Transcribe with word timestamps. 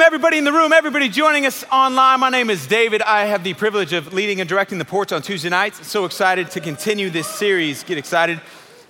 welcome 0.00 0.14
everybody 0.14 0.38
in 0.38 0.44
the 0.44 0.52
room, 0.52 0.72
everybody 0.72 1.10
joining 1.10 1.44
us 1.44 1.62
online. 1.70 2.20
My 2.20 2.30
name 2.30 2.48
is 2.48 2.66
David. 2.66 3.02
I 3.02 3.26
have 3.26 3.44
the 3.44 3.52
privilege 3.52 3.92
of 3.92 4.14
leading 4.14 4.40
and 4.40 4.48
directing 4.48 4.78
the 4.78 4.84
porch 4.86 5.12
on 5.12 5.20
Tuesday 5.20 5.50
nights. 5.50 5.86
So 5.86 6.06
excited 6.06 6.50
to 6.52 6.60
continue 6.60 7.10
this 7.10 7.26
series. 7.26 7.84
Get 7.84 7.98
excited. 7.98 8.40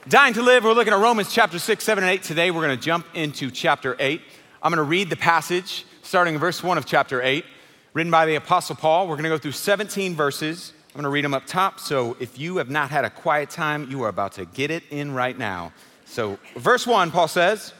Dying 0.09 0.35
to 0.35 0.43
Live, 0.43 0.63
we're 0.63 0.73
looking 0.73 0.93
at 0.93 1.01
Romans 1.01 1.35
chapter 1.35 1.59
6, 1.59 1.83
7, 1.83 2.05
and 2.05 2.13
8. 2.13 2.23
Today 2.23 2.53
we're 2.53 2.65
going 2.65 2.79
to 2.79 2.85
jump 2.85 3.07
into 3.13 3.51
chapter 3.51 3.97
8. 3.99 4.23
I'm 4.63 4.71
going 4.71 4.77
to 4.77 4.85
read 4.85 5.11
the 5.11 5.17
passage 5.17 5.85
starting 6.03 6.35
in 6.35 6.41
verse 6.41 6.63
1 6.63 6.79
of 6.79 6.87
chapter 6.87 7.21
8, 7.21 7.45
written 7.93 8.13
by 8.13 8.25
the 8.25 8.37
Apostle 8.37 8.77
Paul. 8.77 9.09
We're 9.09 9.17
going 9.17 9.25
to 9.25 9.31
go 9.31 9.39
through 9.39 9.53
17 9.53 10.15
verses. 10.15 10.73
I'm 10.91 11.01
going 11.01 11.03
to 11.03 11.11
read 11.11 11.25
them 11.25 11.35
up 11.35 11.45
top. 11.45 11.81
So 11.81 12.17
if 12.21 12.39
you 12.39 12.59
have 12.59 12.71
not 12.71 12.91
had 12.91 13.05
a 13.05 13.11
quiet 13.11 13.51
time, 13.51 13.91
you 13.91 14.05
are 14.05 14.09
about 14.09 14.35
to 14.35 14.45
get 14.45 14.71
it 14.71 14.85
in 14.91 15.13
right 15.13 15.37
now. 15.37 15.73
So, 16.05 16.39
verse 16.55 16.87
1, 16.87 17.11
Paul 17.11 17.27
says, 17.27 17.75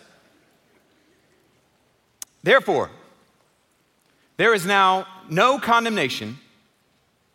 Therefore, 2.43 2.91
there 4.41 4.55
is 4.55 4.65
now 4.65 5.07
no 5.29 5.59
condemnation 5.59 6.39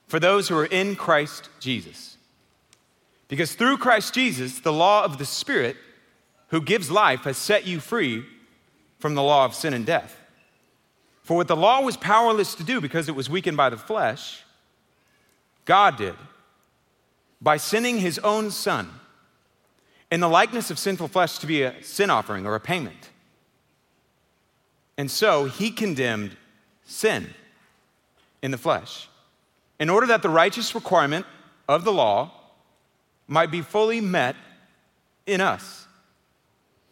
for 0.08 0.20
those 0.20 0.48
who 0.48 0.58
are 0.58 0.66
in 0.66 0.96
Christ 0.96 1.50
Jesus. 1.60 2.18
Because 3.28 3.54
through 3.54 3.78
Christ 3.78 4.16
Jesus, 4.16 4.58
the 4.58 4.74
law 4.74 5.04
of 5.04 5.20
the 5.20 5.26
Spirit 5.26 5.78
who 6.48 6.60
gives 6.60 6.90
life 6.90 7.26
has 7.26 7.38
set 7.38 7.68
you 7.68 7.80
free 7.80 8.26
from 8.98 9.14
the 9.14 9.22
law 9.22 9.46
of 9.46 9.54
sin 9.54 9.76
and 9.76 9.86
death. 9.86 10.20
For 11.22 11.38
what 11.38 11.48
the 11.48 11.56
law 11.56 11.80
was 11.82 11.96
powerless 11.96 12.56
to 12.56 12.64
do 12.64 12.82
because 12.82 13.08
it 13.08 13.14
was 13.14 13.30
weakened 13.30 13.56
by 13.56 13.70
the 13.70 13.78
flesh, 13.78 14.44
God 15.66 15.98
did 15.98 16.16
by 17.40 17.58
sending 17.58 18.00
his 18.00 18.18
own 18.18 18.50
Son 18.50 18.90
in 20.10 20.22
the 20.22 20.28
likeness 20.28 20.72
of 20.72 20.80
sinful 20.80 21.10
flesh 21.10 21.38
to 21.38 21.46
be 21.46 21.62
a 21.62 21.84
sin 21.84 22.10
offering 22.10 22.48
or 22.48 22.56
a 22.56 22.60
payment. 22.60 23.12
And 24.98 25.12
so 25.12 25.46
he 25.46 25.70
condemned 25.70 26.36
sin 26.86 27.34
in 28.42 28.52
the 28.52 28.58
flesh, 28.58 29.10
in 29.80 29.90
order 29.90 30.08
that 30.08 30.22
the 30.22 30.30
righteous 30.30 30.76
requirement 30.76 31.26
of 31.68 31.84
the 31.84 31.92
law 31.92 32.32
might 33.28 33.52
be 33.52 33.62
fully 33.62 34.00
met 34.00 34.36
in 35.26 35.42
us, 35.42 35.88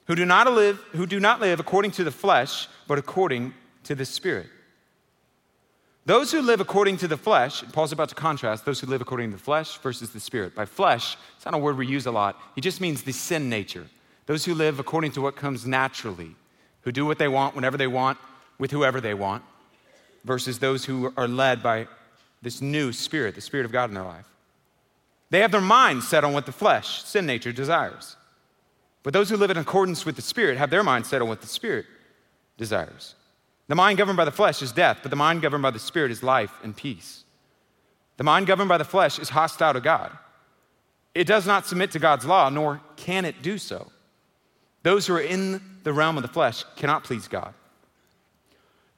who 0.08 0.16
do 0.16 0.26
not 0.26 0.52
live, 0.52 0.78
who 0.92 1.06
do 1.06 1.20
not 1.20 1.40
live 1.40 1.60
according 1.60 1.92
to 1.92 2.04
the 2.04 2.12
flesh, 2.12 2.68
but 2.88 2.98
according 2.98 3.54
to 3.84 3.96
the 3.96 4.06
Spirit. 4.06 4.48
Those 6.06 6.32
who 6.34 6.42
live 6.42 6.60
according 6.60 6.98
to 6.98 7.08
the 7.08 7.16
flesh, 7.16 7.64
Paul's 7.72 7.94
about 7.94 8.10
to 8.10 8.16
contrast 8.16 8.66
those 8.66 8.82
who 8.82 8.88
live 8.88 9.00
according 9.00 9.32
to 9.32 9.38
the 9.38 9.44
flesh 9.44 9.78
versus 9.78 10.10
the 10.10 10.20
spirit. 10.20 10.54
By 10.54 10.66
flesh, 10.66 11.16
it's 11.38 11.46
not 11.46 11.54
a 11.54 11.58
word 11.58 11.78
we 11.78 11.88
use 11.88 12.06
a 12.06 12.12
lot. 12.12 12.38
He 12.56 12.62
just 12.62 12.82
means 12.82 13.04
the 13.04 13.14
sin 13.14 13.50
nature. 13.50 13.88
Those 14.26 14.44
who 14.44 14.54
live 14.54 14.80
according 14.80 15.14
to 15.14 15.22
what 15.22 15.38
comes 15.38 15.66
naturally, 15.66 16.36
who 16.82 16.92
do 16.92 17.06
what 17.06 17.20
they 17.20 17.30
want 17.30 17.56
whenever 17.56 17.78
they 17.78 17.88
want, 17.88 18.18
with 18.60 18.72
whoever 18.72 19.00
they 19.00 19.14
want 19.14 19.44
versus 20.24 20.60
those 20.60 20.86
who 20.86 21.14
are 21.18 21.28
led 21.28 21.62
by 21.62 21.88
this 22.42 22.62
new 22.62 22.92
spirit, 22.92 23.36
the 23.36 23.42
Spirit 23.42 23.66
of 23.66 23.72
God 23.72 23.90
in 23.90 23.96
their 23.96 24.04
life. 24.04 24.26
They 25.30 25.40
have 25.40 25.52
their 25.52 25.62
minds 25.62 26.08
set 26.08 26.24
on 26.24 26.34
what 26.34 26.46
the 26.46 26.52
flesh, 26.52 27.04
sin 27.04 27.26
nature, 27.26 27.52
desires. 27.52 28.18
But 29.02 29.14
those 29.14 29.30
who 29.30 29.38
live 29.38 29.52
in 29.52 29.58
accordance 29.58 30.06
with 30.06 30.16
the 30.16 30.22
Spirit 30.22 30.58
have 30.58 30.70
their 30.70 30.84
minds 30.84 31.10
set 31.10 31.22
on 31.22 31.28
what 31.28 31.42
the 31.42 31.48
Spirit 31.48 31.86
desires. 32.58 33.16
The 33.68 33.76
mind 33.76 33.98
governed 33.98 34.18
by 34.18 34.26
the 34.26 34.32
flesh 34.32 34.62
is 34.62 34.72
death, 34.72 35.00
but 35.02 35.10
the 35.10 35.16
mind 35.16 35.42
governed 35.42 35.64
by 35.64 35.72
the 35.72 35.80
Spirit 35.80 36.12
is 36.12 36.22
life 36.22 36.52
and 36.64 36.76
peace. 36.76 37.24
The 38.18 38.24
mind 38.24 38.46
governed 38.46 38.70
by 38.70 38.78
the 38.78 38.86
flesh 38.86 39.18
is 39.20 39.30
hostile 39.30 39.74
to 39.74 39.82
God. 39.82 40.12
It 41.16 41.26
does 41.26 41.48
not 41.48 41.66
submit 41.66 41.92
to 41.92 42.00
God's 42.00 42.26
law, 42.26 42.50
nor 42.50 42.82
can 42.96 43.26
it 43.26 43.42
do 43.42 43.58
so. 43.58 43.92
Those 44.84 45.08
who 45.08 45.16
are 45.16 45.22
in 45.22 45.62
the 45.84 45.94
realm 45.94 46.18
of 46.18 46.24
the 46.24 46.30
flesh 46.30 46.64
cannot 46.76 47.04
please 47.04 47.28
God. 47.28 47.54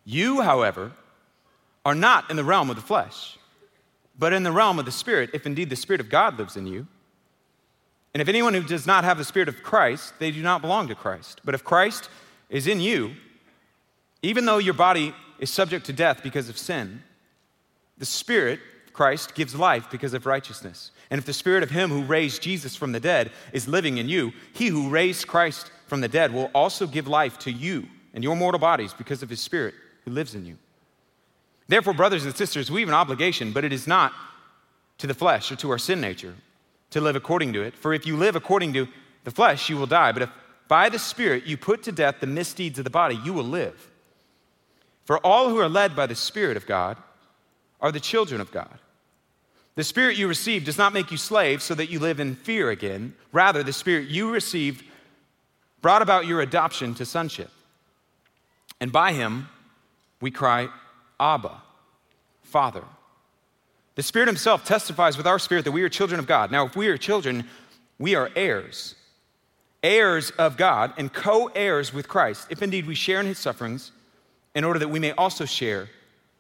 You, 0.03 0.41
however, 0.41 0.91
are 1.85 1.96
not 1.96 2.29
in 2.29 2.35
the 2.35 2.44
realm 2.44 2.69
of 2.69 2.75
the 2.75 2.81
flesh, 2.81 3.38
but 4.18 4.34
in 4.34 4.44
the 4.44 4.51
realm 4.51 4.79
of 4.79 4.85
the 4.85 4.91
Spirit, 4.91 5.29
if 5.34 5.46
indeed 5.46 5.69
the 5.69 5.75
Spirit 5.75 6.01
of 6.01 6.09
God 6.09 6.38
lives 6.38 6.57
in 6.57 6.66
you. 6.66 6.88
And 8.13 8.22
if 8.22 8.28
anyone 8.28 8.53
who 8.53 8.63
does 8.63 8.88
not 8.88 9.03
have 9.03 9.18
the 9.18 9.23
Spirit 9.23 9.47
of 9.47 9.62
Christ, 9.62 10.13
they 10.19 10.31
do 10.31 10.41
not 10.41 10.62
belong 10.62 10.88
to 10.88 10.96
Christ. 10.96 11.41
But 11.46 11.53
if 11.53 11.63
Christ 11.63 12.09
is 12.50 12.66
in 12.66 12.79
you, 12.79 13.13
even 14.22 14.46
though 14.46 14.57
your 14.57 14.73
body 14.73 15.13
is 15.38 15.50
subject 15.51 15.85
to 15.85 15.94
death 15.94 16.23
because 16.23 16.50
of 16.50 16.57
sin, 16.57 17.03
the 17.97 18.06
Spirit, 18.06 18.59
Christ, 18.94 19.35
gives 19.35 19.53
life 19.53 19.91
because 19.91 20.13
of 20.13 20.25
righteousness. 20.25 20.91
And 21.12 21.19
if 21.19 21.25
the 21.25 21.34
Spirit 21.34 21.62
of 21.62 21.69
Him 21.69 21.90
who 21.90 22.03
raised 22.03 22.41
Jesus 22.41 22.75
from 22.75 22.94
the 22.94 23.00
dead 23.00 23.31
is 23.53 23.67
living 23.67 23.97
in 23.97 24.09
you, 24.09 24.31
He 24.53 24.67
who 24.67 24.90
raised 24.90 25.28
Christ 25.28 25.72
from 25.85 26.02
the 26.02 26.07
dead 26.07 26.34
will 26.34 26.50
also 26.56 26.88
give 26.88 27.07
life 27.07 27.38
to 27.40 27.52
you 27.52 27.85
and 28.13 28.23
your 28.23 28.35
mortal 28.35 28.59
bodies 28.59 28.94
because 28.94 29.22
of 29.22 29.29
His 29.29 29.41
Spirit 29.41 29.75
who 30.06 30.12
lives 30.12 30.34
in 30.34 30.46
you. 30.46 30.57
Therefore, 31.68 31.94
brothers 31.94 32.26
and 32.26 32.36
sisters, 32.36 32.70
we 32.70 32.81
have 32.81 32.90
an 32.90 32.96
obligation, 32.96 33.52
but 33.52 33.64
it 33.64 33.74
is 33.74 33.88
not 33.88 34.14
to 34.98 35.08
the 35.08 35.14
flesh 35.14 35.52
or 35.52 35.56
to 35.58 35.72
our 35.72 35.78
sin 35.78 36.00
nature 36.00 36.36
to 36.92 37.02
live 37.02 37.16
according 37.16 37.53
to 37.53 37.62
it. 37.62 37.76
For 37.76 37.94
if 37.94 38.06
you 38.06 38.16
live 38.16 38.36
according 38.36 38.74
to 38.74 38.88
the 39.24 39.31
flesh, 39.31 39.70
you 39.70 39.78
will 39.78 39.88
die. 39.88 40.12
But 40.12 40.24
if 40.24 40.30
by 40.68 40.90
the 40.90 41.00
Spirit 41.00 41.46
you 41.46 41.58
put 41.58 41.84
to 41.84 41.92
death 41.92 42.20
the 42.20 42.28
misdeeds 42.28 42.78
of 42.78 42.84
the 42.84 42.90
body, 42.90 43.20
you 43.24 43.34
will 43.34 43.44
live. 43.44 43.90
For 45.03 45.18
all 45.20 45.50
who 45.50 45.59
are 45.59 45.70
led 45.70 45.96
by 45.96 46.08
the 46.08 46.16
Spirit 46.16 46.58
of 46.58 46.66
God 46.66 46.98
are 47.82 47.92
the 47.92 48.00
children 48.00 48.42
of 48.42 48.52
God. 48.52 48.80
The 49.76 49.84
Spirit 49.84 50.18
you 50.18 50.28
received 50.28 50.66
does 50.66 50.78
not 50.78 50.94
make 50.94 51.12
you 51.12 51.18
slaves 51.18 51.64
so 51.64 51.76
that 51.76 51.90
you 51.90 52.00
live 52.00 52.20
in 52.20 52.36
fear 52.36 52.70
again. 52.70 53.14
Rather, 53.32 53.62
the 53.62 53.74
Spirit 53.74 54.08
you 54.08 54.32
received 54.32 54.84
brought 55.82 56.02
about 56.02 56.26
your 56.26 56.42
adoption 56.42 56.96
to 56.96 57.06
sonship. 57.06 57.52
And 58.80 58.92
by 58.92 59.12
him 59.14 59.50
we 60.22 60.32
cry, 60.32 60.70
Abba, 61.20 61.62
Father. 62.44 62.84
The 63.96 64.03
Spirit 64.03 64.28
Himself 64.28 64.66
testifies 64.66 65.18
with 65.18 65.26
our 65.28 65.40
spirit 65.40 65.66
that 65.66 65.72
we 65.72 65.84
are 65.84 65.90
children 65.90 66.20
of 66.20 66.28
God. 66.28 66.52
Now, 66.52 66.66
if 66.66 66.76
we 66.76 66.88
are 66.88 66.98
children, 66.98 67.48
we 67.98 68.16
are 68.16 68.30
heirs, 68.36 68.96
heirs 69.81 70.31
of 70.31 70.58
God, 70.58 70.94
and 70.98 71.12
co 71.14 71.48
heirs 71.56 71.94
with 71.94 72.08
Christ, 72.08 72.48
if 72.50 72.62
indeed 72.62 72.88
we 72.88 72.96
share 72.96 73.20
in 73.20 73.26
His 73.26 73.40
sufferings, 73.40 73.92
in 74.53 74.64
order 74.64 74.80
that 74.80 74.90
we 74.90 75.00
may 75.00 75.12
also 75.14 75.46
share 75.46 75.90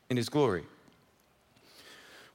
in 0.09 0.17
His 0.17 0.29
glory. 0.29 0.63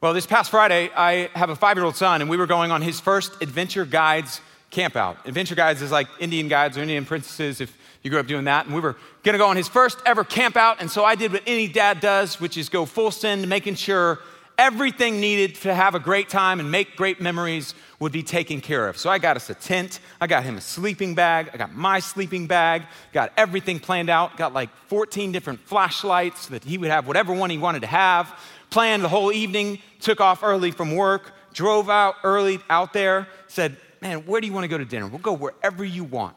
Well, 0.00 0.14
this 0.14 0.26
past 0.26 0.50
Friday, 0.50 0.90
I 0.96 1.28
have 1.34 1.50
a 1.50 1.56
five 1.56 1.76
year 1.76 1.84
old 1.84 1.94
son, 1.94 2.22
and 2.22 2.30
we 2.30 2.38
were 2.38 2.46
going 2.46 2.70
on 2.70 2.80
his 2.80 2.98
first 2.98 3.42
Adventure 3.42 3.84
Guides 3.84 4.40
campout. 4.72 5.26
Adventure 5.26 5.54
Guides 5.54 5.82
is 5.82 5.90
like 5.90 6.06
Indian 6.18 6.48
guides 6.48 6.78
or 6.78 6.80
Indian 6.80 7.04
princesses. 7.04 7.60
If 7.60 7.76
you 8.02 8.10
grew 8.10 8.20
up 8.20 8.26
doing 8.26 8.44
that. 8.44 8.66
And 8.66 8.74
we 8.74 8.80
were 8.80 8.96
going 9.22 9.34
to 9.34 9.38
go 9.38 9.48
on 9.48 9.56
his 9.56 9.68
first 9.68 9.98
ever 10.06 10.24
camp 10.24 10.56
out. 10.56 10.80
And 10.80 10.90
so 10.90 11.04
I 11.04 11.14
did 11.14 11.32
what 11.32 11.42
any 11.46 11.68
dad 11.68 12.00
does, 12.00 12.40
which 12.40 12.56
is 12.56 12.68
go 12.68 12.86
full 12.86 13.10
send, 13.10 13.48
making 13.48 13.74
sure 13.74 14.20
everything 14.56 15.20
needed 15.20 15.54
to 15.54 15.74
have 15.74 15.94
a 15.94 15.98
great 15.98 16.28
time 16.28 16.60
and 16.60 16.70
make 16.70 16.94
great 16.94 17.20
memories 17.20 17.74
would 17.98 18.12
be 18.12 18.22
taken 18.22 18.60
care 18.60 18.88
of. 18.88 18.96
So 18.98 19.08
I 19.08 19.18
got 19.18 19.36
us 19.36 19.48
a 19.48 19.54
tent, 19.54 20.00
I 20.20 20.26
got 20.26 20.44
him 20.44 20.58
a 20.58 20.60
sleeping 20.60 21.14
bag, 21.14 21.50
I 21.54 21.56
got 21.56 21.74
my 21.74 21.98
sleeping 21.98 22.46
bag, 22.46 22.82
got 23.12 23.32
everything 23.38 23.80
planned 23.80 24.10
out, 24.10 24.36
got 24.36 24.52
like 24.52 24.68
14 24.88 25.32
different 25.32 25.60
flashlights 25.60 26.48
that 26.48 26.62
he 26.62 26.76
would 26.76 26.90
have 26.90 27.06
whatever 27.06 27.32
one 27.32 27.48
he 27.48 27.56
wanted 27.56 27.80
to 27.80 27.86
have. 27.86 28.38
Planned 28.68 29.02
the 29.02 29.08
whole 29.08 29.32
evening, 29.32 29.78
took 30.00 30.20
off 30.20 30.42
early 30.42 30.70
from 30.70 30.94
work, 30.94 31.32
drove 31.54 31.88
out 31.88 32.16
early 32.22 32.60
out 32.68 32.92
there, 32.92 33.28
said, 33.48 33.76
Man, 34.02 34.24
where 34.26 34.40
do 34.40 34.46
you 34.46 34.52
want 34.52 34.64
to 34.64 34.68
go 34.68 34.78
to 34.78 34.84
dinner? 34.84 35.06
We'll 35.06 35.18
go 35.18 35.34
wherever 35.34 35.84
you 35.84 36.04
want 36.04 36.36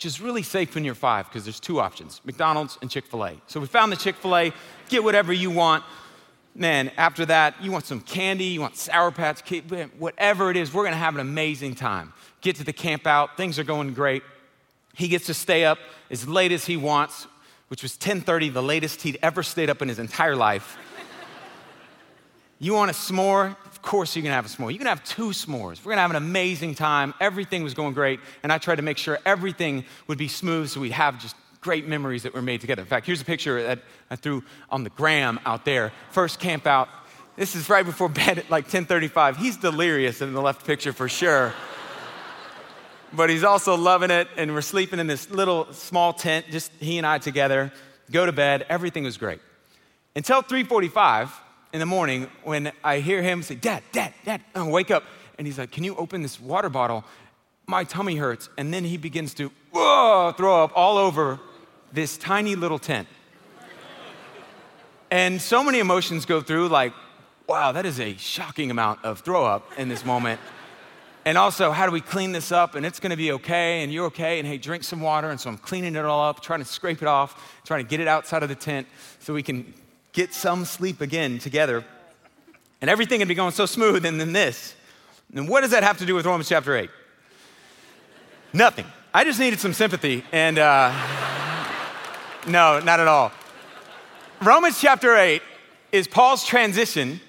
which 0.00 0.06
is 0.06 0.18
really 0.18 0.42
safe 0.42 0.74
when 0.74 0.82
you're 0.82 0.94
five 0.94 1.26
because 1.26 1.44
there's 1.44 1.60
two 1.60 1.78
options 1.78 2.22
McDonald's 2.24 2.78
and 2.80 2.90
Chick 2.90 3.04
fil 3.04 3.22
A. 3.22 3.34
So 3.48 3.60
we 3.60 3.66
found 3.66 3.92
the 3.92 3.96
Chick 3.96 4.16
fil 4.16 4.34
A, 4.34 4.52
get 4.88 5.04
whatever 5.04 5.30
you 5.30 5.50
want. 5.50 5.84
Man, 6.54 6.90
after 6.96 7.26
that, 7.26 7.62
you 7.62 7.70
want 7.70 7.84
some 7.84 8.00
candy, 8.00 8.44
you 8.44 8.62
want 8.62 8.78
Sour 8.78 9.10
Patch 9.10 9.42
whatever 9.98 10.50
it 10.50 10.56
is, 10.56 10.72
we're 10.72 10.84
gonna 10.84 10.96
have 10.96 11.16
an 11.16 11.20
amazing 11.20 11.74
time. 11.74 12.14
Get 12.40 12.56
to 12.56 12.64
the 12.64 12.72
camp 12.72 13.06
out, 13.06 13.36
things 13.36 13.58
are 13.58 13.62
going 13.62 13.92
great. 13.92 14.22
He 14.94 15.06
gets 15.06 15.26
to 15.26 15.34
stay 15.34 15.66
up 15.66 15.76
as 16.10 16.26
late 16.26 16.50
as 16.50 16.64
he 16.64 16.78
wants, 16.78 17.26
which 17.68 17.82
was 17.82 17.98
10:30, 17.98 18.48
the 18.48 18.62
latest 18.62 19.02
he'd 19.02 19.18
ever 19.20 19.42
stayed 19.42 19.68
up 19.68 19.82
in 19.82 19.88
his 19.88 19.98
entire 19.98 20.34
life. 20.34 20.78
you 22.58 22.72
want 22.72 22.90
a 22.90 22.94
s'more? 22.94 23.54
Of 23.80 23.86
course 23.88 24.14
you're 24.14 24.22
gonna 24.22 24.34
have 24.34 24.44
a 24.44 24.48
s'more. 24.50 24.70
You 24.70 24.76
can 24.76 24.88
have 24.88 25.02
two 25.04 25.30
s'mores. 25.30 25.82
We're 25.82 25.92
gonna 25.92 26.02
have 26.02 26.10
an 26.10 26.16
amazing 26.16 26.74
time. 26.74 27.14
Everything 27.18 27.62
was 27.62 27.72
going 27.72 27.94
great, 27.94 28.20
and 28.42 28.52
I 28.52 28.58
tried 28.58 28.74
to 28.74 28.82
make 28.82 28.98
sure 28.98 29.18
everything 29.24 29.86
would 30.06 30.18
be 30.18 30.28
smooth 30.28 30.68
so 30.68 30.80
we'd 30.80 30.92
have 30.92 31.18
just 31.18 31.34
great 31.62 31.88
memories 31.88 32.24
that 32.24 32.34
were 32.34 32.42
made 32.42 32.60
together. 32.60 32.82
In 32.82 32.88
fact, 32.88 33.06
here's 33.06 33.22
a 33.22 33.24
picture 33.24 33.62
that 33.62 33.78
I 34.10 34.16
threw 34.16 34.44
on 34.68 34.84
the 34.84 34.90
gram 34.90 35.40
out 35.46 35.64
there. 35.64 35.92
First 36.10 36.40
camp 36.40 36.66
out. 36.66 36.90
This 37.36 37.56
is 37.56 37.70
right 37.70 37.84
before 37.84 38.08
bed 38.10 38.36
at 38.36 38.50
like 38.50 38.68
10:35. 38.68 39.38
He's 39.38 39.56
delirious 39.56 40.20
in 40.20 40.34
the 40.34 40.42
left 40.42 40.66
picture 40.66 40.92
for 40.92 41.08
sure. 41.08 41.54
but 43.14 43.30
he's 43.30 43.44
also 43.44 43.78
loving 43.78 44.10
it, 44.10 44.28
and 44.36 44.52
we're 44.52 44.60
sleeping 44.60 44.98
in 44.98 45.06
this 45.06 45.30
little 45.30 45.72
small 45.72 46.12
tent, 46.12 46.44
just 46.50 46.70
he 46.80 46.98
and 46.98 47.06
I 47.06 47.16
together. 47.16 47.72
Go 48.10 48.26
to 48.26 48.32
bed. 48.32 48.66
Everything 48.68 49.04
was 49.04 49.16
great 49.16 49.40
until 50.14 50.42
3:45 50.42 51.30
in 51.72 51.80
the 51.80 51.86
morning 51.86 52.28
when 52.42 52.72
I 52.82 52.98
hear 53.00 53.22
him 53.22 53.42
say, 53.42 53.54
Dad, 53.54 53.82
Dad, 53.92 54.12
Dad. 54.24 54.42
And 54.54 54.64
I 54.64 54.68
wake 54.68 54.90
up 54.90 55.04
and 55.38 55.46
he's 55.46 55.58
like, 55.58 55.70
Can 55.70 55.84
you 55.84 55.96
open 55.96 56.22
this 56.22 56.40
water 56.40 56.68
bottle? 56.68 57.04
My 57.66 57.84
tummy 57.84 58.16
hurts. 58.16 58.48
And 58.58 58.74
then 58.74 58.84
he 58.84 58.96
begins 58.96 59.34
to 59.34 59.52
whoa, 59.72 60.32
throw 60.36 60.64
up 60.64 60.72
all 60.74 60.98
over 60.98 61.38
this 61.92 62.16
tiny 62.16 62.54
little 62.56 62.78
tent. 62.78 63.08
And 65.10 65.42
so 65.42 65.64
many 65.64 65.80
emotions 65.80 66.24
go 66.24 66.40
through, 66.40 66.68
like, 66.68 66.92
wow, 67.48 67.72
that 67.72 67.84
is 67.84 67.98
a 67.98 68.16
shocking 68.16 68.70
amount 68.70 69.04
of 69.04 69.20
throw 69.20 69.44
up 69.44 69.68
in 69.76 69.88
this 69.88 70.04
moment. 70.04 70.40
and 71.24 71.36
also, 71.36 71.72
how 71.72 71.84
do 71.84 71.90
we 71.90 72.00
clean 72.00 72.30
this 72.30 72.52
up? 72.52 72.76
And 72.76 72.86
it's 72.86 73.00
gonna 73.00 73.16
be 73.16 73.32
okay, 73.32 73.82
and 73.82 73.92
you're 73.92 74.06
okay, 74.06 74.38
and 74.38 74.46
hey, 74.46 74.56
drink 74.56 74.84
some 74.84 75.00
water. 75.00 75.30
And 75.30 75.40
so 75.40 75.50
I'm 75.50 75.58
cleaning 75.58 75.96
it 75.96 76.04
all 76.04 76.28
up, 76.28 76.40
trying 76.42 76.60
to 76.60 76.64
scrape 76.64 77.02
it 77.02 77.08
off, 77.08 77.60
trying 77.64 77.84
to 77.84 77.88
get 77.88 77.98
it 77.98 78.06
outside 78.06 78.44
of 78.44 78.48
the 78.48 78.54
tent 78.54 78.86
so 79.18 79.34
we 79.34 79.42
can 79.42 79.74
get 80.12 80.34
some 80.34 80.64
sleep 80.64 81.00
again 81.00 81.38
together. 81.38 81.84
And 82.80 82.88
everything 82.88 83.18
would 83.18 83.28
be 83.28 83.34
going 83.34 83.52
so 83.52 83.66
smooth, 83.66 84.04
and 84.04 84.20
then 84.20 84.32
this. 84.32 84.74
And 85.34 85.48
what 85.48 85.60
does 85.60 85.70
that 85.70 85.82
have 85.82 85.98
to 85.98 86.06
do 86.06 86.14
with 86.14 86.26
Romans 86.26 86.48
chapter 86.48 86.76
8? 86.76 86.90
Nothing. 88.52 88.86
I 89.12 89.24
just 89.24 89.38
needed 89.38 89.60
some 89.60 89.72
sympathy, 89.72 90.24
and 90.32 90.58
uh, 90.58 90.92
no, 92.46 92.80
not 92.80 93.00
at 93.00 93.08
all. 93.08 93.32
Romans 94.42 94.80
chapter 94.80 95.16
8 95.16 95.42
is 95.92 96.08
Paul's 96.08 96.44
transition 96.44 97.20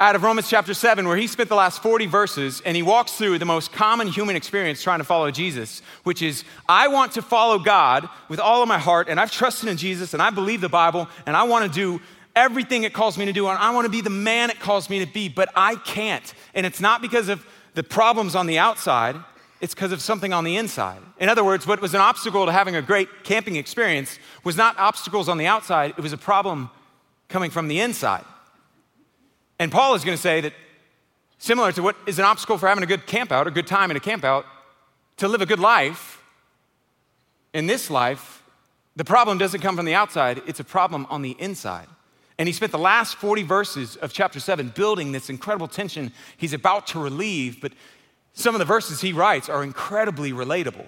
out 0.00 0.14
of 0.14 0.22
Romans 0.22 0.48
chapter 0.48 0.74
7, 0.74 1.08
where 1.08 1.16
he 1.16 1.26
spent 1.26 1.48
the 1.48 1.56
last 1.56 1.82
40 1.82 2.06
verses 2.06 2.62
and 2.64 2.76
he 2.76 2.82
walks 2.82 3.12
through 3.12 3.38
the 3.38 3.44
most 3.44 3.72
common 3.72 4.06
human 4.06 4.36
experience 4.36 4.80
trying 4.80 5.00
to 5.00 5.04
follow 5.04 5.30
Jesus, 5.32 5.82
which 6.04 6.22
is 6.22 6.44
I 6.68 6.86
want 6.86 7.12
to 7.12 7.22
follow 7.22 7.58
God 7.58 8.08
with 8.28 8.38
all 8.38 8.62
of 8.62 8.68
my 8.68 8.78
heart, 8.78 9.08
and 9.08 9.18
I've 9.18 9.32
trusted 9.32 9.68
in 9.68 9.76
Jesus, 9.76 10.14
and 10.14 10.22
I 10.22 10.30
believe 10.30 10.60
the 10.60 10.68
Bible, 10.68 11.08
and 11.26 11.36
I 11.36 11.42
want 11.42 11.70
to 11.70 11.80
do 11.80 12.00
everything 12.36 12.84
it 12.84 12.92
calls 12.92 13.18
me 13.18 13.24
to 13.24 13.32
do, 13.32 13.48
and 13.48 13.58
I 13.58 13.72
want 13.72 13.86
to 13.86 13.90
be 13.90 14.00
the 14.00 14.10
man 14.10 14.50
it 14.50 14.60
calls 14.60 14.88
me 14.88 15.04
to 15.04 15.12
be, 15.12 15.28
but 15.28 15.50
I 15.56 15.74
can't. 15.74 16.32
And 16.54 16.64
it's 16.64 16.80
not 16.80 17.02
because 17.02 17.28
of 17.28 17.44
the 17.74 17.82
problems 17.82 18.36
on 18.36 18.46
the 18.46 18.58
outside, 18.58 19.16
it's 19.60 19.74
because 19.74 19.90
of 19.90 20.00
something 20.00 20.32
on 20.32 20.44
the 20.44 20.56
inside. 20.56 21.02
In 21.18 21.28
other 21.28 21.42
words, 21.42 21.66
what 21.66 21.80
was 21.80 21.94
an 21.94 22.00
obstacle 22.00 22.46
to 22.46 22.52
having 22.52 22.76
a 22.76 22.82
great 22.82 23.08
camping 23.24 23.56
experience 23.56 24.20
was 24.44 24.56
not 24.56 24.78
obstacles 24.78 25.28
on 25.28 25.38
the 25.38 25.46
outside, 25.48 25.94
it 25.98 26.02
was 26.02 26.12
a 26.12 26.18
problem 26.18 26.70
coming 27.28 27.50
from 27.50 27.66
the 27.66 27.80
inside. 27.80 28.24
And 29.58 29.72
Paul 29.72 29.94
is 29.94 30.04
going 30.04 30.16
to 30.16 30.22
say 30.22 30.40
that 30.40 30.52
similar 31.38 31.72
to 31.72 31.82
what 31.82 31.96
is 32.06 32.18
an 32.18 32.24
obstacle 32.24 32.58
for 32.58 32.68
having 32.68 32.84
a 32.84 32.86
good 32.86 33.06
camp 33.06 33.32
out, 33.32 33.46
a 33.46 33.50
good 33.50 33.66
time 33.66 33.90
in 33.90 33.96
a 33.96 34.00
camp 34.00 34.24
out, 34.24 34.44
to 35.16 35.28
live 35.28 35.40
a 35.40 35.46
good 35.46 35.60
life 35.60 36.22
in 37.52 37.66
this 37.66 37.90
life, 37.90 38.42
the 38.96 39.04
problem 39.04 39.38
doesn't 39.38 39.60
come 39.60 39.76
from 39.76 39.86
the 39.86 39.94
outside, 39.94 40.42
it's 40.46 40.60
a 40.60 40.64
problem 40.64 41.06
on 41.10 41.22
the 41.22 41.36
inside. 41.38 41.86
And 42.38 42.46
he 42.46 42.52
spent 42.52 42.70
the 42.70 42.78
last 42.78 43.16
40 43.16 43.42
verses 43.42 43.96
of 43.96 44.12
chapter 44.12 44.38
7 44.38 44.68
building 44.68 45.10
this 45.10 45.28
incredible 45.28 45.66
tension 45.66 46.12
he's 46.36 46.52
about 46.52 46.86
to 46.88 47.00
relieve, 47.00 47.60
but 47.60 47.72
some 48.32 48.54
of 48.54 48.60
the 48.60 48.64
verses 48.64 49.00
he 49.00 49.12
writes 49.12 49.48
are 49.48 49.64
incredibly 49.64 50.32
relatable. 50.32 50.86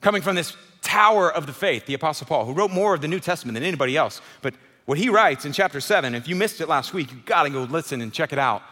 Coming 0.00 0.22
from 0.22 0.36
this 0.36 0.56
tower 0.82 1.32
of 1.32 1.46
the 1.46 1.52
faith, 1.52 1.86
the 1.86 1.94
Apostle 1.94 2.28
Paul, 2.28 2.44
who 2.44 2.52
wrote 2.52 2.70
more 2.70 2.94
of 2.94 3.00
the 3.00 3.08
New 3.08 3.18
Testament 3.18 3.54
than 3.54 3.64
anybody 3.64 3.96
else. 3.96 4.20
But 4.42 4.54
what 4.88 4.96
he 4.96 5.10
writes 5.10 5.44
in 5.44 5.52
chapter 5.52 5.82
7, 5.82 6.14
if 6.14 6.26
you 6.26 6.34
missed 6.34 6.62
it 6.62 6.66
last 6.66 6.94
week, 6.94 7.12
you 7.12 7.18
gotta 7.26 7.50
go 7.50 7.64
listen 7.64 8.00
and 8.00 8.10
check 8.10 8.32
it 8.32 8.38
out. 8.38 8.62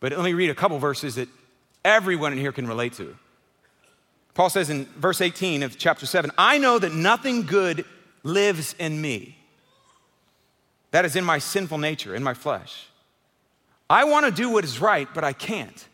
But 0.00 0.10
let 0.10 0.24
me 0.24 0.32
read 0.32 0.50
a 0.50 0.56
couple 0.56 0.76
verses 0.80 1.14
that 1.14 1.28
everyone 1.84 2.32
in 2.32 2.38
here 2.40 2.50
can 2.50 2.66
relate 2.66 2.94
to. 2.94 3.16
Paul 4.34 4.50
says 4.50 4.70
in 4.70 4.86
verse 4.96 5.20
18 5.20 5.62
of 5.62 5.78
chapter 5.78 6.04
7 6.04 6.32
I 6.36 6.58
know 6.58 6.80
that 6.80 6.92
nothing 6.92 7.42
good 7.42 7.84
lives 8.24 8.74
in 8.80 9.00
me. 9.00 9.38
That 10.90 11.04
is 11.04 11.14
in 11.14 11.24
my 11.24 11.38
sinful 11.38 11.78
nature, 11.78 12.12
in 12.12 12.24
my 12.24 12.34
flesh. 12.34 12.88
I 13.88 14.02
wanna 14.02 14.32
do 14.32 14.50
what 14.50 14.64
is 14.64 14.80
right, 14.80 15.06
but 15.14 15.22
I 15.22 15.32
can't. 15.32 15.86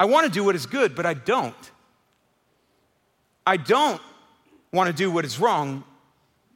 I 0.00 0.06
want 0.06 0.24
to 0.24 0.32
do 0.32 0.42
what 0.42 0.54
is 0.54 0.64
good, 0.64 0.94
but 0.94 1.04
I 1.04 1.12
don't. 1.12 1.54
I 3.46 3.58
don't 3.58 4.00
want 4.72 4.88
to 4.88 4.96
do 4.96 5.10
what 5.10 5.26
is 5.26 5.38
wrong, 5.38 5.84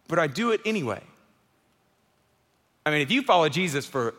but 0.09 0.19
I 0.19 0.27
do 0.27 0.53
it 0.53 0.63
anyway. 0.65 1.03
I 2.85 2.91
mean, 2.91 3.01
if 3.01 3.11
you 3.11 3.23
follow 3.23 3.49
Jesus 3.49 3.87
for 3.87 4.15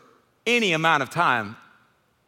any 0.46 0.72
amount 0.72 1.02
of 1.02 1.10
time, 1.10 1.56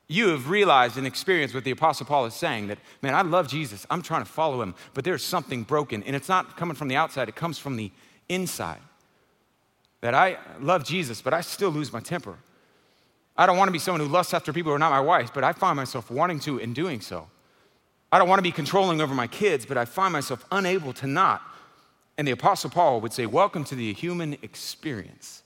you 0.07 0.29
have 0.29 0.51
realized 0.51 0.99
and 0.99 1.07
experienced 1.07 1.55
what 1.55 1.65
the 1.65 1.71
Apostle 1.71 2.07
Paul 2.07 2.27
is 2.27 2.35
saying 2.35 2.69
that, 2.69 2.79
man, 3.01 3.15
I 3.15 3.23
love 3.23 3.49
Jesus. 3.49 3.87
I'm 3.91 4.03
trying 4.03 4.23
to 4.23 4.31
follow 4.31 4.61
him, 4.61 4.75
but 4.93 5.05
there's 5.05 5.25
something 5.25 5.63
broken. 5.63 6.03
And 6.03 6.15
it's 6.15 6.29
not 6.29 6.57
coming 6.57 6.77
from 6.77 6.89
the 6.89 6.97
outside, 6.97 7.29
it 7.29 7.37
comes 7.37 7.59
from 7.59 7.77
the 7.77 7.91
inside. 8.29 8.81
That 10.03 10.15
I 10.15 10.37
love 10.61 10.85
Jesus, 10.85 11.23
but 11.23 11.33
I 11.33 11.41
still 11.41 11.71
lose 11.71 11.93
my 11.93 12.01
temper. 12.01 12.37
I 13.37 13.47
don't 13.47 13.57
want 13.57 13.69
to 13.69 13.73
be 13.73 13.79
someone 13.79 14.01
who 14.01 14.09
lusts 14.09 14.35
after 14.35 14.53
people 14.53 14.71
who 14.71 14.77
are 14.77 14.79
not 14.79 14.91
my 14.91 15.01
wife, 15.01 15.33
but 15.33 15.43
I 15.43 15.53
find 15.53 15.77
myself 15.77 16.11
wanting 16.11 16.41
to 16.41 16.61
and 16.61 16.75
doing 16.75 17.01
so. 17.01 17.29
I 18.13 18.19
don't 18.19 18.29
want 18.29 18.39
to 18.39 18.45
be 18.45 18.53
controlling 18.53 19.01
over 19.01 19.15
my 19.15 19.27
kids, 19.27 19.67
but 19.67 19.79
I 19.79 19.87
find 19.87 20.13
myself 20.13 20.45
unable 20.53 20.93
to 20.95 21.07
not. 21.07 21.43
And 22.17 22.29
the 22.29 22.33
Apostle 22.33 22.71
Paul 22.71 23.01
would 23.01 23.13
say, 23.13 23.27
Welcome 23.27 23.65
to 23.65 23.75
the 23.75 23.93
human 23.95 24.37
experience. 24.43 25.44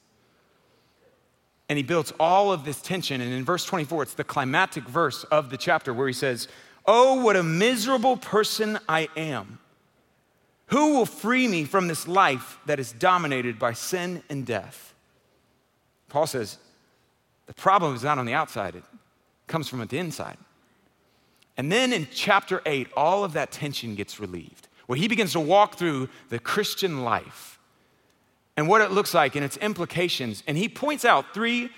And 1.69 1.77
he 1.77 1.83
builds 1.83 2.13
all 2.19 2.53
of 2.53 2.65
this 2.65 2.81
tension. 2.81 3.21
And 3.21 3.33
in 3.33 3.45
verse 3.45 3.65
24, 3.65 4.05
it's 4.05 4.15
the 4.15 4.25
climactic 4.25 4.85
verse 4.85 5.25
of 5.25 5.51
the 5.51 5.57
chapter 5.57 5.93
where 5.93 6.07
he 6.07 6.15
says, 6.15 6.49
Oh, 6.87 7.23
what 7.23 7.37
a 7.37 7.43
miserable 7.43 8.17
person 8.17 8.79
I 8.89 9.09
am. 9.17 9.59
Who 10.69 10.95
will 10.95 11.07
free 11.07 11.47
me 11.49 11.65
from 11.65 11.89
this 11.89 12.09
life 12.09 12.59
that 12.67 12.81
is 12.81 12.93
dominated 12.93 13.59
by 13.59 13.75
sin 13.75 14.23
and 14.31 14.47
death? 14.47 14.95
Paul 16.09 16.27
says, 16.27 16.59
the 17.49 17.55
problem 17.55 17.95
is 17.95 18.05
not 18.05 18.19
on 18.19 18.27
the 18.27 18.35
outside, 18.35 18.77
it 18.77 18.85
comes 19.47 19.69
from 19.69 19.85
the 19.85 19.99
inside. 19.99 20.37
And 21.57 21.73
then 21.73 21.93
in 21.93 22.07
chapter 22.13 22.63
8, 22.65 22.89
all 22.97 23.25
of 23.25 23.33
that 23.33 23.51
tension 23.51 23.95
gets 23.95 24.21
relieved, 24.21 24.69
where 24.87 24.99
he 24.99 25.09
begins 25.09 25.33
to 25.33 25.41
walk 25.41 25.77
through 25.77 26.11
the 26.29 26.39
Christian 26.39 27.03
life 27.03 27.58
and 28.59 28.67
what 28.67 28.81
it 28.81 28.91
looks 28.91 29.15
like 29.15 29.37
and 29.37 29.45
its 29.45 29.57
implications. 29.59 30.43
And 30.49 30.59
he 30.59 30.69
points 30.69 31.05
out 31.05 31.33
three 31.33 31.71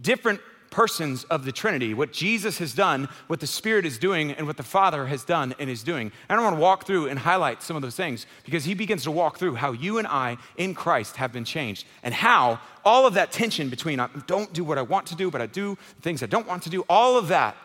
different 0.00 0.40
persons 0.72 1.22
of 1.24 1.44
the 1.44 1.52
Trinity, 1.52 1.94
what 1.94 2.12
Jesus 2.12 2.58
has 2.58 2.74
done, 2.74 3.08
what 3.28 3.38
the 3.38 3.46
Spirit 3.46 3.86
is 3.86 3.96
doing, 3.96 4.32
and 4.32 4.48
what 4.48 4.56
the 4.56 4.64
Father 4.64 5.06
has 5.06 5.24
done 5.24 5.54
and 5.60 5.70
is 5.70 5.84
doing. 5.84 6.10
And 6.28 6.40
I 6.40 6.42
want 6.42 6.56
to 6.56 6.60
walk 6.60 6.84
through 6.84 7.06
and 7.06 7.16
highlight 7.16 7.62
some 7.62 7.76
of 7.76 7.82
those 7.82 7.94
things 7.94 8.26
because 8.44 8.64
he 8.64 8.74
begins 8.74 9.04
to 9.04 9.12
walk 9.12 9.38
through 9.38 9.54
how 9.54 9.70
you 9.70 9.98
and 9.98 10.08
I 10.08 10.38
in 10.56 10.74
Christ 10.74 11.14
have 11.14 11.32
been 11.32 11.44
changed 11.44 11.86
and 12.02 12.12
how 12.12 12.58
all 12.84 13.06
of 13.06 13.14
that 13.14 13.30
tension 13.30 13.68
between 13.68 14.00
I 14.00 14.08
don't 14.26 14.52
do 14.52 14.64
what 14.64 14.78
I 14.78 14.82
want 14.82 15.06
to 15.06 15.14
do, 15.14 15.30
but 15.30 15.40
I 15.40 15.46
do 15.46 15.78
things 16.00 16.24
I 16.24 16.26
don't 16.26 16.48
want 16.48 16.64
to 16.64 16.70
do, 16.70 16.84
all 16.88 17.16
of 17.16 17.28
that 17.28 17.56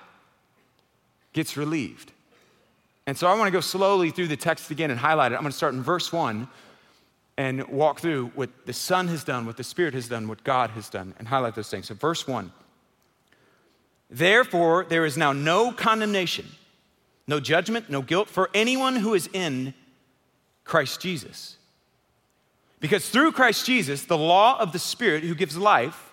gets 1.33 1.57
relieved. 1.57 2.11
And 3.07 3.17
so 3.17 3.25
I 3.25 3.33
want 3.33 3.47
to 3.47 3.51
go 3.51 3.59
slowly 3.59 4.11
through 4.11 4.27
the 4.27 4.37
text 4.37 4.69
again 4.69 4.91
and 4.91 4.99
highlight 4.99 5.31
it. 5.31 5.35
I'm 5.35 5.41
going 5.41 5.51
to 5.51 5.57
start 5.57 5.73
in 5.73 5.81
verse 5.81 6.13
1 6.13 6.47
and 7.37 7.67
walk 7.67 7.99
through 7.99 8.27
what 8.35 8.65
the 8.65 8.73
Son 8.73 9.07
has 9.07 9.23
done, 9.23 9.45
what 9.45 9.57
the 9.57 9.63
Spirit 9.63 9.93
has 9.93 10.07
done, 10.07 10.27
what 10.27 10.43
God 10.43 10.71
has 10.71 10.89
done, 10.89 11.13
and 11.17 11.27
highlight 11.27 11.55
those 11.55 11.69
things. 11.69 11.87
So, 11.87 11.95
verse 11.95 12.27
1 12.27 12.51
Therefore, 14.09 14.85
there 14.87 15.05
is 15.05 15.17
now 15.17 15.33
no 15.33 15.71
condemnation, 15.71 16.45
no 17.27 17.39
judgment, 17.39 17.89
no 17.89 18.01
guilt 18.01 18.29
for 18.29 18.49
anyone 18.53 18.97
who 18.97 19.13
is 19.13 19.27
in 19.33 19.73
Christ 20.63 21.01
Jesus. 21.01 21.57
Because 22.79 23.09
through 23.09 23.31
Christ 23.31 23.65
Jesus, 23.65 24.05
the 24.05 24.17
law 24.17 24.59
of 24.59 24.71
the 24.71 24.79
Spirit 24.79 25.23
who 25.23 25.35
gives 25.35 25.57
life 25.57 26.11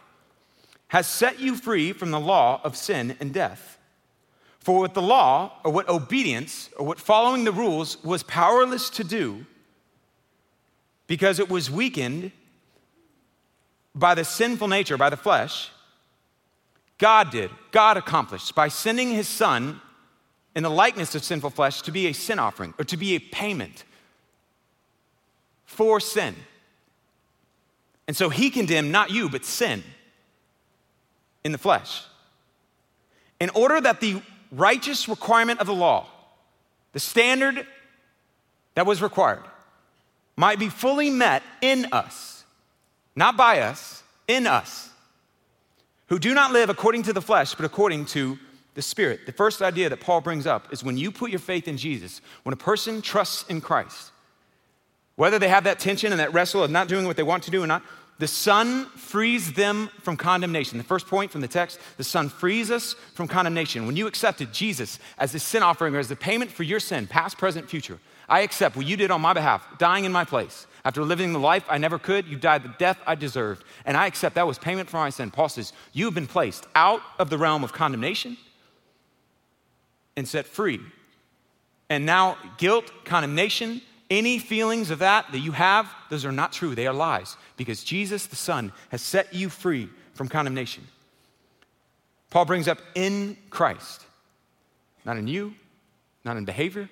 has 0.89 1.07
set 1.07 1.41
you 1.41 1.57
free 1.57 1.93
from 1.93 2.11
the 2.11 2.21
law 2.21 2.61
of 2.65 2.77
sin 2.77 3.17
and 3.21 3.35
death. 3.35 3.79
For 4.61 4.79
what 4.81 4.95
the 4.95 5.03
law, 5.03 5.53
or 5.65 5.73
what 5.73 5.89
obedience, 5.89 6.71
or 6.77 6.87
what 6.87 7.01
following 7.01 7.45
the 7.45 7.53
rules 7.53 8.03
was 8.05 8.23
powerless 8.23 8.91
to 8.91 9.05
do, 9.05 9.47
because 11.11 11.41
it 11.41 11.51
was 11.51 11.69
weakened 11.69 12.31
by 13.97 14.15
the 14.15 14.23
sinful 14.25 14.69
nature, 14.69 14.97
by 14.97 15.11
the 15.11 15.17
flesh, 15.17 15.73
God 16.99 17.33
did, 17.33 17.51
God 17.73 17.97
accomplished 17.97 18.55
by 18.55 18.69
sending 18.69 19.11
his 19.11 19.27
son 19.27 19.81
in 20.55 20.63
the 20.63 20.71
likeness 20.71 21.17
of 21.17 21.25
sinful 21.25 21.51
flesh 21.51 21.83
to 21.83 21.91
be 21.91 22.07
a 22.07 22.13
sin 22.13 22.39
offering 22.39 22.75
or 22.79 22.85
to 22.85 22.97
be 22.97 23.17
a 23.17 23.19
payment 23.19 23.83
for 25.65 25.99
sin. 25.99 26.37
And 28.07 28.17
so 28.17 28.29
he 28.29 28.49
condemned 28.49 28.93
not 28.93 29.11
you, 29.11 29.29
but 29.29 29.45
sin 29.45 29.83
in 31.43 31.51
the 31.51 31.59
flesh. 31.59 32.05
In 33.41 33.51
order 33.51 33.81
that 33.81 34.01
the 34.01 34.23
righteous 34.53 35.09
requirement 35.09 35.59
of 35.59 35.67
the 35.67 35.75
law, 35.75 36.07
the 36.93 37.01
standard 37.01 37.67
that 38.77 38.87
was 38.87 39.03
required, 39.03 39.43
might 40.41 40.59
be 40.59 40.71
fully 40.71 41.11
met 41.11 41.43
in 41.61 41.87
us, 41.93 42.45
not 43.15 43.37
by 43.37 43.61
us, 43.61 44.03
in 44.27 44.47
us 44.47 44.89
who 46.07 46.19
do 46.19 46.33
not 46.33 46.51
live 46.51 46.71
according 46.71 47.03
to 47.03 47.13
the 47.13 47.21
flesh, 47.21 47.55
but 47.55 47.67
according 47.67 48.07
to 48.07 48.39
the 48.73 48.81
Spirit. 48.81 49.27
The 49.27 49.33
first 49.33 49.61
idea 49.61 49.91
that 49.91 50.01
Paul 50.01 50.23
brings 50.23 50.47
up 50.47 50.73
is 50.73 50.83
when 50.83 50.97
you 50.97 51.13
put 51.13 51.31
your 51.31 51.41
faith 51.41 51.69
in 51.69 51.77
Jesus, 51.77 52.23
when 52.45 52.55
a 52.55 52.57
person 52.57 53.03
trusts 53.03 53.49
in 53.51 53.61
Christ, 53.61 54.13
whether 55.17 55.39
they 55.39 55.49
have 55.49 55.65
that 55.65 55.79
tension 55.79 56.11
and 56.11 56.19
that 56.21 56.33
wrestle 56.33 56.65
of 56.65 56.71
not 56.71 56.89
doing 56.89 57.07
what 57.07 57.19
they 57.19 57.23
want 57.23 57.43
to 57.43 57.51
do 57.51 57.63
or 57.63 57.67
not, 57.67 57.83
the 58.19 58.27
Son 58.27 58.87
frees 58.97 59.53
them 59.53 59.91
from 60.01 60.17
condemnation. 60.17 60.79
The 60.79 60.85
first 60.85 61.07
point 61.07 61.31
from 61.31 61.43
the 61.43 61.49
text, 61.49 61.79
the 61.99 62.05
Son 62.05 62.31
frees 62.31 62.71
us 62.71 62.95
from 63.15 63.29
condemnation. 63.29 63.87
When 63.87 63.97
you 63.97 64.07
accepted 64.07 64.55
Jesus 64.55 64.99
as 65.19 65.33
the 65.33 65.39
sin 65.39 65.63
offering 65.63 65.95
or 65.95 65.99
as 65.99 66.09
the 66.09 66.17
payment 66.17 66.51
for 66.51 66.63
your 66.63 66.81
sin, 66.81 67.07
past, 67.07 67.37
present, 67.37 67.69
future, 67.69 67.99
I 68.31 68.41
accept 68.41 68.77
what 68.77 68.87
you 68.87 68.97
did 68.97 69.11
on 69.11 69.21
my 69.21 69.33
behalf, 69.33 69.67
dying 69.79 70.05
in 70.05 70.13
my 70.13 70.25
place. 70.25 70.69
After 70.85 71.03
living 71.03 71.33
the 71.33 71.41
life 71.41 71.65
I 71.69 71.79
never 71.79 71.99
could, 71.99 72.29
you 72.29 72.37
died 72.37 72.63
the 72.63 72.75
death 72.79 72.99
I 73.05 73.17
deserved. 73.17 73.65
And 73.85 73.97
I 73.97 74.07
accept 74.07 74.37
that 74.37 74.47
was 74.47 74.57
payment 74.57 74.89
for 74.89 74.99
my 74.99 75.11
sin. 75.11 75.33
Paul 75.33 75.49
says, 75.49 75.73
You 75.93 76.05
have 76.05 76.15
been 76.15 76.29
placed 76.29 76.67
out 76.77 77.03
of 77.19 77.29
the 77.29 77.37
realm 77.37 77.65
of 77.65 77.73
condemnation 77.73 78.37
and 80.17 80.29
set 80.29 80.47
free. 80.47 80.81
And 81.91 82.07
now, 82.07 82.39
guilt, 82.57 82.93
condemnation, 83.05 83.83
any 84.09 84.39
feelings 84.39 84.91
of 84.91 85.01
that 85.01 85.33
that 85.33 85.41
you 85.41 85.53
have, 85.53 85.93
those 86.09 86.25
are 86.25 86.33
not 86.33 86.53
true. 86.53 86.77
They 86.77 86.87
are 86.87 86.95
lies 86.95 87.37
because 87.57 87.83
Jesus, 87.83 88.27
the 88.27 88.37
Son, 88.37 88.73
has 88.91 89.03
set 89.03 89.35
you 89.35 89.49
free 89.49 89.91
from 90.15 90.29
condemnation. 90.29 90.87
Paul 92.31 92.45
brings 92.45 92.69
up 92.69 92.79
in 92.95 93.37
Christ, 93.51 94.05
not 95.05 95.17
in 95.17 95.27
you, 95.27 95.55
not 96.25 96.37
in 96.37 96.45
behavior. 96.45 96.89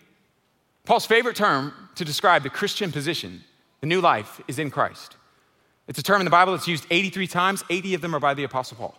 Paul's 0.88 1.04
favorite 1.04 1.36
term 1.36 1.74
to 1.96 2.04
describe 2.06 2.42
the 2.42 2.48
Christian 2.48 2.90
position, 2.90 3.44
the 3.82 3.86
new 3.86 4.00
life, 4.00 4.40
is 4.48 4.58
in 4.58 4.70
Christ. 4.70 5.18
It's 5.86 5.98
a 5.98 6.02
term 6.02 6.22
in 6.22 6.24
the 6.24 6.30
Bible 6.30 6.54
that's 6.54 6.66
used 6.66 6.86
83 6.88 7.26
times, 7.26 7.62
80 7.68 7.92
of 7.92 8.00
them 8.00 8.14
are 8.14 8.20
by 8.20 8.32
the 8.32 8.44
Apostle 8.44 8.78
Paul. 8.78 8.98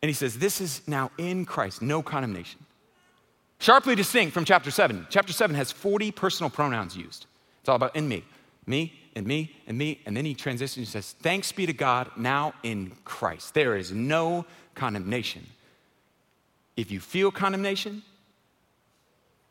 And 0.00 0.08
he 0.08 0.12
says, 0.12 0.38
This 0.38 0.60
is 0.60 0.86
now 0.86 1.10
in 1.18 1.46
Christ, 1.46 1.82
no 1.82 2.00
condemnation. 2.00 2.64
Sharply 3.58 3.96
distinct 3.96 4.32
from 4.32 4.44
chapter 4.44 4.70
7. 4.70 5.08
Chapter 5.10 5.32
7 5.32 5.56
has 5.56 5.72
40 5.72 6.12
personal 6.12 6.48
pronouns 6.48 6.96
used. 6.96 7.26
It's 7.58 7.68
all 7.68 7.74
about 7.74 7.96
in 7.96 8.08
me, 8.08 8.22
me, 8.66 9.00
and 9.16 9.26
me, 9.26 9.56
and 9.66 9.76
me. 9.76 10.00
And 10.06 10.16
then 10.16 10.24
he 10.24 10.34
transitions 10.34 10.94
and 10.94 11.04
says, 11.04 11.16
Thanks 11.20 11.50
be 11.50 11.66
to 11.66 11.72
God 11.72 12.08
now 12.16 12.54
in 12.62 12.92
Christ. 13.04 13.54
There 13.54 13.76
is 13.76 13.90
no 13.90 14.46
condemnation. 14.76 15.44
If 16.76 16.92
you 16.92 17.00
feel 17.00 17.32
condemnation, 17.32 18.04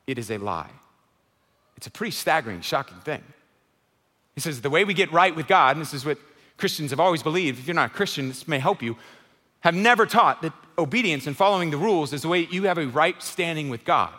it 0.09 0.17
is 0.17 0.31
a 0.31 0.37
lie. 0.37 0.71
It's 1.77 1.87
a 1.87 1.91
pretty 1.91 2.11
staggering, 2.11 2.61
shocking 2.61 2.99
thing. 2.99 3.23
He 4.35 4.41
says, 4.41 4.61
The 4.61 4.69
way 4.69 4.83
we 4.83 4.93
get 4.93 5.11
right 5.11 5.35
with 5.35 5.47
God, 5.47 5.75
and 5.75 5.81
this 5.81 5.93
is 5.93 6.05
what 6.05 6.17
Christians 6.57 6.91
have 6.91 6.99
always 6.99 7.23
believed, 7.23 7.59
if 7.59 7.67
you're 7.67 7.75
not 7.75 7.91
a 7.91 7.93
Christian, 7.93 8.27
this 8.27 8.47
may 8.47 8.59
help 8.59 8.81
you, 8.81 8.97
have 9.61 9.75
never 9.75 10.05
taught 10.05 10.41
that 10.41 10.53
obedience 10.77 11.27
and 11.27 11.35
following 11.35 11.69
the 11.69 11.77
rules 11.77 12.13
is 12.13 12.21
the 12.21 12.27
way 12.27 12.47
you 12.49 12.63
have 12.63 12.77
a 12.77 12.87
right 12.87 13.21
standing 13.21 13.69
with 13.69 13.85
God. 13.85 14.11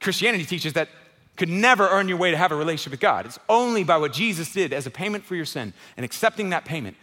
Christianity 0.00 0.44
teaches 0.44 0.74
that 0.74 0.88
could 1.36 1.48
never 1.48 1.88
earn 1.88 2.08
your 2.08 2.18
way 2.18 2.30
to 2.30 2.36
have 2.36 2.52
a 2.52 2.56
relationship 2.56 2.92
with 2.92 3.00
God. 3.00 3.26
It's 3.26 3.38
only 3.48 3.84
by 3.84 3.96
what 3.96 4.12
Jesus 4.12 4.52
did 4.52 4.72
as 4.72 4.86
a 4.86 4.90
payment 4.90 5.24
for 5.24 5.34
your 5.34 5.44
sin 5.44 5.72
and 5.96 6.04
accepting 6.04 6.50
that 6.50 6.64
payment 6.64 6.96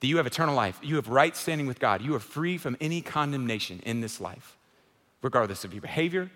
that 0.00 0.06
you 0.06 0.16
have 0.16 0.26
eternal 0.26 0.54
life. 0.54 0.78
You 0.82 0.96
have 0.96 1.08
right 1.08 1.36
standing 1.36 1.66
with 1.66 1.78
God. 1.78 2.02
You 2.02 2.14
are 2.14 2.20
free 2.20 2.58
from 2.58 2.76
any 2.80 3.02
condemnation 3.02 3.80
in 3.84 4.00
this 4.00 4.20
life, 4.20 4.56
regardless 5.22 5.64
of 5.64 5.72
your 5.72 5.82
behavior, 5.82 6.30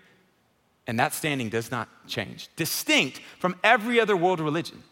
and 0.87 0.99
that 0.99 1.13
standing 1.13 1.49
does 1.49 1.71
not 1.71 1.89
change. 2.07 2.49
Distinct 2.55 3.19
from 3.39 3.55
every 3.63 3.99
other 3.99 4.15
world 4.15 4.39
religion. 4.39 4.83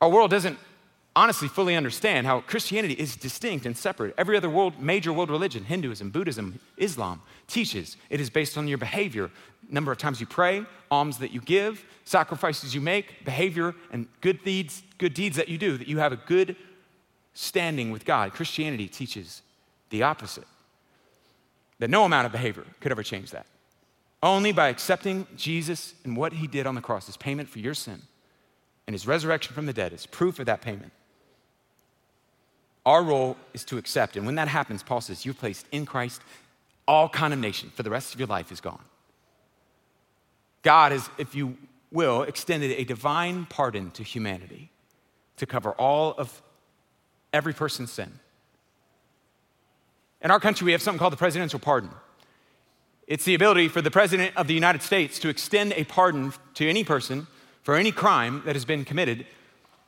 Our 0.00 0.10
world 0.10 0.30
doesn't 0.30 0.58
honestly 1.14 1.48
fully 1.48 1.76
understand 1.76 2.26
how 2.26 2.40
Christianity 2.40 2.94
is 2.94 3.16
distinct 3.16 3.66
and 3.66 3.76
separate. 3.76 4.14
Every 4.16 4.36
other 4.36 4.50
world, 4.50 4.80
major 4.80 5.12
world 5.12 5.30
religion, 5.30 5.64
Hinduism, 5.64 6.10
Buddhism, 6.10 6.58
Islam, 6.76 7.22
teaches 7.46 7.96
it 8.10 8.20
is 8.20 8.30
based 8.30 8.56
on 8.56 8.66
your 8.66 8.78
behavior, 8.78 9.30
number 9.68 9.92
of 9.92 9.98
times 9.98 10.20
you 10.20 10.26
pray, 10.26 10.64
alms 10.90 11.18
that 11.18 11.30
you 11.30 11.40
give, 11.40 11.84
sacrifices 12.04 12.74
you 12.74 12.80
make, 12.80 13.24
behavior 13.24 13.74
and 13.90 14.06
good 14.20 14.42
deeds, 14.44 14.82
good 14.98 15.14
deeds 15.14 15.36
that 15.36 15.48
you 15.48 15.58
do, 15.58 15.76
that 15.76 15.88
you 15.88 15.98
have 15.98 16.12
a 16.12 16.16
good 16.16 16.56
standing 17.34 17.90
with 17.90 18.04
God. 18.04 18.32
Christianity 18.32 18.88
teaches 18.88 19.42
the 19.90 20.02
opposite. 20.02 20.44
That 21.82 21.90
no 21.90 22.04
amount 22.04 22.26
of 22.26 22.30
behavior 22.30 22.64
could 22.78 22.92
ever 22.92 23.02
change 23.02 23.32
that. 23.32 23.44
Only 24.22 24.52
by 24.52 24.68
accepting 24.68 25.26
Jesus 25.36 25.94
and 26.04 26.16
what 26.16 26.32
he 26.32 26.46
did 26.46 26.64
on 26.64 26.76
the 26.76 26.80
cross 26.80 27.08
as 27.08 27.16
payment 27.16 27.48
for 27.48 27.58
your 27.58 27.74
sin 27.74 28.00
and 28.86 28.94
his 28.94 29.04
resurrection 29.04 29.52
from 29.52 29.66
the 29.66 29.72
dead 29.72 29.92
is 29.92 30.06
proof 30.06 30.38
of 30.38 30.46
that 30.46 30.60
payment. 30.60 30.92
Our 32.86 33.02
role 33.02 33.36
is 33.52 33.64
to 33.64 33.78
accept. 33.78 34.16
And 34.16 34.26
when 34.26 34.36
that 34.36 34.46
happens, 34.46 34.84
Paul 34.84 35.00
says, 35.00 35.24
You're 35.24 35.34
placed 35.34 35.66
in 35.72 35.84
Christ, 35.84 36.22
all 36.86 37.08
condemnation 37.08 37.72
for 37.74 37.82
the 37.82 37.90
rest 37.90 38.14
of 38.14 38.20
your 38.20 38.28
life 38.28 38.52
is 38.52 38.60
gone. 38.60 38.84
God 40.62 40.92
has, 40.92 41.10
if 41.18 41.34
you 41.34 41.56
will, 41.90 42.22
extended 42.22 42.70
a 42.78 42.84
divine 42.84 43.44
pardon 43.46 43.90
to 43.90 44.04
humanity 44.04 44.70
to 45.36 45.46
cover 45.46 45.72
all 45.72 46.14
of 46.16 46.42
every 47.32 47.52
person's 47.52 47.90
sin. 47.90 48.20
In 50.22 50.30
our 50.30 50.40
country, 50.40 50.64
we 50.64 50.72
have 50.72 50.82
something 50.82 50.98
called 50.98 51.12
the 51.12 51.18
presidential 51.18 51.58
pardon. 51.58 51.90
It's 53.08 53.24
the 53.24 53.34
ability 53.34 53.68
for 53.68 53.82
the 53.82 53.90
President 53.90 54.36
of 54.36 54.46
the 54.46 54.54
United 54.54 54.82
States 54.82 55.18
to 55.18 55.28
extend 55.28 55.72
a 55.72 55.84
pardon 55.84 56.32
to 56.54 56.68
any 56.68 56.84
person 56.84 57.26
for 57.62 57.74
any 57.74 57.90
crime 57.90 58.42
that 58.44 58.54
has 58.54 58.64
been 58.64 58.84
committed 58.84 59.26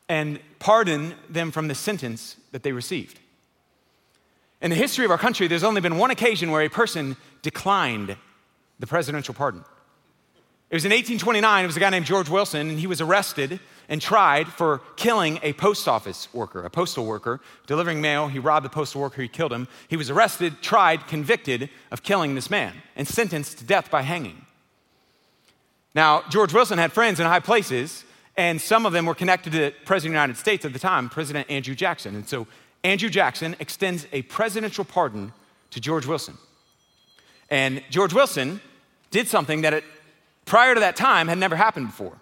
and 0.08 0.40
pardon 0.58 1.14
them 1.30 1.50
from 1.50 1.68
the 1.68 1.74
sentence 1.74 2.36
that 2.50 2.62
they 2.62 2.72
received. 2.72 3.20
In 4.60 4.70
the 4.70 4.76
history 4.76 5.04
of 5.04 5.10
our 5.10 5.18
country, 5.18 5.46
there's 5.46 5.64
only 5.64 5.80
been 5.80 5.98
one 5.98 6.10
occasion 6.10 6.50
where 6.50 6.62
a 6.62 6.68
person 6.68 7.16
declined 7.42 8.16
the 8.80 8.86
presidential 8.86 9.34
pardon. 9.34 9.64
It 10.70 10.74
was 10.74 10.84
in 10.84 10.90
1829, 10.90 11.64
it 11.64 11.66
was 11.66 11.76
a 11.76 11.80
guy 11.80 11.90
named 11.90 12.06
George 12.06 12.28
Wilson, 12.28 12.68
and 12.68 12.80
he 12.80 12.86
was 12.86 13.00
arrested 13.00 13.60
and 13.88 14.00
tried 14.00 14.48
for 14.48 14.80
killing 14.96 15.38
a 15.42 15.52
post 15.52 15.88
office 15.88 16.32
worker, 16.32 16.62
a 16.62 16.70
postal 16.70 17.04
worker, 17.04 17.40
delivering 17.66 18.00
mail. 18.00 18.28
He 18.28 18.38
robbed 18.38 18.64
the 18.64 18.70
postal 18.70 19.00
worker, 19.00 19.22
he 19.22 19.28
killed 19.28 19.52
him. 19.52 19.68
He 19.88 19.96
was 19.96 20.10
arrested, 20.10 20.62
tried, 20.62 21.06
convicted 21.06 21.70
of 21.90 22.02
killing 22.02 22.34
this 22.34 22.50
man, 22.50 22.74
and 22.96 23.06
sentenced 23.06 23.58
to 23.58 23.64
death 23.64 23.90
by 23.90 24.02
hanging. 24.02 24.44
Now, 25.94 26.22
George 26.28 26.52
Wilson 26.52 26.78
had 26.78 26.92
friends 26.92 27.20
in 27.20 27.26
high 27.26 27.40
places, 27.40 28.04
and 28.36 28.60
some 28.60 28.84
of 28.84 28.92
them 28.92 29.06
were 29.06 29.14
connected 29.14 29.52
to 29.52 29.58
the 29.58 29.74
President 29.84 29.96
of 29.96 30.02
the 30.02 30.22
United 30.22 30.36
States 30.36 30.64
at 30.64 30.72
the 30.72 30.78
time, 30.78 31.08
President 31.08 31.48
Andrew 31.48 31.74
Jackson. 31.74 32.16
And 32.16 32.28
so 32.28 32.46
Andrew 32.82 33.08
Jackson 33.08 33.54
extends 33.60 34.06
a 34.12 34.22
presidential 34.22 34.84
pardon 34.84 35.32
to 35.70 35.80
George 35.80 36.06
Wilson. 36.06 36.36
And 37.48 37.82
George 37.90 38.12
Wilson 38.12 38.60
did 39.10 39.28
something 39.28 39.60
that 39.60 39.72
it, 39.72 39.84
prior 40.44 40.74
to 40.74 40.80
that 40.80 40.96
time 40.96 41.28
had 41.28 41.38
never 41.38 41.54
happened 41.54 41.86
before, 41.86 42.16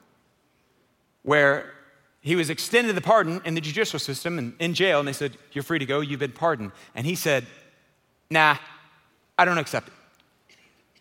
where 1.22 1.72
he 2.20 2.36
was 2.36 2.50
extended 2.50 2.94
the 2.94 3.00
pardon 3.00 3.40
in 3.44 3.54
the 3.54 3.60
judicial 3.60 3.98
system 3.98 4.38
and 4.38 4.54
in 4.58 4.74
jail, 4.74 5.00
and 5.00 5.08
they 5.08 5.12
said, 5.12 5.36
You're 5.52 5.64
free 5.64 5.78
to 5.78 5.86
go, 5.86 6.00
you've 6.00 6.20
been 6.20 6.32
pardoned. 6.32 6.72
And 6.94 7.06
he 7.06 7.14
said, 7.14 7.46
Nah, 8.30 8.56
I 9.36 9.44
don't 9.44 9.58
accept 9.58 9.88
it. 9.88 9.94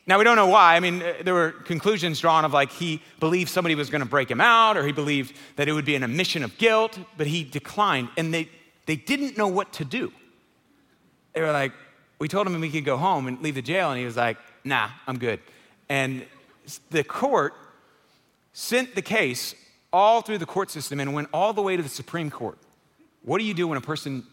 Now, 0.07 0.17
we 0.17 0.23
don't 0.23 0.35
know 0.35 0.47
why. 0.47 0.75
I 0.75 0.79
mean, 0.79 1.01
uh, 1.01 1.13
there 1.23 1.33
were 1.33 1.51
conclusions 1.51 2.19
drawn 2.19 2.43
of 2.43 2.53
like 2.53 2.71
he 2.71 3.01
believed 3.19 3.49
somebody 3.49 3.75
was 3.75 3.89
going 3.89 4.01
to 4.01 4.07
break 4.07 4.29
him 4.29 4.41
out, 4.41 4.75
or 4.75 4.85
he 4.85 4.91
believed 4.91 5.35
that 5.57 5.69
it 5.69 5.73
would 5.73 5.85
be 5.85 5.95
an 5.95 6.03
admission 6.03 6.43
of 6.43 6.57
guilt, 6.57 6.97
but 7.17 7.27
he 7.27 7.43
declined. 7.43 8.09
And 8.17 8.33
they, 8.33 8.49
they 8.87 8.95
didn't 8.95 9.37
know 9.37 9.47
what 9.47 9.71
to 9.73 9.85
do. 9.85 10.11
They 11.33 11.41
were 11.41 11.51
like, 11.51 11.71
we 12.19 12.27
told 12.27 12.47
him 12.47 12.59
we 12.59 12.69
could 12.69 12.83
go 12.83 12.97
home 12.97 13.27
and 13.27 13.41
leave 13.41 13.55
the 13.55 13.61
jail, 13.61 13.91
and 13.91 13.99
he 13.99 14.05
was 14.05 14.17
like, 14.17 14.37
nah, 14.63 14.89
I'm 15.07 15.17
good. 15.17 15.39
And 15.87 16.25
the 16.89 17.03
court 17.03 17.53
sent 18.53 18.95
the 18.95 19.01
case 19.01 19.55
all 19.93 20.21
through 20.21 20.37
the 20.37 20.45
court 20.45 20.69
system 20.69 20.99
and 20.99 21.13
went 21.13 21.29
all 21.33 21.53
the 21.53 21.61
way 21.61 21.75
to 21.75 21.83
the 21.83 21.89
Supreme 21.89 22.29
Court. 22.29 22.57
What 23.23 23.39
do 23.39 23.43
you 23.43 23.53
do 23.53 23.67
when 23.67 23.77
a 23.77 23.81
person 23.81 24.25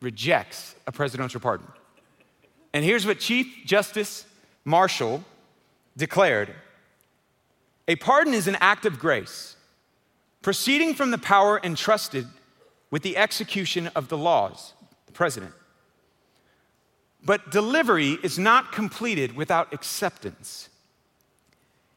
rejects 0.00 0.74
a 0.86 0.92
presidential 0.92 1.40
pardon? 1.40 1.66
And 2.72 2.84
here's 2.84 3.06
what 3.06 3.18
Chief 3.18 3.46
Justice 3.64 4.26
Marshall 4.64 5.24
declared 5.96 6.54
A 7.88 7.96
pardon 7.96 8.34
is 8.34 8.46
an 8.46 8.56
act 8.60 8.86
of 8.86 8.98
grace, 8.98 9.56
proceeding 10.42 10.94
from 10.94 11.10
the 11.10 11.18
power 11.18 11.60
entrusted 11.62 12.26
with 12.90 13.02
the 13.02 13.16
execution 13.16 13.88
of 13.94 14.08
the 14.08 14.18
laws, 14.18 14.72
the 15.06 15.12
president. 15.12 15.52
But 17.22 17.50
delivery 17.50 18.18
is 18.22 18.38
not 18.38 18.72
completed 18.72 19.36
without 19.36 19.72
acceptance. 19.74 20.69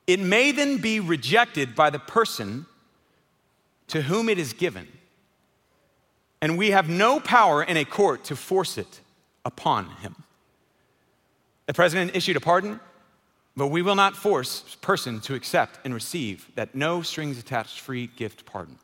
It 0.06 0.20
may 0.20 0.52
then 0.52 0.78
be 0.78 1.00
rejected 1.00 1.76
by 1.76 1.90
the 1.90 2.00
person 2.00 2.66
to 3.88 4.02
whom 4.02 4.30
it 4.30 4.38
is 4.38 4.54
given. 4.54 4.88
And 6.42 6.58
we 6.58 6.72
have 6.72 6.90
no 6.90 7.20
power 7.20 7.64
in 7.64 7.78
a 7.78 7.86
court 7.86 8.26
to 8.26 8.36
force 8.36 8.78
it 8.78 9.00
upon 9.46 9.90
him. 9.98 10.16
The 11.68 11.74
president 11.74 12.16
issued 12.16 12.36
a 12.36 12.42
pardon, 12.42 12.80
but 13.56 13.68
we 13.68 13.82
will 13.82 13.96
not 13.96 14.18
force 14.18 14.76
person 14.82 15.22
to 15.22 15.36
accept 15.36 15.80
and 15.86 15.94
receive 15.94 16.50
that 16.56 16.76
no 16.76 17.02
strings 17.02 17.40
attached 17.40 17.80
free 17.80 18.08
gift 18.08 18.46
pardon. 18.46 18.78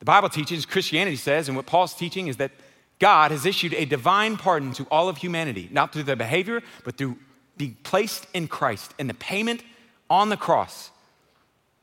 The 0.00 0.04
Bible 0.04 0.28
teaches, 0.28 0.66
Christianity 0.66 1.16
says, 1.16 1.48
and 1.48 1.56
what 1.56 1.66
Paul's 1.66 1.94
teaching 1.94 2.26
is 2.26 2.38
that 2.38 2.50
God 2.98 3.30
has 3.30 3.46
issued 3.46 3.74
a 3.74 3.84
divine 3.84 4.36
pardon 4.36 4.72
to 4.74 4.84
all 4.90 5.08
of 5.08 5.18
humanity, 5.18 5.68
not 5.70 5.92
through 5.92 6.04
their 6.04 6.16
behavior, 6.16 6.62
but 6.84 6.96
through 6.96 7.16
being 7.56 7.76
placed 7.82 8.26
in 8.34 8.48
Christ 8.48 8.94
and 8.98 9.08
the 9.08 9.14
payment 9.14 9.62
on 10.10 10.28
the 10.28 10.36
cross. 10.36 10.90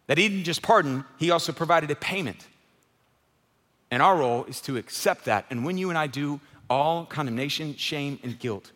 That 0.07 0.17
he 0.17 0.27
didn't 0.27 0.43
just 0.43 0.61
pardon, 0.61 1.05
he 1.17 1.31
also 1.31 1.51
provided 1.51 1.89
a 1.91 1.95
payment. 1.95 2.47
And 3.89 4.01
our 4.01 4.17
role 4.17 4.45
is 4.45 4.61
to 4.61 4.77
accept 4.77 5.25
that. 5.25 5.45
And 5.49 5.65
when 5.65 5.77
you 5.77 5.89
and 5.89 5.97
I 5.97 6.07
do, 6.07 6.39
all 6.69 7.05
condemnation, 7.05 7.75
shame, 7.75 8.19
and 8.23 8.39
guilt 8.39 8.71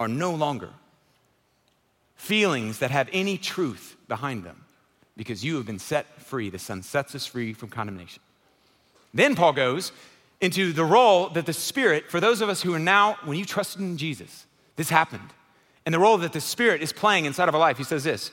are 0.00 0.08
no 0.08 0.34
longer 0.34 0.70
feelings 2.16 2.78
that 2.78 2.90
have 2.90 3.08
any 3.12 3.36
truth 3.38 3.96
behind 4.08 4.44
them 4.44 4.64
because 5.16 5.44
you 5.44 5.56
have 5.56 5.66
been 5.66 5.78
set 5.78 6.20
free. 6.20 6.50
The 6.50 6.58
Son 6.58 6.82
sets 6.82 7.14
us 7.14 7.26
free 7.26 7.52
from 7.52 7.68
condemnation. 7.68 8.22
Then 9.14 9.34
Paul 9.34 9.52
goes 9.52 9.92
into 10.40 10.72
the 10.72 10.84
role 10.84 11.28
that 11.30 11.46
the 11.46 11.52
Spirit, 11.52 12.10
for 12.10 12.20
those 12.20 12.40
of 12.40 12.48
us 12.48 12.62
who 12.62 12.74
are 12.74 12.78
now, 12.78 13.16
when 13.24 13.38
you 13.38 13.44
trusted 13.44 13.80
in 13.80 13.96
Jesus, 13.96 14.46
this 14.76 14.90
happened, 14.90 15.30
and 15.86 15.94
the 15.94 15.98
role 16.00 16.18
that 16.18 16.32
the 16.32 16.40
Spirit 16.40 16.82
is 16.82 16.92
playing 16.92 17.24
inside 17.24 17.48
of 17.48 17.54
our 17.54 17.60
life. 17.60 17.78
He 17.78 17.84
says 17.84 18.04
this 18.04 18.32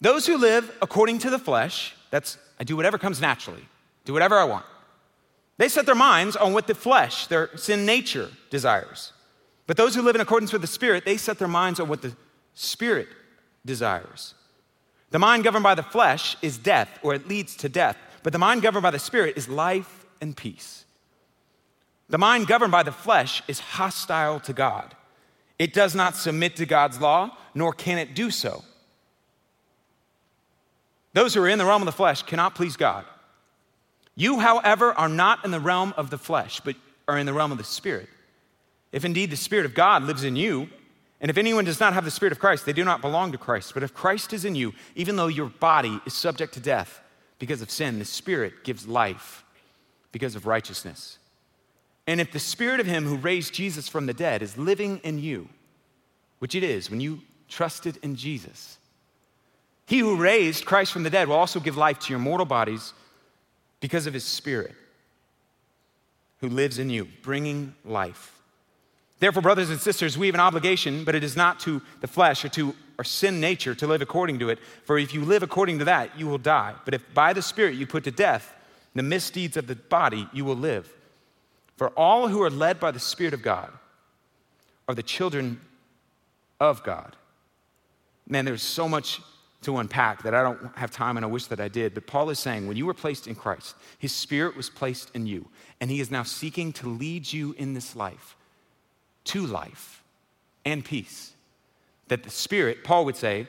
Those 0.00 0.26
who 0.26 0.38
live 0.38 0.74
according 0.80 1.18
to 1.18 1.30
the 1.30 1.38
flesh, 1.38 1.94
that's, 2.10 2.38
I 2.58 2.64
do 2.64 2.76
whatever 2.76 2.96
comes 2.96 3.20
naturally, 3.20 3.68
do 4.04 4.12
whatever 4.12 4.38
I 4.38 4.44
want. 4.44 4.64
They 5.58 5.68
set 5.68 5.86
their 5.86 5.94
minds 5.94 6.36
on 6.36 6.52
what 6.52 6.66
the 6.66 6.74
flesh, 6.74 7.26
their 7.26 7.54
sin 7.56 7.84
nature, 7.84 8.30
desires. 8.50 9.12
But 9.66 9.76
those 9.76 9.94
who 9.94 10.02
live 10.02 10.14
in 10.14 10.20
accordance 10.20 10.52
with 10.52 10.62
the 10.62 10.68
Spirit, 10.68 11.04
they 11.04 11.16
set 11.16 11.38
their 11.38 11.48
minds 11.48 11.80
on 11.80 11.88
what 11.88 12.02
the 12.02 12.14
Spirit 12.54 13.08
desires. 13.64 14.34
The 15.10 15.18
mind 15.18 15.44
governed 15.44 15.64
by 15.64 15.74
the 15.74 15.82
flesh 15.82 16.36
is 16.40 16.58
death, 16.58 16.98
or 17.02 17.14
it 17.14 17.26
leads 17.26 17.56
to 17.56 17.68
death. 17.68 17.96
But 18.22 18.32
the 18.32 18.38
mind 18.38 18.62
governed 18.62 18.82
by 18.82 18.90
the 18.90 18.98
Spirit 18.98 19.36
is 19.36 19.48
life 19.48 20.06
and 20.20 20.36
peace. 20.36 20.84
The 22.08 22.18
mind 22.18 22.46
governed 22.46 22.70
by 22.70 22.82
the 22.82 22.92
flesh 22.92 23.42
is 23.48 23.58
hostile 23.58 24.38
to 24.40 24.52
God. 24.52 24.94
It 25.58 25.72
does 25.72 25.94
not 25.94 26.16
submit 26.16 26.56
to 26.56 26.66
God's 26.66 27.00
law, 27.00 27.36
nor 27.54 27.72
can 27.72 27.98
it 27.98 28.14
do 28.14 28.30
so. 28.30 28.64
Those 31.14 31.32
who 31.32 31.42
are 31.42 31.48
in 31.48 31.58
the 31.58 31.64
realm 31.64 31.82
of 31.82 31.86
the 31.86 31.92
flesh 31.92 32.22
cannot 32.22 32.54
please 32.54 32.76
God. 32.76 33.04
You, 34.16 34.38
however, 34.38 34.92
are 34.92 35.08
not 35.08 35.44
in 35.44 35.50
the 35.50 35.60
realm 35.60 35.94
of 35.96 36.10
the 36.10 36.18
flesh, 36.18 36.60
but 36.60 36.76
are 37.08 37.18
in 37.18 37.26
the 37.26 37.32
realm 37.32 37.52
of 37.52 37.58
the 37.58 37.64
Spirit. 37.64 38.08
If 38.92 39.04
indeed 39.04 39.30
the 39.30 39.36
Spirit 39.36 39.66
of 39.66 39.74
God 39.74 40.02
lives 40.02 40.24
in 40.24 40.36
you, 40.36 40.68
and 41.20 41.30
if 41.30 41.38
anyone 41.38 41.64
does 41.64 41.80
not 41.80 41.94
have 41.94 42.04
the 42.04 42.10
Spirit 42.10 42.32
of 42.32 42.38
Christ, 42.38 42.66
they 42.66 42.72
do 42.72 42.84
not 42.84 43.00
belong 43.00 43.32
to 43.32 43.38
Christ. 43.38 43.72
But 43.72 43.82
if 43.82 43.94
Christ 43.94 44.32
is 44.32 44.44
in 44.44 44.54
you, 44.54 44.74
even 44.94 45.16
though 45.16 45.26
your 45.26 45.48
body 45.48 45.98
is 46.04 46.12
subject 46.12 46.54
to 46.54 46.60
death 46.60 47.00
because 47.38 47.62
of 47.62 47.70
sin, 47.70 47.98
the 47.98 48.04
Spirit 48.04 48.64
gives 48.64 48.86
life 48.86 49.44
because 50.12 50.36
of 50.36 50.46
righteousness. 50.46 51.18
And 52.06 52.20
if 52.20 52.32
the 52.32 52.38
Spirit 52.38 52.80
of 52.80 52.86
Him 52.86 53.04
who 53.04 53.16
raised 53.16 53.54
Jesus 53.54 53.88
from 53.88 54.06
the 54.06 54.14
dead 54.14 54.42
is 54.42 54.56
living 54.56 55.00
in 55.02 55.18
you, 55.18 55.48
which 56.38 56.54
it 56.54 56.62
is 56.62 56.90
when 56.90 57.00
you 57.00 57.20
trusted 57.48 57.98
in 58.02 58.16
Jesus, 58.16 58.78
He 59.86 59.98
who 59.98 60.16
raised 60.16 60.64
Christ 60.64 60.92
from 60.92 61.02
the 61.02 61.10
dead 61.10 61.28
will 61.28 61.36
also 61.36 61.60
give 61.60 61.76
life 61.76 61.98
to 62.00 62.12
your 62.12 62.20
mortal 62.20 62.46
bodies 62.46 62.92
because 63.80 64.06
of 64.06 64.14
His 64.14 64.24
Spirit 64.24 64.74
who 66.40 66.48
lives 66.48 66.78
in 66.78 66.90
you, 66.90 67.08
bringing 67.22 67.74
life. 67.84 68.32
Therefore, 69.18 69.42
brothers 69.42 69.70
and 69.70 69.80
sisters, 69.80 70.18
we 70.18 70.26
have 70.26 70.34
an 70.34 70.40
obligation, 70.40 71.04
but 71.04 71.14
it 71.14 71.24
is 71.24 71.36
not 71.36 71.60
to 71.60 71.80
the 72.00 72.06
flesh 72.06 72.44
or 72.44 72.50
to 72.50 72.74
our 72.98 73.04
sin 73.04 73.40
nature 73.40 73.74
to 73.74 73.86
live 73.86 74.02
according 74.02 74.38
to 74.40 74.50
it. 74.50 74.58
For 74.84 74.98
if 74.98 75.14
you 75.14 75.24
live 75.24 75.42
according 75.42 75.78
to 75.78 75.86
that, 75.86 76.18
you 76.18 76.26
will 76.26 76.38
die. 76.38 76.74
But 76.84 76.94
if 76.94 77.14
by 77.14 77.32
the 77.32 77.42
Spirit 77.42 77.76
you 77.76 77.86
put 77.86 78.04
to 78.04 78.10
death 78.10 78.54
the 78.94 79.02
misdeeds 79.02 79.56
of 79.56 79.66
the 79.66 79.74
body, 79.74 80.28
you 80.32 80.44
will 80.44 80.56
live. 80.56 80.90
For 81.76 81.88
all 81.90 82.28
who 82.28 82.42
are 82.42 82.50
led 82.50 82.80
by 82.80 82.90
the 82.90 83.00
Spirit 83.00 83.34
of 83.34 83.42
God 83.42 83.70
are 84.88 84.94
the 84.94 85.02
children 85.02 85.60
of 86.60 86.82
God. 86.82 87.16
Man, 88.26 88.44
there's 88.44 88.62
so 88.62 88.88
much 88.88 89.20
to 89.62 89.78
unpack 89.78 90.22
that 90.22 90.34
I 90.34 90.42
don't 90.42 90.76
have 90.76 90.90
time 90.90 91.16
and 91.16 91.24
I 91.24 91.28
wish 91.28 91.46
that 91.46 91.60
I 91.60 91.68
did. 91.68 91.94
But 91.94 92.06
Paul 92.06 92.30
is 92.30 92.38
saying 92.38 92.66
when 92.66 92.76
you 92.76 92.86
were 92.86 92.94
placed 92.94 93.26
in 93.26 93.34
Christ, 93.34 93.74
his 93.98 94.12
Spirit 94.12 94.56
was 94.56 94.70
placed 94.70 95.10
in 95.14 95.26
you, 95.26 95.48
and 95.80 95.90
he 95.90 96.00
is 96.00 96.10
now 96.10 96.22
seeking 96.22 96.72
to 96.74 96.88
lead 96.88 97.32
you 97.32 97.54
in 97.58 97.74
this 97.74 97.96
life 97.96 98.36
to 99.24 99.44
life 99.44 100.02
and 100.64 100.84
peace. 100.84 101.32
That 102.08 102.22
the 102.22 102.30
Spirit, 102.30 102.84
Paul 102.84 103.04
would 103.06 103.16
say, 103.16 103.48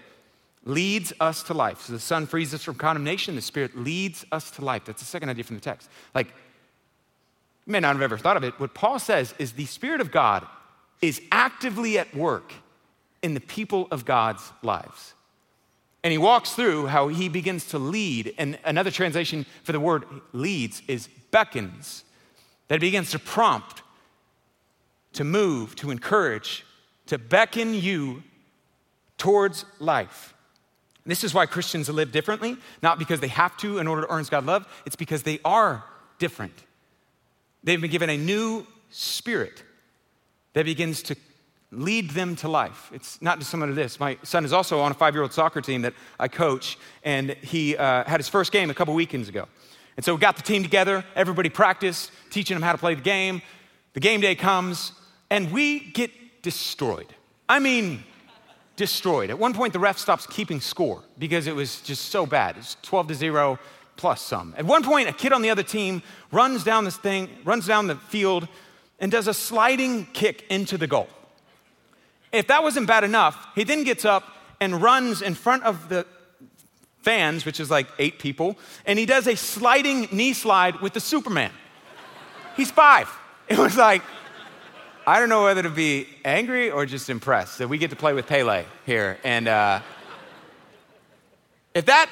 leads 0.65 1.13
us 1.19 1.43
to 1.43 1.53
life. 1.53 1.81
So 1.81 1.93
the 1.93 1.99
Son 1.99 2.25
frees 2.25 2.53
us 2.53 2.63
from 2.63 2.75
condemnation, 2.75 3.35
the 3.35 3.41
Spirit 3.41 3.77
leads 3.77 4.25
us 4.31 4.51
to 4.51 4.65
life. 4.65 4.85
That's 4.85 5.01
the 5.01 5.05
second 5.07 5.29
idea 5.29 5.43
from 5.43 5.55
the 5.55 5.61
text. 5.61 5.89
Like, 6.15 6.33
may 7.67 7.79
not 7.79 7.95
have 7.95 8.01
ever 8.01 8.17
thought 8.17 8.37
of 8.37 8.43
it. 8.43 8.59
What 8.59 8.73
Paul 8.73 8.99
says 8.99 9.33
is 9.37 9.53
the 9.53 9.65
Spirit 9.65 10.01
of 10.01 10.11
God 10.11 10.47
is 11.01 11.21
actively 11.31 11.99
at 11.99 12.15
work 12.15 12.53
in 13.21 13.33
the 13.33 13.41
people 13.41 13.87
of 13.91 14.05
God's 14.05 14.51
lives. 14.63 15.13
And 16.03 16.11
he 16.11 16.17
walks 16.17 16.53
through 16.53 16.87
how 16.87 17.09
he 17.09 17.27
begins 17.27 17.65
to 17.69 17.79
lead. 17.79 18.33
And 18.37 18.57
another 18.63 18.91
translation 18.91 19.45
for 19.63 19.73
the 19.73 19.79
word 19.79 20.05
leads 20.31 20.81
is 20.87 21.09
beckons, 21.31 22.03
that 22.69 22.79
begins 22.79 23.11
to 23.11 23.19
prompt 23.19 23.81
to 25.17 25.23
move, 25.23 25.75
to 25.75 25.89
encourage, 25.89 26.63
to 27.07 27.17
beckon 27.17 27.73
you 27.73 28.21
towards 29.17 29.65
life. 29.79 30.35
This 31.07 31.23
is 31.23 31.33
why 31.33 31.47
Christians 31.47 31.89
live 31.89 32.11
differently, 32.11 32.55
not 32.83 32.99
because 32.99 33.19
they 33.19 33.29
have 33.29 33.57
to 33.57 33.79
in 33.79 33.87
order 33.87 34.03
to 34.03 34.11
earn 34.11 34.25
God's 34.29 34.45
love, 34.45 34.67
it's 34.85 34.95
because 34.95 35.23
they 35.23 35.39
are 35.43 35.83
different. 36.19 36.53
They've 37.67 37.81
been 37.81 37.91
given 37.91 38.09
a 38.09 38.15
new 38.15 38.65
spirit 38.91 39.61
that 40.53 40.63
begins 40.63 41.03
to 41.03 41.17
lead 41.69 42.11
them 42.11 42.37
to 42.37 42.47
life. 42.47 42.89
It's 42.93 43.21
not 43.21 43.39
just 43.39 43.49
dissimilar 43.49 43.71
to 43.71 43.75
this. 43.75 43.99
My 43.99 44.17
son 44.23 44.45
is 44.45 44.53
also 44.53 44.79
on 44.79 44.91
a 44.91 44.93
five 44.93 45.13
year 45.13 45.21
old 45.21 45.33
soccer 45.33 45.59
team 45.59 45.81
that 45.81 45.93
I 46.17 46.29
coach, 46.29 46.77
and 47.03 47.31
he 47.41 47.75
uh, 47.75 48.05
had 48.05 48.21
his 48.21 48.29
first 48.29 48.53
game 48.53 48.69
a 48.69 48.73
couple 48.73 48.93
weekends 48.93 49.27
ago. 49.27 49.49
And 49.97 50.05
so 50.05 50.15
we 50.15 50.21
got 50.21 50.37
the 50.37 50.43
team 50.43 50.63
together, 50.63 51.03
everybody 51.13 51.49
practiced, 51.49 52.13
teaching 52.29 52.55
them 52.55 52.61
how 52.61 52.71
to 52.71 52.77
play 52.77 52.95
the 52.95 53.01
game. 53.01 53.41
The 53.95 53.99
game 53.99 54.21
day 54.21 54.35
comes, 54.35 54.93
and 55.29 55.51
we 55.51 55.81
get 55.91 56.41
destroyed. 56.43 57.13
I 57.49 57.59
mean, 57.59 58.01
destroyed. 58.77 59.29
At 59.29 59.39
one 59.39 59.53
point, 59.53 59.73
the 59.73 59.79
ref 59.79 59.97
stops 59.97 60.25
keeping 60.25 60.61
score 60.61 61.03
because 61.19 61.47
it 61.47 61.55
was 61.55 61.81
just 61.81 62.05
so 62.05 62.25
bad. 62.25 62.55
It's 62.55 62.77
12 62.83 63.09
to 63.09 63.15
0 63.15 63.59
plus 63.97 64.21
some. 64.21 64.53
At 64.57 64.65
one 64.65 64.83
point, 64.83 65.09
a 65.09 65.13
kid 65.13 65.33
on 65.33 65.41
the 65.41 65.49
other 65.49 65.63
team 65.63 66.01
runs 66.31 66.63
down 66.63 66.85
this 66.85 66.97
thing, 66.97 67.29
runs 67.43 67.67
down 67.67 67.87
the 67.87 67.95
field, 67.95 68.47
and 68.99 69.11
does 69.11 69.27
a 69.27 69.33
sliding 69.33 70.05
kick 70.13 70.45
into 70.49 70.77
the 70.77 70.87
goal. 70.87 71.09
If 72.31 72.47
that 72.47 72.63
wasn't 72.63 72.87
bad 72.87 73.03
enough, 73.03 73.47
he 73.55 73.63
then 73.63 73.83
gets 73.83 74.05
up 74.05 74.23
and 74.59 74.81
runs 74.81 75.21
in 75.21 75.35
front 75.35 75.63
of 75.63 75.89
the 75.89 76.05
fans, 77.01 77.45
which 77.45 77.59
is 77.59 77.71
like 77.71 77.87
eight 77.99 78.19
people, 78.19 78.57
and 78.85 78.99
he 78.99 79.05
does 79.05 79.27
a 79.27 79.35
sliding 79.35 80.07
knee 80.11 80.33
slide 80.33 80.81
with 80.81 80.93
the 80.93 80.99
Superman. 80.99 81.51
He's 82.55 82.71
five. 82.71 83.09
It 83.49 83.57
was 83.57 83.77
like, 83.77 84.01
I 85.05 85.21
don't 85.21 85.29
know 85.29 85.45
whether 85.45 85.63
to 85.63 85.69
be 85.69 86.05
angry 86.25 86.69
or 86.69 86.85
just 86.85 87.09
impressed 87.09 87.59
that 87.59 87.69
we 87.69 87.77
get 87.77 87.91
to 87.91 87.95
play 87.95 88.11
with 88.11 88.27
Pele 88.27 88.65
here. 88.85 89.19
And 89.23 89.47
uh, 89.47 89.79
if 91.73 91.85
that, 91.85 92.09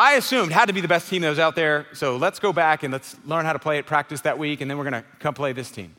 I 0.00 0.14
assumed, 0.14 0.50
had 0.50 0.64
to 0.68 0.72
be 0.72 0.80
the 0.80 0.88
best 0.88 1.10
team 1.10 1.20
that 1.20 1.28
was 1.28 1.38
out 1.38 1.54
there, 1.54 1.86
so 1.92 2.16
let's 2.16 2.38
go 2.38 2.54
back 2.54 2.84
and 2.84 2.90
let's 2.90 3.16
learn 3.26 3.44
how 3.44 3.52
to 3.52 3.58
play 3.58 3.76
it, 3.76 3.84
practice 3.84 4.22
that 4.22 4.38
week, 4.38 4.62
and 4.62 4.70
then 4.70 4.78
we're 4.78 4.88
going 4.88 5.02
to 5.02 5.04
come 5.18 5.34
play 5.34 5.52
this 5.52 5.70
team. 5.70 5.94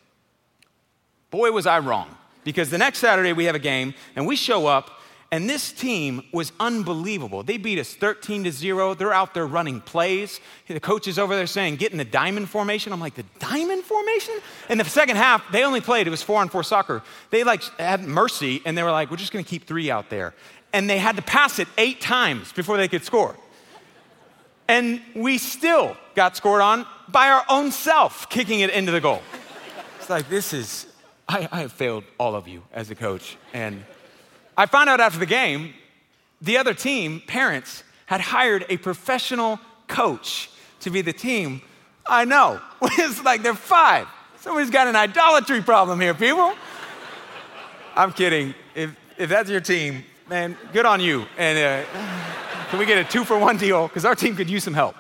Boy, 1.30 1.52
was 1.52 1.68
I 1.68 1.78
wrong. 1.78 2.18
Because 2.44 2.72
the 2.72 2.80
next 2.80 2.98
Saturday 2.98 3.32
we 3.32 3.46
have 3.46 3.54
a 3.54 3.60
game, 3.60 3.94
and 4.16 4.26
we 4.26 4.36
show 4.36 4.66
up, 4.66 4.90
and 5.32 5.48
this 5.48 5.72
team 5.72 6.24
was 6.34 6.52
unbelievable. 6.60 7.44
They 7.44 7.58
beat 7.58 7.78
us 7.78 7.94
13 7.94 8.46
to 8.46 8.52
0. 8.52 8.96
They're 8.96 9.14
out 9.14 9.36
there 9.36 9.46
running 9.46 9.82
plays. 9.82 10.40
The 10.68 10.80
coach 10.80 11.08
is 11.08 11.20
over 11.20 11.36
there 11.36 11.46
saying, 11.46 11.76
get 11.76 11.92
in 11.92 12.00
the 12.00 12.04
diamond 12.04 12.50
formation. 12.50 12.94
I'm 12.94 13.00
like, 13.00 13.14
the 13.14 13.26
diamond 13.38 13.84
formation? 13.84 14.34
In 14.68 14.80
the 14.80 14.84
second 14.84 15.18
half, 15.18 15.44
they 15.52 15.64
only 15.64 15.80
played, 15.80 16.08
it 16.08 16.10
was 16.10 16.24
four 16.24 16.42
on 16.42 16.50
four 16.50 16.64
soccer. 16.64 17.04
They 17.30 17.44
like 17.44 17.62
had 17.78 18.04
mercy 18.04 18.64
and 18.66 18.76
they 18.76 18.82
were 18.82 18.90
like, 18.90 19.12
we're 19.12 19.18
just 19.18 19.32
gonna 19.32 19.44
keep 19.44 19.68
three 19.68 19.92
out 19.92 20.10
there. 20.10 20.34
And 20.74 20.90
they 20.90 20.98
had 20.98 21.18
to 21.18 21.22
pass 21.22 21.60
it 21.60 21.68
eight 21.78 22.02
times 22.02 22.52
before 22.52 22.78
they 22.78 22.88
could 22.88 23.04
score. 23.04 23.36
And 24.72 25.02
we 25.14 25.38
still 25.38 25.98
got 26.16 26.38
scored 26.38 26.62
on 26.62 26.86
by 27.10 27.28
our 27.28 27.44
own 27.50 27.74
self 27.74 28.30
kicking 28.30 28.62
it 28.62 28.70
into 28.70 28.94
the 28.94 29.02
goal. 29.02 29.22
It's 30.00 30.10
like, 30.10 30.30
this 30.30 30.54
is, 30.54 30.88
I, 31.28 31.50
I 31.52 31.60
have 31.60 31.74
failed 31.74 32.06
all 32.18 32.36
of 32.36 32.48
you 32.48 32.64
as 32.72 32.90
a 32.90 32.96
coach. 32.96 33.36
And 33.52 33.84
I 34.58 34.68
found 34.68 34.90
out 34.90 35.02
after 35.02 35.20
the 35.20 35.26
game, 35.26 35.74
the 36.42 36.56
other 36.56 36.74
team, 36.74 37.22
parents, 37.28 37.84
had 38.06 38.22
hired 38.22 38.66
a 38.70 38.78
professional 38.78 39.60
coach 39.90 40.50
to 40.80 40.90
be 40.90 41.02
the 41.02 41.12
team. 41.12 41.62
I 42.06 42.24
know. 42.24 42.62
It's 42.98 43.22
like 43.26 43.44
they're 43.44 43.54
five. 43.54 44.08
Somebody's 44.40 44.70
got 44.70 44.88
an 44.88 44.96
idolatry 44.96 45.62
problem 45.62 46.00
here, 46.00 46.14
people. 46.14 46.54
I'm 47.94 48.14
kidding. 48.14 48.56
If, 48.74 48.96
if 49.18 49.30
that's 49.30 49.50
your 49.50 49.60
team, 49.60 50.06
man, 50.30 50.58
good 50.72 50.86
on 50.86 51.02
you. 51.02 51.26
And 51.38 51.58
uh, 51.60 52.12
can 52.72 52.80
we 52.80 52.86
get 52.86 52.98
a 52.98 53.04
two 53.04 53.26
for 53.26 53.38
one 53.38 53.58
deal? 53.58 53.90
Because 53.90 54.06
our 54.06 54.16
team 54.16 54.34
could 54.34 54.50
use 54.50 54.64
some 54.64 54.74
help. 54.74 54.96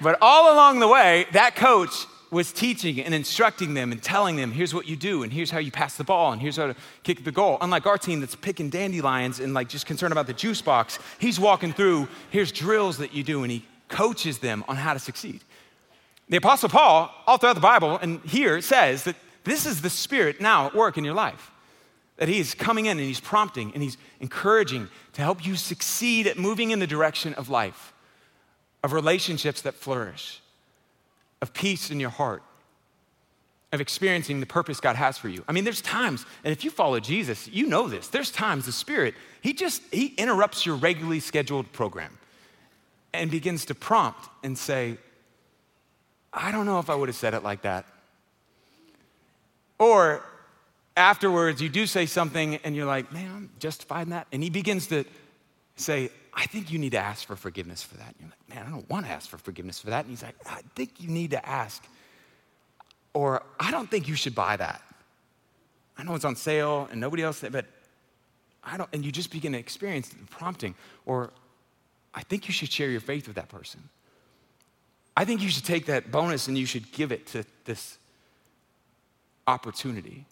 But 0.00 0.16
all 0.22 0.54
along 0.54 0.80
the 0.80 0.88
way, 0.88 1.26
that 1.32 1.54
coach 1.54 2.06
was 2.30 2.50
teaching 2.50 2.98
and 3.02 3.12
instructing 3.12 3.74
them 3.74 3.92
and 3.92 4.02
telling 4.02 4.36
them, 4.36 4.50
here's 4.50 4.72
what 4.72 4.88
you 4.88 4.96
do, 4.96 5.22
and 5.22 5.30
here's 5.30 5.50
how 5.50 5.58
you 5.58 5.70
pass 5.70 5.98
the 5.98 6.04
ball, 6.04 6.32
and 6.32 6.40
here's 6.40 6.56
how 6.56 6.68
to 6.68 6.76
kick 7.02 7.24
the 7.24 7.30
goal. 7.30 7.58
Unlike 7.60 7.86
our 7.86 7.98
team 7.98 8.20
that's 8.20 8.34
picking 8.34 8.70
dandelions 8.70 9.38
and 9.38 9.52
like 9.52 9.68
just 9.68 9.84
concerned 9.84 10.12
about 10.12 10.26
the 10.26 10.32
juice 10.32 10.62
box, 10.62 10.98
he's 11.18 11.38
walking 11.38 11.74
through, 11.74 12.08
here's 12.30 12.52
drills 12.52 12.96
that 12.96 13.12
you 13.12 13.22
do, 13.22 13.42
and 13.42 13.52
he 13.52 13.62
coaches 13.88 14.38
them 14.38 14.64
on 14.66 14.76
how 14.76 14.94
to 14.94 14.98
succeed. 14.98 15.42
The 16.30 16.38
Apostle 16.38 16.70
Paul, 16.70 17.14
all 17.26 17.36
throughout 17.36 17.52
the 17.52 17.60
Bible, 17.60 17.98
and 17.98 18.22
here 18.22 18.62
says 18.62 19.04
that 19.04 19.16
this 19.44 19.66
is 19.66 19.82
the 19.82 19.90
Spirit 19.90 20.40
now 20.40 20.68
at 20.68 20.74
work 20.74 20.96
in 20.96 21.04
your 21.04 21.14
life. 21.14 21.50
That 22.18 22.28
He 22.28 22.38
is 22.38 22.54
coming 22.54 22.86
in 22.86 22.98
and 22.98 23.06
He's 23.06 23.20
prompting 23.20 23.72
and 23.72 23.82
He's 23.82 23.96
encouraging 24.20 24.88
to 25.14 25.22
help 25.22 25.44
you 25.44 25.56
succeed 25.56 26.26
at 26.26 26.38
moving 26.38 26.70
in 26.70 26.78
the 26.78 26.86
direction 26.86 27.34
of 27.34 27.48
life, 27.48 27.92
of 28.84 28.92
relationships 28.92 29.62
that 29.62 29.74
flourish, 29.74 30.40
of 31.40 31.54
peace 31.54 31.90
in 31.90 31.98
your 31.98 32.10
heart, 32.10 32.42
of 33.72 33.80
experiencing 33.80 34.40
the 34.40 34.46
purpose 34.46 34.80
God 34.80 34.96
has 34.96 35.18
for 35.18 35.28
you. 35.28 35.44
I 35.46 35.52
mean, 35.52 35.64
there's 35.64 35.82
times, 35.82 36.24
and 36.42 36.52
if 36.52 36.64
you 36.64 36.70
follow 36.70 37.00
Jesus, 37.00 37.48
you 37.48 37.66
know 37.66 37.88
this. 37.88 38.08
There's 38.08 38.30
times 38.30 38.66
the 38.66 38.72
Spirit, 38.72 39.14
He 39.40 39.52
just, 39.52 39.82
He 39.92 40.06
interrupts 40.16 40.64
your 40.64 40.76
regularly 40.76 41.20
scheduled 41.20 41.70
program 41.72 42.18
and 43.12 43.30
begins 43.30 43.64
to 43.66 43.74
prompt 43.74 44.28
and 44.42 44.56
say, 44.56 44.96
I 46.32 46.50
don't 46.50 46.66
know 46.66 46.78
if 46.78 46.90
I 46.90 46.94
would 46.94 47.08
have 47.08 47.16
said 47.16 47.34
it 47.34 47.42
like 47.42 47.62
that. 47.62 47.86
Or 49.78 50.24
afterwards, 50.98 51.62
you 51.62 51.68
do 51.68 51.86
say 51.86 52.06
something 52.06 52.56
and 52.56 52.76
you're 52.76 52.86
like, 52.86 53.12
man, 53.12 53.30
I'm 53.34 53.50
justified 53.58 54.02
in 54.02 54.10
that. 54.10 54.26
And 54.32 54.42
he 54.42 54.50
begins 54.50 54.88
to 54.88 55.04
say, 55.76 56.10
I 56.34 56.46
think 56.46 56.70
you 56.70 56.78
need 56.78 56.92
to 56.92 56.98
ask 56.98 57.26
for 57.26 57.36
forgiveness 57.36 57.82
for 57.82 57.96
that. 57.96 58.08
And 58.08 58.16
you're 58.20 58.30
like, 58.30 58.56
man, 58.56 58.66
I 58.66 58.70
don't 58.70 58.88
want 58.90 59.06
to 59.06 59.12
ask 59.12 59.28
for 59.28 59.38
forgiveness 59.38 59.78
for 59.80 59.90
that. 59.90 60.04
And 60.04 60.10
he's 60.10 60.22
like, 60.22 60.36
I 60.46 60.60
think 60.74 61.00
you 61.00 61.08
need 61.08 61.30
to 61.30 61.48
ask 61.48 61.84
or 63.14 63.42
I 63.58 63.70
don't 63.70 63.90
think 63.90 64.06
you 64.06 64.14
should 64.14 64.34
buy 64.34 64.56
that. 64.56 64.82
I 65.96 66.04
know 66.04 66.14
it's 66.14 66.24
on 66.24 66.36
sale 66.36 66.88
and 66.90 67.00
nobody 67.00 67.22
else, 67.22 67.44
but 67.50 67.66
I 68.62 68.76
don't, 68.76 68.88
and 68.92 69.04
you 69.04 69.10
just 69.10 69.32
begin 69.32 69.52
to 69.52 69.58
experience 69.58 70.08
the 70.08 70.24
prompting, 70.26 70.74
or 71.06 71.30
I 72.14 72.22
think 72.22 72.46
you 72.46 72.54
should 72.54 72.70
share 72.70 72.90
your 72.90 73.00
faith 73.00 73.26
with 73.26 73.36
that 73.36 73.48
person. 73.48 73.88
I 75.16 75.24
think 75.24 75.42
you 75.42 75.48
should 75.48 75.64
take 75.64 75.86
that 75.86 76.12
bonus 76.12 76.46
and 76.46 76.56
you 76.56 76.66
should 76.66 76.92
give 76.92 77.10
it 77.10 77.26
to 77.28 77.44
this 77.64 77.98
opportunity. 79.48 80.26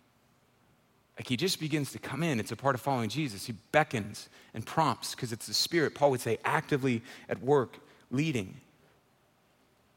Like 1.17 1.29
he 1.29 1.37
just 1.37 1.61
begins 1.61 1.93
to 1.93 1.99
come 1.99 2.23
in. 2.23 2.39
It's 2.39 2.53
a 2.53 2.57
part 2.57 2.75
of 2.75 2.81
following 2.81 3.09
Jesus. 3.09 3.47
He 3.47 3.55
beckons 3.73 4.29
and 4.53 4.65
prompts 4.67 5.15
because 5.15 5.33
it's 5.33 5.47
the 5.47 5.55
Spirit, 5.55 5.95
Paul 5.95 6.11
would 6.11 6.21
say, 6.21 6.39
actively 6.45 7.03
at 7.29 7.43
work, 7.43 7.79
leading. 8.11 8.57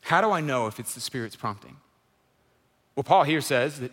How 0.01 0.21
do 0.21 0.31
I 0.31 0.41
know 0.41 0.67
if 0.67 0.79
it's 0.79 0.93
the 0.93 1.01
Spirit's 1.01 1.35
prompting? 1.35 1.75
Well, 2.95 3.03
Paul 3.03 3.23
here 3.23 3.41
says 3.41 3.79
that 3.79 3.91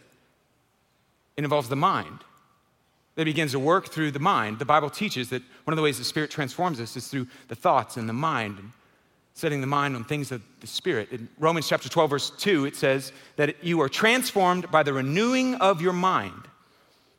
it 1.37 1.45
involves 1.45 1.69
the 1.69 1.77
mind. 1.77 2.21
That 3.17 3.25
begins 3.25 3.53
to 3.53 3.59
work 3.59 3.89
through 3.89 4.11
the 4.11 4.19
mind. 4.19 4.59
The 4.59 4.67
Bible 4.67 4.91
teaches 4.91 5.31
that 5.31 5.43
one 5.65 5.73
of 5.73 5.77
the 5.77 5.83
ways 5.83 5.99
the 5.99 6.05
Spirit 6.05 6.31
transforms 6.31 6.81
us 6.81 6.97
is 6.97 7.09
through 7.09 7.27
the 7.49 7.55
thoughts 7.55 7.97
and 7.97 8.09
the 8.09 8.13
mind, 8.13 8.59
and 8.59 8.73
setting 9.33 9.63
the 9.63 9.67
mind 9.67 9.97
on 9.97 10.05
things 10.05 10.33
of 10.33 10.43
the 10.61 10.67
Spirit. 10.67 11.11
In 11.13 11.29
Romans 11.39 11.67
chapter 11.67 11.89
12, 11.89 12.11
verse 12.11 12.31
2, 12.31 12.67
it 12.67 12.77
says 12.77 13.13
that 13.37 13.65
you 13.65 13.81
are 13.81 13.89
transformed 13.89 14.71
by 14.71 14.83
the 14.83 14.93
renewing 14.93 15.55
of 15.57 15.81
your 15.81 15.95
mind, 15.95 16.43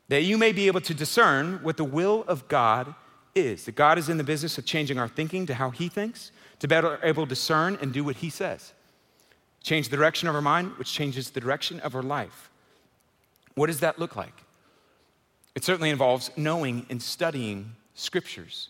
that 0.10 0.24
you 0.24 0.38
may 0.38 0.52
be 0.52 0.67
able 0.67 0.82
to 0.82 0.93
discern 0.93 1.60
what 1.63 1.78
the 1.78 1.84
will 1.84 2.24
of 2.28 2.48
God 2.48 2.96
is. 3.36 3.65
That 3.65 3.76
God 3.76 3.98
is 3.98 4.10
in 4.10 4.17
the 4.17 4.24
business 4.24 4.58
of 4.58 4.65
changing 4.65 4.98
our 4.98 5.08
thinking 5.08 5.46
to 5.48 5.54
how 5.54 5.70
He 5.70 5.89
thinks, 5.89 6.32
to 6.60 6.67
better 6.67 7.00
able 7.04 7.26
to 7.26 7.30
discern 7.30 7.78
and 7.82 7.93
do 7.93 8.04
what 8.04 8.17
He 8.17 8.30
says 8.30 8.74
change 9.67 9.89
the 9.89 9.98
direction 9.98 10.30
of 10.30 10.36
our 10.36 10.41
mind, 10.41 10.72
which 10.78 10.93
changes 10.93 11.32
the 11.32 11.41
direction 11.41 11.80
of 11.82 11.93
our 11.93 12.02
life. 12.02 12.50
What 13.56 13.67
does 13.67 13.82
that 13.82 14.00
look 14.00 14.15
like? 14.15 14.34
It 15.56 15.65
certainly 15.65 15.89
involves 15.89 16.32
knowing 16.38 16.86
and 16.89 17.02
studying 17.02 17.76
scriptures. 17.93 18.70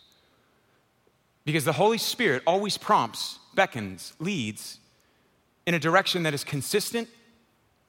Because 1.46 1.66
the 1.66 1.74
Holy 1.74 2.00
Spirit 2.00 2.42
always 2.48 2.78
prompts, 2.78 3.38
beckons, 3.54 4.14
leads 4.20 4.80
in 5.68 5.76
a 5.76 5.80
direction 5.80 6.24
that 6.24 6.34
is 6.34 6.44
consistent 6.44 7.08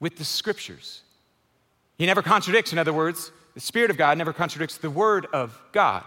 with 0.01 0.17
the 0.17 0.25
scriptures. 0.25 1.03
He 1.97 2.05
never 2.05 2.23
contradicts, 2.23 2.73
in 2.73 2.79
other 2.79 2.93
words, 2.93 3.33
the 3.59 3.63
Spirit 3.63 3.91
of 3.91 3.97
God 3.97 4.17
never 4.17 4.33
contradicts 4.33 4.79
the 4.79 4.89
Word 4.89 5.27
of 5.33 5.61
God. 5.73 6.05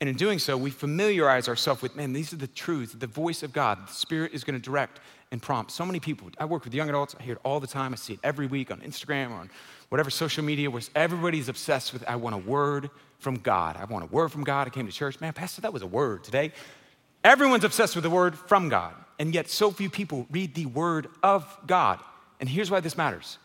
And 0.00 0.08
in 0.08 0.14
doing 0.14 0.38
so, 0.38 0.56
we 0.56 0.70
familiarize 0.70 1.48
ourselves 1.48 1.82
with, 1.82 1.96
man, 1.96 2.12
these 2.12 2.32
are 2.32 2.36
the 2.36 2.46
truths, 2.46 2.92
the 2.92 3.08
voice 3.08 3.42
of 3.42 3.52
God. 3.52 3.88
The 3.88 3.92
Spirit 3.92 4.32
is 4.32 4.44
going 4.44 4.54
to 4.54 4.64
direct 4.64 5.00
and 5.32 5.42
prompt. 5.42 5.72
So 5.72 5.84
many 5.84 5.98
people, 5.98 6.30
I 6.38 6.44
work 6.44 6.62
with 6.62 6.72
young 6.72 6.88
adults, 6.88 7.16
I 7.18 7.24
hear 7.24 7.32
it 7.32 7.40
all 7.42 7.58
the 7.58 7.66
time. 7.66 7.92
I 7.92 7.96
see 7.96 8.12
it 8.12 8.20
every 8.22 8.46
week 8.46 8.70
on 8.70 8.78
Instagram 8.82 9.32
or 9.32 9.40
on 9.40 9.50
whatever 9.88 10.08
social 10.08 10.44
media 10.44 10.70
where 10.70 10.82
everybody's 10.94 11.48
obsessed 11.48 11.92
with, 11.92 12.08
I 12.08 12.14
want 12.14 12.36
a 12.36 12.38
word 12.38 12.90
from 13.18 13.34
God. 13.34 13.76
I 13.76 13.84
want 13.86 14.04
a 14.04 14.06
word 14.06 14.30
from 14.30 14.44
God. 14.44 14.68
I 14.68 14.70
came 14.70 14.86
to 14.86 14.92
church. 14.92 15.20
Man, 15.20 15.32
Pastor, 15.32 15.62
that 15.62 15.72
was 15.72 15.82
a 15.82 15.88
word 15.88 16.22
today. 16.22 16.52
Everyone's 17.24 17.64
obsessed 17.64 17.96
with 17.96 18.04
the 18.04 18.10
word 18.10 18.38
from 18.38 18.68
God. 18.68 18.94
And 19.18 19.34
yet, 19.34 19.48
so 19.48 19.72
few 19.72 19.90
people 19.90 20.28
read 20.30 20.54
the 20.54 20.66
word 20.66 21.08
of 21.24 21.44
God. 21.66 21.98
And 22.38 22.48
here's 22.48 22.70
why 22.70 22.78
this 22.78 22.96
matters. 22.96 23.38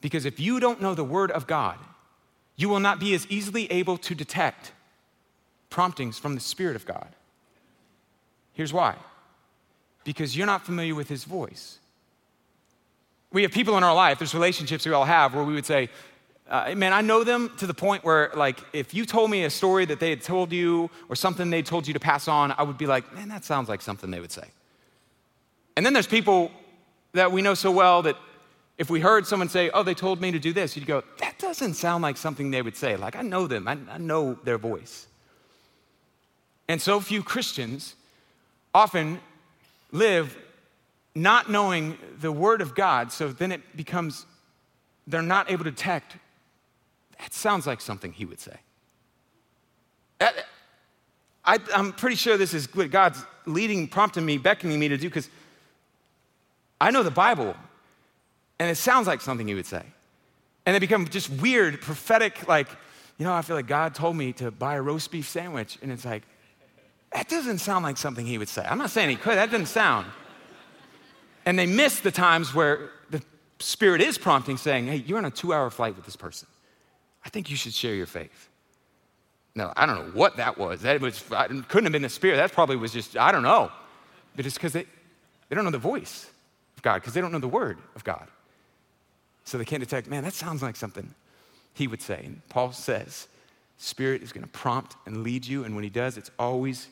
Because 0.00 0.24
if 0.24 0.38
you 0.38 0.60
don't 0.60 0.80
know 0.80 0.94
the 0.94 1.04
word 1.04 1.30
of 1.30 1.46
God, 1.46 1.78
you 2.56 2.68
will 2.68 2.80
not 2.80 3.00
be 3.00 3.14
as 3.14 3.26
easily 3.28 3.70
able 3.70 3.96
to 3.98 4.14
detect 4.14 4.72
promptings 5.70 6.18
from 6.18 6.34
the 6.34 6.40
Spirit 6.40 6.76
of 6.76 6.86
God. 6.86 7.08
Here's 8.52 8.72
why 8.72 8.96
because 10.04 10.34
you're 10.34 10.46
not 10.46 10.64
familiar 10.64 10.94
with 10.94 11.06
his 11.06 11.24
voice. 11.24 11.78
We 13.30 13.42
have 13.42 13.52
people 13.52 13.76
in 13.76 13.84
our 13.84 13.94
life, 13.94 14.18
there's 14.18 14.32
relationships 14.32 14.86
we 14.86 14.92
all 14.92 15.04
have 15.04 15.34
where 15.34 15.44
we 15.44 15.52
would 15.52 15.66
say, 15.66 15.90
uh, 16.48 16.72
man, 16.74 16.94
I 16.94 17.02
know 17.02 17.24
them 17.24 17.50
to 17.58 17.66
the 17.66 17.74
point 17.74 18.04
where, 18.04 18.30
like, 18.34 18.58
if 18.72 18.94
you 18.94 19.04
told 19.04 19.30
me 19.30 19.44
a 19.44 19.50
story 19.50 19.84
that 19.84 20.00
they 20.00 20.08
had 20.08 20.22
told 20.22 20.50
you 20.50 20.88
or 21.10 21.14
something 21.14 21.50
they 21.50 21.60
told 21.60 21.86
you 21.86 21.92
to 21.92 22.00
pass 22.00 22.26
on, 22.26 22.54
I 22.56 22.62
would 22.62 22.78
be 22.78 22.86
like, 22.86 23.12
man, 23.14 23.28
that 23.28 23.44
sounds 23.44 23.68
like 23.68 23.82
something 23.82 24.10
they 24.10 24.20
would 24.20 24.32
say. 24.32 24.48
And 25.76 25.84
then 25.84 25.92
there's 25.92 26.06
people 26.06 26.50
that 27.12 27.30
we 27.30 27.42
know 27.42 27.52
so 27.52 27.70
well 27.70 28.00
that 28.02 28.16
if 28.78 28.88
we 28.88 29.00
heard 29.00 29.26
someone 29.26 29.48
say, 29.48 29.70
oh, 29.70 29.82
they 29.82 29.94
told 29.94 30.20
me 30.20 30.30
to 30.30 30.38
do 30.38 30.52
this, 30.52 30.76
you'd 30.76 30.86
go, 30.86 31.02
that 31.18 31.36
doesn't 31.38 31.74
sound 31.74 32.02
like 32.02 32.16
something 32.16 32.52
they 32.52 32.62
would 32.62 32.76
say. 32.76 32.96
Like, 32.96 33.16
I 33.16 33.22
know 33.22 33.48
them, 33.48 33.66
I, 33.66 33.76
I 33.90 33.98
know 33.98 34.34
their 34.44 34.56
voice. 34.56 35.08
And 36.68 36.80
so 36.80 37.00
few 37.00 37.22
Christians 37.22 37.96
often 38.72 39.20
live 39.90 40.36
not 41.14 41.50
knowing 41.50 41.98
the 42.20 42.30
Word 42.30 42.60
of 42.60 42.76
God, 42.76 43.10
so 43.10 43.28
then 43.28 43.50
it 43.50 43.76
becomes, 43.76 44.26
they're 45.08 45.22
not 45.22 45.50
able 45.50 45.64
to 45.64 45.70
detect. 45.72 46.16
That 47.18 47.34
sounds 47.34 47.66
like 47.66 47.80
something 47.80 48.12
He 48.12 48.24
would 48.24 48.38
say. 48.38 48.58
I, 51.44 51.58
am 51.72 51.92
pretty 51.92 52.16
sure 52.16 52.36
this 52.36 52.54
is 52.54 52.72
what 52.74 52.90
God's 52.90 53.24
leading, 53.46 53.88
prompting 53.88 54.24
me, 54.24 54.38
beckoning 54.38 54.78
me 54.78 54.88
to 54.88 54.96
do, 54.96 55.08
because 55.08 55.28
I 56.80 56.90
know 56.90 57.02
the 57.02 57.10
Bible, 57.10 57.56
and 58.58 58.70
it 58.70 58.76
sounds 58.76 59.06
like 59.06 59.20
something 59.20 59.46
He 59.46 59.54
would 59.54 59.66
say. 59.66 59.82
And 60.66 60.74
they 60.74 60.78
become 60.78 61.08
just 61.08 61.30
weird, 61.30 61.80
prophetic, 61.80 62.46
like, 62.46 62.68
you 63.16 63.24
know, 63.24 63.32
I 63.32 63.42
feel 63.42 63.56
like 63.56 63.66
God 63.66 63.94
told 63.94 64.16
me 64.16 64.32
to 64.34 64.50
buy 64.50 64.74
a 64.74 64.82
roast 64.82 65.10
beef 65.10 65.28
sandwich, 65.28 65.78
and 65.82 65.90
it's 65.90 66.04
like, 66.04 66.22
that 67.12 67.28
doesn't 67.28 67.58
sound 67.58 67.84
like 67.84 67.96
something 67.96 68.26
he 68.26 68.38
would 68.38 68.48
say. 68.48 68.64
I'm 68.68 68.78
not 68.78 68.90
saying 68.90 69.10
he 69.10 69.16
could, 69.16 69.36
that 69.36 69.50
doesn't 69.50 69.66
sound. 69.66 70.06
And 71.46 71.58
they 71.58 71.66
miss 71.66 72.00
the 72.00 72.10
times 72.10 72.54
where 72.54 72.90
the 73.10 73.22
Spirit 73.58 74.02
is 74.02 74.18
prompting, 74.18 74.58
saying, 74.58 74.86
hey, 74.86 74.96
you're 74.96 75.18
on 75.18 75.24
a 75.24 75.30
two 75.30 75.54
hour 75.54 75.70
flight 75.70 75.96
with 75.96 76.04
this 76.04 76.16
person. 76.16 76.46
I 77.24 77.30
think 77.30 77.50
you 77.50 77.56
should 77.56 77.72
share 77.72 77.94
your 77.94 78.06
faith. 78.06 78.48
No, 79.54 79.72
I 79.74 79.86
don't 79.86 79.96
know 79.96 80.12
what 80.12 80.36
that 80.36 80.58
was. 80.58 80.82
That 80.82 81.00
was, 81.00 81.20
couldn't 81.20 81.84
have 81.84 81.92
been 81.92 82.02
the 82.02 82.08
Spirit. 82.08 82.36
That 82.36 82.52
probably 82.52 82.76
was 82.76 82.92
just, 82.92 83.16
I 83.16 83.32
don't 83.32 83.42
know. 83.42 83.72
But 84.36 84.46
it's 84.46 84.54
because 84.54 84.74
they, 84.74 84.84
they 85.48 85.56
don't 85.56 85.64
know 85.64 85.70
the 85.70 85.78
voice 85.78 86.30
of 86.76 86.82
God, 86.82 86.96
because 86.96 87.14
they 87.14 87.20
don't 87.20 87.32
know 87.32 87.38
the 87.38 87.48
Word 87.48 87.78
of 87.96 88.04
God. 88.04 88.28
So 89.48 89.56
they 89.56 89.64
can't 89.64 89.80
detect, 89.80 90.08
man, 90.08 90.24
that 90.24 90.34
sounds 90.34 90.62
like 90.62 90.76
something 90.76 91.14
he 91.72 91.86
would 91.86 92.02
say. 92.02 92.20
And 92.22 92.46
Paul 92.50 92.72
says, 92.72 93.28
Spirit 93.78 94.22
is 94.22 94.30
going 94.30 94.44
to 94.44 94.50
prompt 94.50 94.96
and 95.06 95.22
lead 95.22 95.46
you. 95.46 95.64
And 95.64 95.74
when 95.74 95.84
he 95.84 95.88
does, 95.88 96.18
it's 96.18 96.30
always 96.38 96.88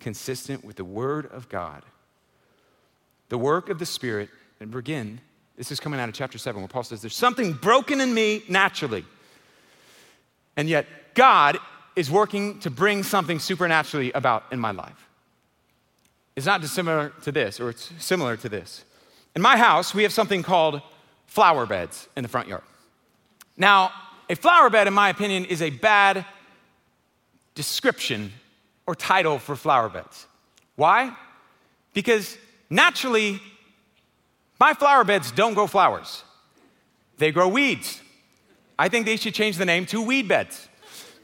consistent 0.00 0.64
with 0.64 0.74
the 0.74 0.84
Word 0.84 1.26
of 1.26 1.48
God. 1.48 1.84
The 3.28 3.38
work 3.38 3.68
of 3.68 3.78
the 3.78 3.86
Spirit, 3.86 4.28
and 4.58 4.74
again, 4.74 5.20
this 5.56 5.70
is 5.70 5.78
coming 5.78 6.00
out 6.00 6.08
of 6.08 6.16
chapter 6.16 6.36
7, 6.36 6.60
where 6.60 6.66
Paul 6.66 6.82
says, 6.82 7.00
There's 7.00 7.14
something 7.14 7.52
broken 7.52 8.00
in 8.00 8.12
me 8.12 8.42
naturally. 8.48 9.04
And 10.56 10.68
yet, 10.68 10.86
God 11.14 11.58
is 11.94 12.10
working 12.10 12.58
to 12.60 12.70
bring 12.70 13.04
something 13.04 13.38
supernaturally 13.38 14.10
about 14.12 14.42
in 14.50 14.58
my 14.58 14.72
life. 14.72 15.08
It's 16.34 16.46
not 16.46 16.60
dissimilar 16.60 17.12
to 17.22 17.30
this, 17.30 17.60
or 17.60 17.70
it's 17.70 17.92
similar 18.00 18.36
to 18.38 18.48
this. 18.48 18.84
In 19.36 19.42
my 19.42 19.56
house, 19.56 19.94
we 19.94 20.02
have 20.02 20.12
something 20.12 20.42
called 20.42 20.82
flower 21.34 21.66
beds 21.66 22.08
in 22.16 22.22
the 22.22 22.28
front 22.28 22.46
yard. 22.46 22.62
Now, 23.56 23.90
a 24.30 24.36
flower 24.36 24.70
bed, 24.70 24.86
in 24.86 24.94
my 24.94 25.08
opinion, 25.08 25.46
is 25.46 25.62
a 25.62 25.70
bad 25.70 26.24
description 27.56 28.32
or 28.86 28.94
title 28.94 29.40
for 29.40 29.56
flower 29.56 29.88
beds. 29.88 30.28
Why? 30.76 31.12
Because 31.92 32.38
naturally, 32.70 33.40
my 34.60 34.74
flower 34.74 35.02
beds 35.02 35.32
don't 35.32 35.54
grow 35.54 35.66
flowers, 35.66 36.22
they 37.18 37.32
grow 37.32 37.48
weeds. 37.48 38.00
I 38.78 38.88
think 38.88 39.04
they 39.04 39.16
should 39.16 39.34
change 39.34 39.56
the 39.56 39.64
name 39.64 39.86
to 39.86 40.00
weed 40.00 40.28
beds 40.28 40.68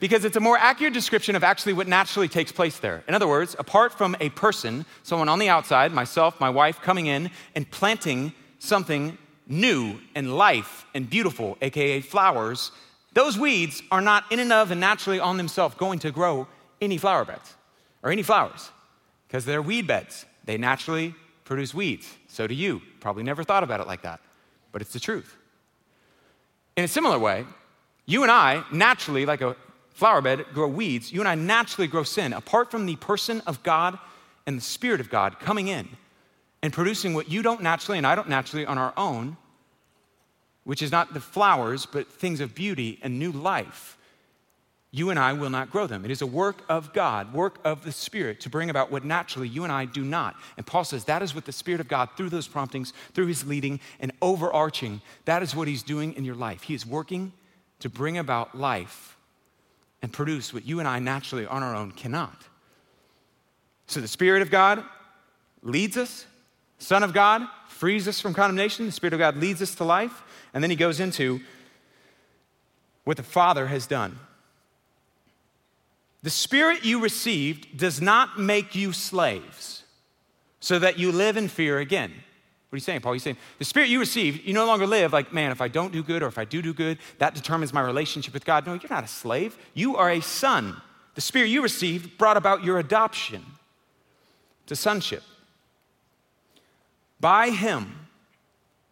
because 0.01 0.25
it's 0.25 0.37
a 0.37 0.41
more 0.41 0.57
accurate 0.59 0.95
description 0.95 1.37
of 1.37 1.45
actually 1.45 1.73
what 1.73 1.87
naturally 1.87 2.29
takes 2.29 2.51
place 2.51 2.79
there. 2.81 3.05
In 3.07 3.15
other 3.15 3.29
words, 3.29 3.55
apart 3.59 3.93
from 3.93 4.17
a 4.19 4.31
person, 4.31 4.87
someone 5.05 5.29
on 5.29 5.39
the 5.39 5.49
outside, 5.49 5.93
myself, 5.93 6.41
my 6.41 6.51
wife, 6.51 6.81
coming 6.81 7.07
in 7.07 7.31
and 7.55 7.71
planting 7.71 8.33
something 8.59 9.17
new 9.51 9.99
and 10.15 10.35
life 10.37 10.87
and 10.95 11.11
beautiful, 11.11 11.59
AKA 11.61 12.01
flowers, 12.01 12.71
those 13.13 13.37
weeds 13.37 13.83
are 13.91 14.01
not 14.01 14.25
in 14.31 14.39
and 14.39 14.53
of 14.53 14.71
and 14.71 14.81
naturally 14.81 15.19
on 15.19 15.37
themselves 15.37 15.75
going 15.75 15.99
to 15.99 16.11
grow 16.11 16.47
any 16.81 16.97
flower 16.97 17.25
beds 17.25 17.55
or 18.03 18.11
any 18.11 18.23
flowers 18.23 18.71
because 19.27 19.45
they're 19.45 19.61
weed 19.61 19.87
beds. 19.87 20.25
They 20.45 20.57
naturally 20.57 21.15
produce 21.45 21.75
weeds. 21.75 22.09
So 22.29 22.47
do 22.47 22.55
you. 22.55 22.81
Probably 23.01 23.25
never 23.25 23.43
thought 23.43 23.65
about 23.65 23.81
it 23.81 23.87
like 23.87 24.03
that, 24.03 24.21
but 24.73 24.81
it's 24.81 24.93
the 24.93 25.01
truth. 25.01 25.37
In 26.77 26.85
a 26.85 26.89
similar 26.89 27.19
way, 27.19 27.45
you 28.07 28.23
and 28.23 28.31
I 28.31 28.65
naturally, 28.73 29.27
like 29.27 29.41
a 29.41 29.57
flower 29.91 30.23
bed, 30.23 30.47
grow 30.55 30.69
weeds. 30.69 31.13
You 31.13 31.21
and 31.21 31.29
I 31.29 31.35
naturally 31.35 31.89
grow 31.89 32.05
sin 32.05 32.33
apart 32.33 32.71
from 32.71 32.87
the 32.87 32.97
person 32.97 33.43
of 33.47 33.63
God 33.63 33.99
and 34.47 34.57
the 34.57 34.63
Spirit 34.63 35.01
of 35.01 35.11
God 35.11 35.41
coming 35.41 35.69
in 35.69 35.89
and 36.63 36.73
producing 36.73 37.15
what 37.15 37.31
you 37.31 37.43
don't 37.43 37.63
naturally 37.63 37.99
and 37.99 38.07
I 38.07 38.15
don't 38.15 38.29
naturally 38.29 38.67
on 38.67 38.79
our 38.79 38.93
own, 38.97 39.37
which 40.65 40.83
is 40.83 40.93
not 40.93 41.15
the 41.15 41.21
flowers, 41.21 41.87
but 41.87 42.07
things 42.13 42.41
of 42.41 42.55
beauty 42.55 42.99
and 43.03 43.19
new 43.19 43.33
life. 43.33 43.97
You 44.93 45.11
and 45.11 45.19
I 45.19 45.33
will 45.35 45.51
not 45.51 45.71
grow 45.71 45.87
them. 45.87 46.05
It 46.05 46.11
is 46.11 46.21
a 46.21 46.27
work 46.27 46.63
of 46.69 46.93
God, 46.93 47.33
work 47.33 47.59
of 47.65 47.85
the 47.85 47.93
Spirit 47.93 48.41
to 48.41 48.51
bring 48.51 48.71
about 48.71 48.91
what 48.91 49.05
naturally 49.05 49.47
you 49.47 49.63
and 49.63 49.73
I 49.73 49.85
do 49.85 50.03
not. 50.03 50.35
And 50.57 50.67
Paul 50.67 50.83
says 50.85 51.05
that 51.05 51.23
is 51.23 51.33
what 51.35 51.45
the 51.45 51.53
Spirit 51.53 51.81
of 51.81 51.87
God, 51.87 52.11
through 52.17 52.31
those 52.31 52.49
promptings, 52.49 52.93
through 53.15 53.27
his 53.27 53.47
leading 53.47 53.79
and 54.01 54.11
overarching, 54.21 55.01
that 55.27 55.45
is 55.45 55.55
what 55.55 55.69
he's 55.69 55.85
doing 55.85 56.15
in 56.15 56.25
your 56.25 56.35
life. 56.35 56.63
He 56.63 56.75
is 56.75 56.85
working 56.85 57.33
to 57.79 57.89
bring 57.89 58.19
about 58.19 58.59
life 58.59 59.17
and 60.03 60.13
produce 60.13 60.53
what 60.53 60.67
you 60.67 60.81
and 60.81 60.89
I 60.89 60.99
naturally 60.99 61.47
on 61.47 61.63
our 61.63 61.75
own 61.75 61.93
cannot. 61.93 62.43
So 63.87 64.01
the 64.01 64.09
Spirit 64.09 64.43
of 64.43 64.51
God 64.51 64.85
leads 65.63 65.97
us, 65.97 66.27
Son 66.81 67.03
of 67.03 67.13
God 67.13 67.47
frees 67.69 68.09
us 68.09 68.21
from 68.21 68.35
condemnation, 68.35 68.87
the 68.87 68.93
Spirit 68.93 69.13
of 69.13 69.21
God 69.21 69.37
leads 69.37 69.63
us 69.63 69.75
to 69.77 69.85
life, 69.85 70.23
and 70.53 70.65
then 70.65 70.71
he 70.71 70.77
goes 70.77 70.99
into 70.99 71.41
what 73.05 73.17
the 73.17 73.23
Father 73.23 73.67
has 73.69 73.87
done. 73.87 74.19
The 76.23 76.31
Spirit 76.31 76.85
you 76.85 77.01
received 77.01 77.77
does 77.77 78.01
not 78.01 78.39
make 78.39 78.75
you 78.75 78.93
slaves 78.93 79.85
so 80.59 80.79
that 80.79 80.99
you 80.99 81.13
live 81.13 81.37
in 81.37 81.49
fear 81.49 81.79
again. 81.79 82.11
What 82.11 82.77
are 82.77 82.79
you 82.79 82.81
saying, 82.81 83.01
Paul? 83.01 83.15
He's 83.15 83.23
saying 83.23 83.37
the 83.59 83.65
Spirit 83.65 83.89
you 83.89 83.99
received, 83.99 84.47
you 84.47 84.55
no 84.55 84.67
longer 84.67 84.87
live 84.87 85.13
like, 85.13 85.33
man, 85.33 85.51
if 85.51 85.61
I 85.61 85.69
don't 85.69 85.93
do 85.93 86.03
good 86.03 86.23
or 86.23 86.29
if 86.29 86.39
I 86.39 86.45
do 86.45 86.63
do 86.63 86.73
good, 86.73 86.99
that 87.19 87.35
determines 87.35 87.73
my 87.73 87.81
relationship 87.81 88.33
with 88.33 88.45
God. 88.45 88.67
No, 88.67 88.75
you're 88.75 88.91
not 88.91 89.05
a 89.05 89.09
slave. 89.09 89.57
You 89.75 89.97
are 89.97 90.11
a 90.11 90.21
son. 90.21 90.81
The 91.15 91.21
Spirit 91.21 91.49
you 91.49 91.63
received 91.63 92.17
brought 92.17 92.37
about 92.37 92.65
your 92.65 92.79
adoption 92.79 93.45
to 94.67 94.77
sonship. 94.77 95.23
By 97.21 97.51
Him, 97.51 98.09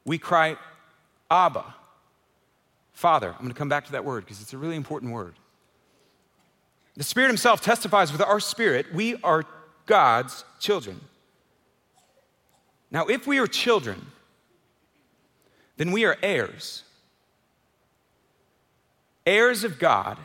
we 0.05 0.19
cry, 0.19 0.57
Abba, 1.31 1.75
Father. 2.93 3.29
I'm 3.31 3.39
going 3.39 3.49
to 3.49 3.59
come 3.59 3.69
back 3.69 3.87
to 3.87 3.93
that 3.93 4.05
word 4.05 4.25
because 4.25 4.41
it's 4.41 4.53
a 4.53 4.59
really 4.59 4.77
important 4.77 5.13
word. 5.13 5.35
The 6.97 7.05
Spirit 7.05 7.29
Himself 7.29 7.61
testifies 7.61 8.11
with 8.13 8.21
our 8.21 8.41
spirit, 8.41 8.93
we 8.93 9.17
are 9.23 9.45
God's 9.87 10.45
children. 10.61 11.01
Now, 12.91 13.07
if 13.07 13.27
we 13.27 13.39
are 13.39 13.47
children, 13.47 14.07
then 15.77 15.93
we 15.93 16.05
are 16.05 16.17
heirs. 16.23 16.83
Heirs 19.27 19.63
of 19.63 19.79
God. 19.79 20.19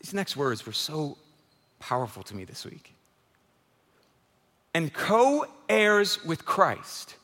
These 0.00 0.14
next 0.14 0.36
words 0.36 0.66
were 0.66 0.72
so 0.72 1.16
powerful 1.78 2.22
to 2.24 2.36
me 2.36 2.44
this 2.44 2.64
week. 2.64 2.95
And 4.76 4.92
co 4.92 5.46
heirs 5.70 6.22
with 6.22 6.44
Christ. 6.44 7.14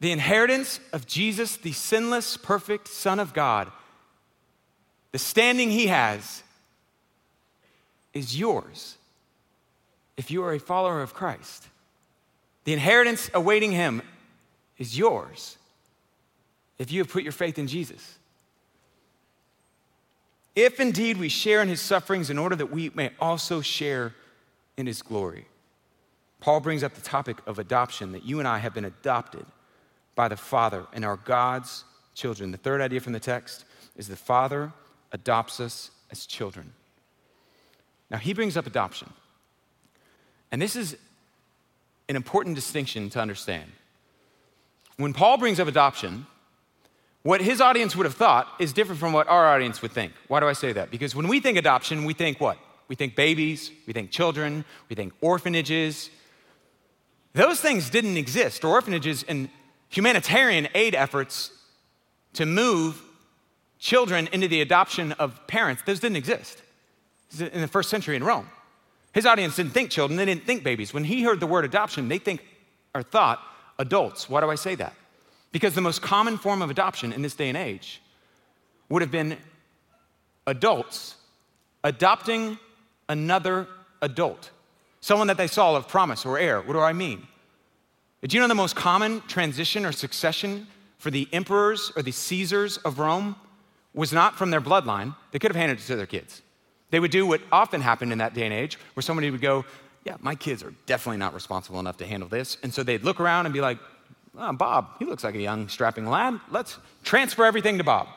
The 0.00 0.10
inheritance 0.10 0.80
of 0.92 1.06
Jesus, 1.06 1.56
the 1.56 1.70
sinless, 1.70 2.36
perfect 2.36 2.88
Son 2.88 3.20
of 3.20 3.32
God, 3.32 3.70
the 5.12 5.18
standing 5.20 5.70
he 5.70 5.86
has 5.86 6.42
is 8.12 8.36
yours 8.36 8.96
if 10.16 10.28
you 10.28 10.42
are 10.42 10.52
a 10.52 10.58
follower 10.58 11.02
of 11.02 11.14
Christ. 11.14 11.68
The 12.64 12.72
inheritance 12.72 13.30
awaiting 13.32 13.70
him 13.70 14.02
is 14.76 14.98
yours 14.98 15.56
if 16.80 16.90
you 16.90 16.98
have 16.98 17.12
put 17.12 17.22
your 17.22 17.30
faith 17.30 17.60
in 17.60 17.68
Jesus. 17.68 18.18
If 20.56 20.80
indeed 20.80 21.16
we 21.16 21.28
share 21.28 21.62
in 21.62 21.68
his 21.68 21.80
sufferings 21.80 22.28
in 22.28 22.38
order 22.38 22.56
that 22.56 22.72
we 22.72 22.90
may 22.92 23.12
also 23.20 23.60
share 23.60 24.16
in 24.76 24.86
his 24.86 25.00
glory. 25.00 25.46
Paul 26.40 26.60
brings 26.60 26.82
up 26.84 26.94
the 26.94 27.00
topic 27.00 27.38
of 27.46 27.58
adoption 27.58 28.12
that 28.12 28.24
you 28.24 28.38
and 28.38 28.46
I 28.46 28.58
have 28.58 28.74
been 28.74 28.84
adopted 28.84 29.44
by 30.14 30.28
the 30.28 30.36
Father 30.36 30.86
and 30.92 31.04
are 31.04 31.16
God's 31.16 31.84
children. 32.14 32.50
The 32.50 32.58
third 32.58 32.80
idea 32.80 33.00
from 33.00 33.12
the 33.12 33.20
text 33.20 33.64
is 33.96 34.08
the 34.08 34.16
Father 34.16 34.72
adopts 35.12 35.60
us 35.60 35.90
as 36.10 36.26
children. 36.26 36.72
Now, 38.10 38.18
he 38.18 38.32
brings 38.32 38.56
up 38.56 38.66
adoption. 38.66 39.12
And 40.50 40.62
this 40.62 40.76
is 40.76 40.96
an 42.08 42.16
important 42.16 42.54
distinction 42.54 43.10
to 43.10 43.20
understand. 43.20 43.70
When 44.96 45.12
Paul 45.12 45.36
brings 45.36 45.60
up 45.60 45.68
adoption, 45.68 46.26
what 47.22 47.40
his 47.40 47.60
audience 47.60 47.94
would 47.94 48.06
have 48.06 48.14
thought 48.14 48.48
is 48.58 48.72
different 48.72 49.00
from 49.00 49.12
what 49.12 49.28
our 49.28 49.46
audience 49.46 49.82
would 49.82 49.92
think. 49.92 50.12
Why 50.28 50.40
do 50.40 50.46
I 50.46 50.54
say 50.54 50.72
that? 50.72 50.90
Because 50.90 51.14
when 51.14 51.28
we 51.28 51.40
think 51.40 51.58
adoption, 51.58 52.04
we 52.04 52.14
think 52.14 52.40
what? 52.40 52.58
We 52.88 52.96
think 52.96 53.14
babies, 53.14 53.70
we 53.86 53.92
think 53.92 54.10
children, 54.10 54.64
we 54.88 54.96
think 54.96 55.12
orphanages. 55.20 56.10
Those 57.34 57.60
things 57.60 57.90
didn't 57.90 58.16
exist, 58.16 58.64
or 58.64 58.68
orphanages 58.68 59.24
and 59.28 59.48
humanitarian 59.88 60.68
aid 60.74 60.94
efforts 60.94 61.50
to 62.34 62.46
move 62.46 63.02
children 63.78 64.28
into 64.32 64.48
the 64.48 64.60
adoption 64.60 65.12
of 65.12 65.46
parents, 65.46 65.82
those 65.86 66.00
didn't 66.00 66.16
exist 66.16 66.62
in 67.38 67.60
the 67.60 67.68
first 67.68 67.90
century 67.90 68.16
in 68.16 68.24
Rome. 68.24 68.48
His 69.12 69.26
audience 69.26 69.56
didn't 69.56 69.72
think 69.72 69.90
children, 69.90 70.16
they 70.16 70.24
didn't 70.24 70.44
think 70.44 70.62
babies. 70.62 70.92
When 70.92 71.04
he 71.04 71.22
heard 71.22 71.40
the 71.40 71.46
word 71.46 71.64
adoption, 71.64 72.08
they 72.08 72.18
think 72.18 72.44
or 72.94 73.02
thought 73.02 73.40
adults. 73.78 74.28
Why 74.28 74.40
do 74.40 74.50
I 74.50 74.54
say 74.54 74.74
that? 74.76 74.94
Because 75.52 75.74
the 75.74 75.80
most 75.80 76.02
common 76.02 76.38
form 76.38 76.62
of 76.62 76.70
adoption 76.70 77.12
in 77.12 77.22
this 77.22 77.34
day 77.34 77.48
and 77.48 77.56
age 77.56 78.02
would 78.88 79.02
have 79.02 79.10
been 79.10 79.36
adults 80.46 81.16
adopting 81.84 82.58
another 83.08 83.66
adult, 84.02 84.50
someone 85.08 85.26
that 85.28 85.38
they 85.38 85.46
saw 85.46 85.74
of 85.74 85.88
promise 85.88 86.26
or 86.26 86.38
heir. 86.38 86.60
What 86.60 86.74
do 86.74 86.80
I 86.80 86.92
mean? 86.92 87.26
Did 88.20 88.34
you 88.34 88.40
know 88.40 88.46
the 88.46 88.54
most 88.54 88.76
common 88.76 89.22
transition 89.22 89.86
or 89.86 89.90
succession 89.90 90.66
for 90.98 91.10
the 91.10 91.26
emperors 91.32 91.90
or 91.96 92.02
the 92.02 92.12
Caesars 92.12 92.76
of 92.78 92.98
Rome 92.98 93.34
was 93.94 94.12
not 94.12 94.36
from 94.36 94.50
their 94.50 94.60
bloodline? 94.60 95.16
They 95.32 95.38
could 95.38 95.50
have 95.50 95.56
handed 95.56 95.78
it 95.78 95.84
to 95.84 95.96
their 95.96 96.04
kids. 96.04 96.42
They 96.90 97.00
would 97.00 97.10
do 97.10 97.26
what 97.26 97.40
often 97.50 97.80
happened 97.80 98.12
in 98.12 98.18
that 98.18 98.34
day 98.34 98.44
and 98.44 98.52
age, 98.52 98.78
where 98.94 99.02
somebody 99.02 99.30
would 99.30 99.40
go, 99.40 99.64
Yeah, 100.04 100.16
my 100.20 100.34
kids 100.34 100.62
are 100.62 100.74
definitely 100.84 101.16
not 101.16 101.32
responsible 101.32 101.80
enough 101.80 101.96
to 101.98 102.06
handle 102.06 102.28
this. 102.28 102.58
And 102.62 102.72
so 102.72 102.82
they'd 102.82 103.02
look 103.02 103.18
around 103.18 103.46
and 103.46 103.52
be 103.54 103.62
like, 103.62 103.78
oh, 104.36 104.52
Bob, 104.52 104.90
he 104.98 105.06
looks 105.06 105.24
like 105.24 105.34
a 105.34 105.40
young, 105.40 105.68
strapping 105.68 106.06
lad. 106.06 106.38
Let's 106.50 106.76
transfer 107.02 107.46
everything 107.46 107.78
to 107.78 107.84
Bob. 107.84 108.08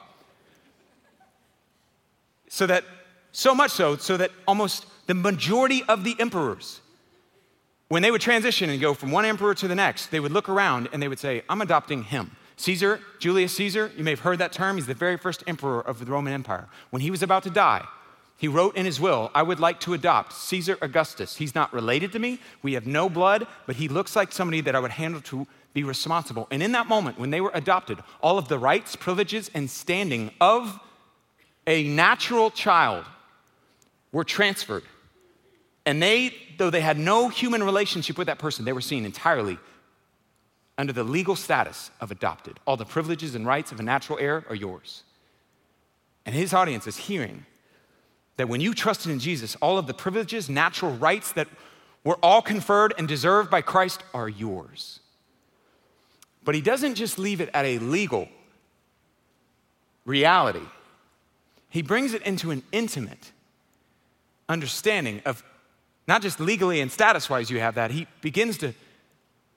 So 2.50 2.68
that, 2.68 2.84
so 3.32 3.56
much 3.56 3.72
so, 3.72 3.96
so 3.96 4.18
that 4.18 4.32
almost 4.46 4.86
the 5.08 5.14
majority 5.14 5.84
of 5.88 6.04
the 6.04 6.16
emperors, 6.20 6.81
when 7.92 8.02
they 8.02 8.10
would 8.10 8.22
transition 8.22 8.70
and 8.70 8.80
go 8.80 8.94
from 8.94 9.12
one 9.12 9.26
emperor 9.26 9.54
to 9.54 9.68
the 9.68 9.76
next, 9.76 10.12
they 10.12 10.22
would 10.22 10.32
look 10.32 10.48
around 10.48 10.88
and 10.94 11.04
they 11.04 11.10
would 11.10 11.20
say, 11.20 11.42
I'm 11.50 11.60
adopting 11.60 12.04
him. 12.04 12.32
Caesar, 12.56 13.02
Julius 13.20 13.54
Caesar, 13.58 13.92
you 13.98 14.06
may 14.06 14.12
have 14.12 14.22
heard 14.22 14.40
that 14.40 14.54
term. 14.54 14.78
He's 14.78 14.88
the 14.88 14.94
very 14.94 15.18
first 15.18 15.44
emperor 15.46 15.82
of 15.82 16.00
the 16.00 16.06
Roman 16.06 16.32
Empire. 16.32 16.70
When 16.92 17.02
he 17.02 17.12
was 17.12 17.22
about 17.22 17.44
to 17.44 17.50
die, 17.50 17.86
he 18.38 18.48
wrote 18.48 18.78
in 18.78 18.86
his 18.86 19.02
will, 19.02 19.30
I 19.36 19.44
would 19.44 19.60
like 19.60 19.82
to 19.82 19.94
adopt 19.94 20.32
Caesar 20.32 20.78
Augustus. 20.82 21.36
He's 21.36 21.54
not 21.54 21.74
related 21.74 22.14
to 22.14 22.20
me. 22.20 22.40
We 22.62 22.76
have 22.76 22.88
no 22.88 23.10
blood, 23.10 23.46
but 23.66 23.76
he 23.76 23.90
looks 23.90 24.16
like 24.16 24.32
somebody 24.32 24.62
that 24.62 24.74
I 24.74 24.80
would 24.80 24.92
handle 24.92 25.20
to 25.24 25.46
be 25.74 25.84
responsible. 25.84 26.48
And 26.50 26.64
in 26.64 26.72
that 26.72 26.88
moment, 26.88 27.20
when 27.20 27.30
they 27.30 27.42
were 27.42 27.52
adopted, 27.54 28.00
all 28.22 28.38
of 28.38 28.48
the 28.48 28.58
rights, 28.58 28.96
privileges, 28.96 29.52
and 29.54 29.70
standing 29.70 30.32
of 30.40 30.80
a 31.68 31.84
natural 31.90 32.52
child 32.52 33.04
were 34.14 34.24
transferred. 34.24 34.84
And 35.86 36.02
they, 36.02 36.34
though 36.58 36.70
they 36.70 36.82
had 36.82 36.98
no 36.98 37.30
human 37.30 37.64
relationship 37.64 38.18
with 38.18 38.28
that 38.28 38.40
person, 38.40 38.66
they 38.66 38.74
were 38.74 38.82
seen 38.82 39.06
entirely 39.06 39.58
under 40.78 40.94
the 40.94 41.04
legal 41.04 41.36
status 41.36 41.92
of 42.00 42.12
adopted. 42.12 42.60
All 42.66 42.78
the 42.78 42.86
privileges 42.86 43.36
and 43.36 43.46
rights 43.46 43.72
of 43.72 43.80
a 43.80 43.84
natural 43.84 44.20
heir 44.20 44.46
are 44.50 44.56
yours. 44.56 45.04
And 46.26 46.36
his 46.36 46.54
audience 46.54 46.88
is 46.88 46.98
hearing 46.98 47.46
that 48.38 48.48
when 48.48 48.62
you 48.62 48.74
trusted 48.74 49.12
in 49.12 49.20
Jesus, 49.20 49.56
all 49.56 49.78
of 49.78 49.88
the 49.88 49.94
privileges, 49.94 50.50
natural 50.50 50.94
rights 50.94 51.32
that 51.34 51.48
were 52.04 52.18
all 52.24 52.42
conferred 52.42 52.94
and 52.98 53.08
deserved 53.08 53.50
by 53.50 53.62
Christ 53.62 54.04
are 54.14 54.30
yours. 54.30 55.00
But 56.44 56.56
he 56.56 56.62
doesn't 56.62 56.96
just 56.96 57.20
leave 57.20 57.42
it 57.42 57.50
at 57.54 57.66
a 57.66 57.78
legal 57.80 58.28
reality, 60.06 60.66
he 61.70 61.82
brings 61.82 62.14
it 62.14 62.24
into 62.24 62.52
an 62.52 62.64
intimate 62.72 63.32
understanding 64.50 65.22
of 65.26 65.44
not 66.08 66.22
just 66.22 66.40
legally 66.40 66.82
and 66.82 66.92
status 66.92 67.30
wise, 67.30 67.50
you 67.50 67.60
have 67.60 67.76
that. 67.76 67.92
He 67.92 68.08
begins 68.22 68.58
to 68.60 68.74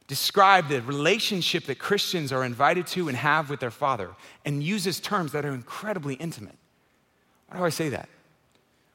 describe 0.07 0.69
the 0.69 0.83
relationship 0.83 1.65
that 1.65 1.79
Christians 1.79 2.33
are 2.33 2.45
invited 2.45 2.87
to 2.89 3.09
and 3.09 3.17
have 3.17 3.49
with 3.49 3.61
their 3.61 3.71
Father 3.71 4.11
and 4.45 4.63
uses 4.63 5.01
terms 5.01 5.33
that 5.33 5.45
are 5.45 5.53
incredibly 5.53 6.15
intimate. 6.15 6.57
Why 7.49 7.59
do 7.59 7.65
I 7.65 7.71
say 7.71 7.89
that? 7.91 8.09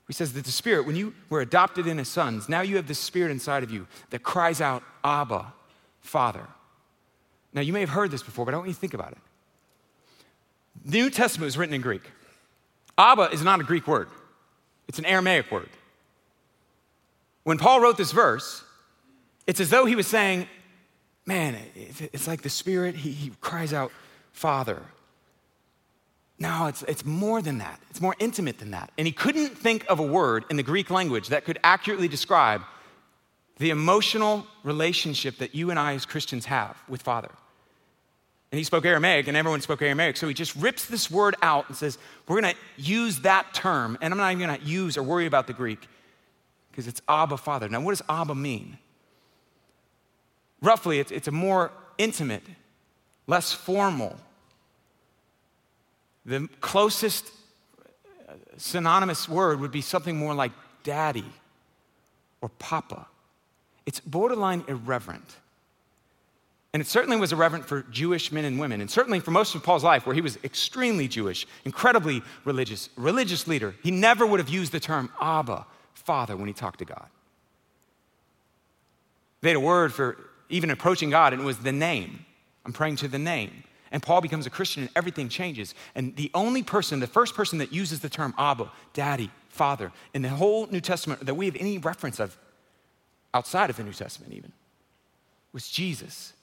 He 0.08 0.14
says 0.14 0.34
that 0.34 0.46
the 0.46 0.52
Spirit, 0.52 0.88
when 0.88 0.96
you 0.96 1.14
were 1.30 1.42
adopted 1.42 1.86
in 1.86 2.00
as 2.00 2.08
sons, 2.08 2.50
now 2.50 2.62
you 2.62 2.78
have 2.78 2.88
the 2.88 2.96
Spirit 2.96 3.32
inside 3.32 3.64
of 3.64 3.72
you 3.72 3.88
that 4.10 4.24
cries 4.24 4.60
out, 4.60 4.84
Abba, 5.04 5.54
Father. 6.02 6.48
Now, 7.54 7.62
you 7.62 7.74
may 7.74 7.82
have 7.82 7.90
heard 7.90 8.12
this 8.12 8.24
before, 8.24 8.46
but 8.46 8.54
I 8.54 8.58
want 8.58 8.70
you 8.70 8.74
to 8.74 8.80
think 8.80 8.94
about 8.94 9.12
it. 9.12 9.18
The 10.86 11.00
New 11.00 11.10
Testament 11.10 11.46
was 11.46 11.58
written 11.58 11.76
in 11.76 11.82
Greek. 11.82 12.04
Abba 12.98 13.30
is 13.32 13.44
not 13.44 13.60
a 13.60 13.64
Greek 13.64 13.88
word, 13.88 14.10
it's 14.88 15.00
an 15.00 15.06
Aramaic 15.06 15.52
word. 15.52 15.70
When 17.50 17.58
Paul 17.58 17.82
wrote 17.82 17.98
this 17.98 18.12
verse, 18.12 18.64
it's 19.48 19.60
as 19.60 19.72
though 19.72 19.86
he 19.86 19.96
was 19.96 20.06
saying, 20.06 20.48
Man, 21.26 21.58
it's 21.76 22.28
like 22.28 22.44
the 22.44 22.50
Spirit, 22.50 22.94
he, 22.94 23.10
he 23.10 23.32
cries 23.42 23.74
out, 23.74 23.92
Father. 24.34 24.80
No, 26.38 26.68
it's, 26.68 26.84
it's 26.84 27.04
more 27.04 27.42
than 27.42 27.58
that. 27.58 27.80
It's 27.90 28.02
more 28.02 28.16
intimate 28.20 28.60
than 28.60 28.70
that. 28.70 28.92
And 29.00 29.08
he 29.08 29.12
couldn't 29.12 29.58
think 29.58 29.84
of 29.90 29.98
a 29.98 30.04
word 30.04 30.46
in 30.52 30.58
the 30.58 30.64
Greek 30.64 30.92
language 30.92 31.30
that 31.30 31.44
could 31.44 31.58
accurately 31.64 32.08
describe 32.08 32.62
the 33.58 33.72
emotional 33.72 34.46
relationship 34.64 35.40
that 35.40 35.56
you 35.56 35.72
and 35.72 35.80
I 35.80 35.96
as 35.96 36.06
Christians 36.06 36.46
have 36.46 36.78
with 36.88 37.02
Father. 37.02 37.32
And 38.52 38.60
he 38.60 38.64
spoke 38.64 38.86
Aramaic, 38.86 39.28
and 39.28 39.36
everyone 39.36 39.62
spoke 39.62 39.82
Aramaic. 39.82 40.18
So 40.18 40.28
he 40.28 40.36
just 40.36 40.56
rips 40.56 40.86
this 40.86 41.10
word 41.10 41.36
out 41.42 41.68
and 41.68 41.76
says, 41.76 41.98
We're 42.28 42.42
going 42.42 42.54
to 42.54 42.60
use 42.78 43.22
that 43.22 43.56
term. 43.56 43.98
And 44.02 44.14
I'm 44.14 44.20
not 44.20 44.34
even 44.34 44.46
going 44.46 44.60
to 44.60 44.66
use 44.68 44.98
or 44.98 45.02
worry 45.02 45.26
about 45.26 45.48
the 45.48 45.54
Greek 45.54 45.88
because 46.72 46.88
it's 46.88 47.02
Abba, 47.08 47.38
Father. 47.38 47.70
Now, 47.70 47.82
what 47.82 47.92
does 47.92 48.04
Abba 48.10 48.36
mean? 48.36 48.78
Roughly, 50.62 51.00
it's, 51.00 51.12
it's 51.12 51.28
a 51.28 51.32
more 51.32 51.72
intimate, 51.98 52.44
less 53.28 53.54
formal. 53.54 54.18
The 56.26 56.50
closest 56.62 57.32
uh, 58.28 58.34
synonymous 58.58 59.28
word 59.30 59.60
would 59.62 59.72
be 59.72 59.82
something 59.82 60.18
more 60.18 60.34
like 60.34 60.52
daddy 60.84 61.26
or 62.42 62.50
papa. 62.50 63.08
It's 63.86 64.00
borderline 64.00 64.64
irreverent. 64.68 65.36
And 66.74 66.82
it 66.82 66.88
certainly 66.88 67.18
was 67.18 67.34
irreverent 67.34 67.66
for 67.66 67.82
Jewish 67.90 68.32
men 68.32 68.46
and 68.46 68.60
women, 68.60 68.80
and 68.80 68.92
certainly 68.92 69.20
for 69.20 69.32
most 69.32 69.56
of 69.56 69.64
Paul's 69.64 69.84
life, 69.84 70.06
where 70.06 70.14
he 70.14 70.22
was 70.22 70.38
extremely 70.44 71.08
Jewish, 71.08 71.48
incredibly 71.66 72.22
religious, 72.46 72.90
religious 72.96 73.48
leader. 73.48 73.74
He 73.82 73.90
never 73.90 74.26
would 74.28 74.40
have 74.40 74.50
used 74.50 74.72
the 74.72 74.80
term 74.80 75.12
Abba, 75.20 75.66
Father, 76.10 76.36
when 76.36 76.48
he 76.48 76.56
talked 76.56 76.80
to 76.80 76.86
God. 76.86 77.06
They 79.42 79.50
had 79.50 79.58
a 79.58 79.60
word 79.60 79.94
for 79.94 80.18
even 80.50 80.72
approaching 80.72 81.12
God, 81.12 81.34
and 81.34 81.42
it 81.44 81.46
was 81.46 81.60
the 81.60 81.72
name. 81.72 82.26
I'm 82.66 82.74
praying 82.74 82.96
to 82.96 83.08
the 83.08 83.20
name. 83.20 83.64
And 83.92 84.02
Paul 84.02 84.20
becomes 84.20 84.48
a 84.48 84.50
Christian, 84.50 84.82
and 84.82 84.92
everything 84.96 85.30
changes. 85.30 85.76
And 85.94 86.16
the 86.16 86.32
only 86.34 86.64
person, 86.64 87.00
the 87.00 87.06
first 87.06 87.36
person 87.36 87.60
that 87.60 87.72
uses 87.72 88.00
the 88.00 88.10
term 88.10 88.34
Abba, 88.40 88.72
Daddy, 88.94 89.30
Father, 89.50 89.92
in 90.16 90.24
the 90.24 90.30
whole 90.30 90.66
New 90.66 90.82
Testament 90.82 91.24
that 91.28 91.36
we 91.36 91.46
have 91.46 91.56
any 91.60 91.78
reference 91.78 92.20
of 92.20 92.36
outside 93.36 93.70
of 93.70 93.78
the 93.78 93.84
New 93.84 93.94
Testament, 93.94 94.34
even, 94.34 94.52
was 95.54 95.70
Jesus. 95.70 96.34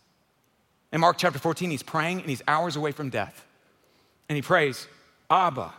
In 0.93 1.01
Mark 1.01 1.19
chapter 1.19 1.41
14, 1.41 1.73
he's 1.73 1.83
praying 1.83 2.21
and 2.21 2.31
he's 2.31 2.43
hours 2.47 2.77
away 2.77 2.93
from 2.93 3.11
death. 3.11 3.45
And 4.29 4.37
he 4.37 4.43
prays, 4.43 4.87
Abba, 5.29 5.75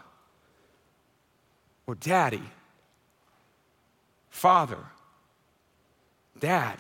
or 1.88 1.96
Daddy, 1.96 2.44
Father, 4.30 4.80
Dad, 6.40 6.78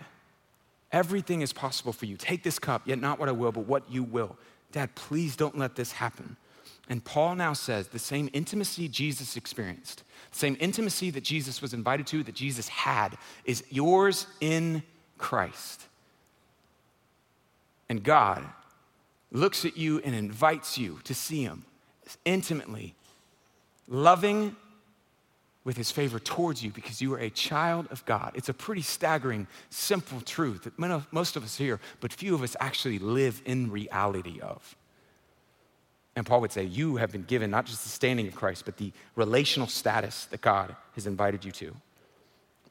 everything 0.91 1.41
is 1.41 1.53
possible 1.53 1.93
for 1.93 2.05
you. 2.05 2.17
Take 2.17 2.43
this 2.43 2.59
cup, 2.59 2.83
yet 2.85 2.99
not 2.99 3.19
what 3.19 3.29
I 3.29 3.31
will, 3.31 3.51
but 3.51 3.65
what 3.65 3.89
you 3.91 4.03
will. 4.03 4.37
Dad, 4.71 4.93
please 4.95 5.35
don't 5.35 5.57
let 5.57 5.75
this 5.75 5.93
happen. 5.93 6.37
And 6.89 7.03
Paul 7.03 7.35
now 7.35 7.53
says 7.53 7.89
the 7.89 7.99
same 7.99 8.29
intimacy 8.33 8.87
Jesus 8.87 9.35
experienced, 9.35 10.03
the 10.31 10.37
same 10.37 10.57
intimacy 10.59 11.09
that 11.11 11.23
Jesus 11.23 11.61
was 11.61 11.73
invited 11.73 12.07
to, 12.07 12.23
that 12.23 12.35
Jesus 12.35 12.67
had, 12.69 13.17
is 13.43 13.63
yours 13.69 14.27
in 14.39 14.83
Christ. 15.17 15.87
And 17.89 18.03
God 18.03 18.43
looks 19.31 19.65
at 19.65 19.77
you 19.77 19.99
and 19.99 20.15
invites 20.15 20.77
you 20.77 20.99
to 21.03 21.13
see 21.13 21.43
Him 21.43 21.65
intimately, 22.23 22.95
loving 23.87 24.55
with 25.67 25.75
His 25.75 25.91
favor 25.91 26.17
towards 26.17 26.63
you 26.63 26.71
because 26.71 27.01
you 27.01 27.13
are 27.13 27.19
a 27.19 27.29
child 27.29 27.89
of 27.91 28.05
God. 28.05 28.31
It's 28.35 28.47
a 28.47 28.53
pretty 28.53 28.81
staggering, 28.81 29.47
simple 29.69 30.21
truth 30.21 30.63
that 30.63 30.79
most 31.11 31.35
of 31.35 31.43
us 31.43 31.57
hear, 31.57 31.81
but 31.99 32.13
few 32.13 32.33
of 32.33 32.41
us 32.41 32.55
actually 32.61 32.99
live 32.99 33.41
in 33.43 33.69
reality 33.69 34.39
of. 34.39 34.77
And 36.15 36.25
Paul 36.25 36.39
would 36.39 36.53
say, 36.53 36.63
You 36.63 36.95
have 36.95 37.11
been 37.11 37.23
given 37.23 37.51
not 37.51 37.65
just 37.65 37.83
the 37.83 37.89
standing 37.89 38.29
of 38.29 38.33
Christ, 38.33 38.63
but 38.63 38.77
the 38.77 38.93
relational 39.17 39.67
status 39.67 40.23
that 40.27 40.39
God 40.39 40.73
has 40.95 41.05
invited 41.05 41.43
you 41.43 41.51
to. 41.51 41.75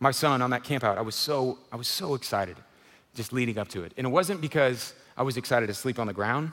My 0.00 0.10
son 0.10 0.40
on 0.40 0.48
that 0.48 0.64
campout, 0.64 0.96
I 0.96 1.02
was 1.02 1.14
so, 1.14 1.58
I 1.70 1.76
was 1.76 1.88
so 1.88 2.14
excited 2.14 2.56
just 3.14 3.30
leading 3.30 3.58
up 3.58 3.68
to 3.68 3.84
it. 3.84 3.92
And 3.98 4.06
it 4.06 4.10
wasn't 4.10 4.40
because 4.40 4.94
I 5.18 5.22
was 5.22 5.36
excited 5.36 5.66
to 5.66 5.74
sleep 5.74 5.98
on 5.98 6.06
the 6.06 6.14
ground. 6.14 6.50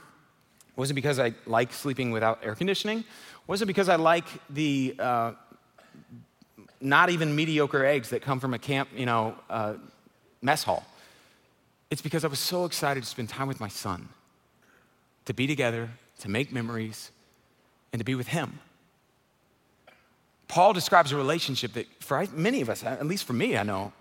It 0.68 0.78
wasn't 0.78 0.96
because 0.96 1.18
I 1.18 1.32
like 1.46 1.72
sleeping 1.72 2.10
without 2.10 2.40
air 2.44 2.54
conditioning. 2.54 2.98
It 2.98 3.48
wasn't 3.48 3.68
because 3.68 3.88
I 3.88 3.96
like 3.96 4.26
the 4.50 4.94
uh, 4.98 5.32
not 6.80 7.10
even 7.10 7.34
mediocre 7.34 7.84
eggs 7.84 8.10
that 8.10 8.22
come 8.22 8.40
from 8.40 8.54
a 8.54 8.58
camp, 8.58 8.88
you 8.94 9.06
know, 9.06 9.34
uh, 9.48 9.74
mess 10.42 10.62
hall. 10.62 10.84
It's 11.90 12.02
because 12.02 12.24
I 12.24 12.28
was 12.28 12.38
so 12.38 12.64
excited 12.64 13.02
to 13.02 13.08
spend 13.08 13.28
time 13.28 13.48
with 13.48 13.60
my 13.60 13.68
son, 13.68 14.08
to 15.26 15.34
be 15.34 15.46
together, 15.46 15.90
to 16.20 16.28
make 16.28 16.52
memories, 16.52 17.10
and 17.92 18.00
to 18.00 18.04
be 18.04 18.14
with 18.14 18.28
him. 18.28 18.58
Paul 20.48 20.72
describes 20.72 21.12
a 21.12 21.16
relationship 21.16 21.72
that 21.74 21.86
for 22.02 22.26
many 22.32 22.60
of 22.60 22.68
us, 22.68 22.84
at 22.84 23.06
least 23.06 23.24
for 23.24 23.32
me, 23.32 23.56
I 23.56 23.62
know, 23.62 23.92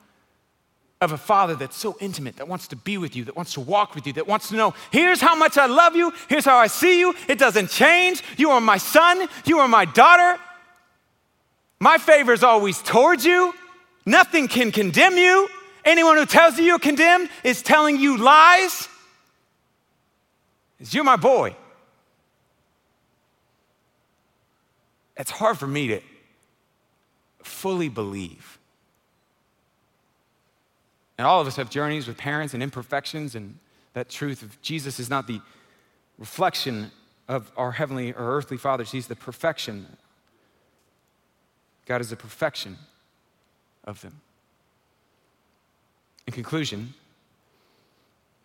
of 1.04 1.12
a 1.12 1.18
father 1.18 1.56
that's 1.56 1.76
so 1.76 1.98
intimate, 2.00 2.38
that 2.38 2.48
wants 2.48 2.68
to 2.70 2.76
be 2.76 2.98
with 2.98 3.16
you, 3.16 3.26
that 3.26 3.36
wants 3.36 3.54
to 3.54 3.60
walk 3.60 3.94
with 3.94 4.08
you, 4.08 4.14
that 4.14 4.28
wants 4.28 4.50
to 4.50 4.56
know, 4.56 4.74
here's 4.92 5.22
how 5.22 5.36
much 5.36 5.58
I 5.58 5.66
love 5.66 5.96
you, 5.96 6.14
here's 6.30 6.46
how 6.46 6.58
I 6.58 6.68
see 6.68 7.00
you, 7.00 7.14
it 7.28 7.38
doesn't 7.38 7.70
change. 7.70 8.24
You 8.38 8.52
are 8.52 8.62
my 8.62 8.78
son, 8.78 9.28
you 9.46 9.60
are 9.60 9.68
my 9.68 9.86
daughter. 9.86 10.40
My 11.84 11.98
favor 11.98 12.32
is 12.32 12.44
always 12.44 12.82
towards 12.82 13.26
you. 13.26 13.54
Nothing 14.06 14.48
can 14.48 14.72
condemn 14.72 15.18
you. 15.18 15.50
Anyone 15.84 16.18
who 16.18 16.26
tells 16.26 16.58
you 16.58 16.64
you're 16.64 16.80
condemned 16.80 17.30
is 17.44 17.62
telling 17.62 17.98
you 17.98 18.18
lies. 18.18 18.88
Because 20.78 20.94
you're 20.94 21.04
my 21.04 21.18
boy. 21.18 21.56
It's 25.18 25.30
hard 25.30 25.58
for 25.58 25.68
me 25.68 25.90
to 25.90 26.02
fully 27.44 27.90
believe 27.90 28.60
and 31.18 31.28
all 31.28 31.40
of 31.40 31.48
us 31.48 31.56
have 31.56 31.70
journeys 31.70 32.08
with 32.08 32.18
parents 32.18 32.54
and 32.54 32.64
imperfections, 32.64 33.36
and 33.36 33.58
that 33.94 34.10
truth 34.10 34.42
of 34.42 34.62
Jesus 34.62 35.00
is 35.00 35.10
not 35.10 35.28
the 35.28 35.40
reflection 36.18 36.92
of 37.28 37.52
our 37.56 37.72
heavenly 37.72 38.12
or 38.14 38.36
earthly 38.36 38.58
fathers, 38.58 38.92
He's 38.92 39.08
the 39.08 39.16
perfection. 39.16 39.86
God 41.86 42.02
is 42.02 42.10
the 42.10 42.16
perfection 42.16 42.78
of 43.84 44.02
them. 44.02 44.22
In 46.26 46.34
conclusion, 46.34 46.94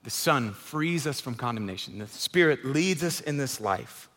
the 0.03 0.11
Son 0.11 0.53
frees 0.53 1.07
us 1.07 1.21
from 1.21 1.35
condemnation. 1.35 1.99
The 1.99 2.07
Spirit 2.07 2.65
leads 2.65 3.03
us 3.03 3.21
in 3.21 3.37
this 3.37 3.61
life. 3.61 4.09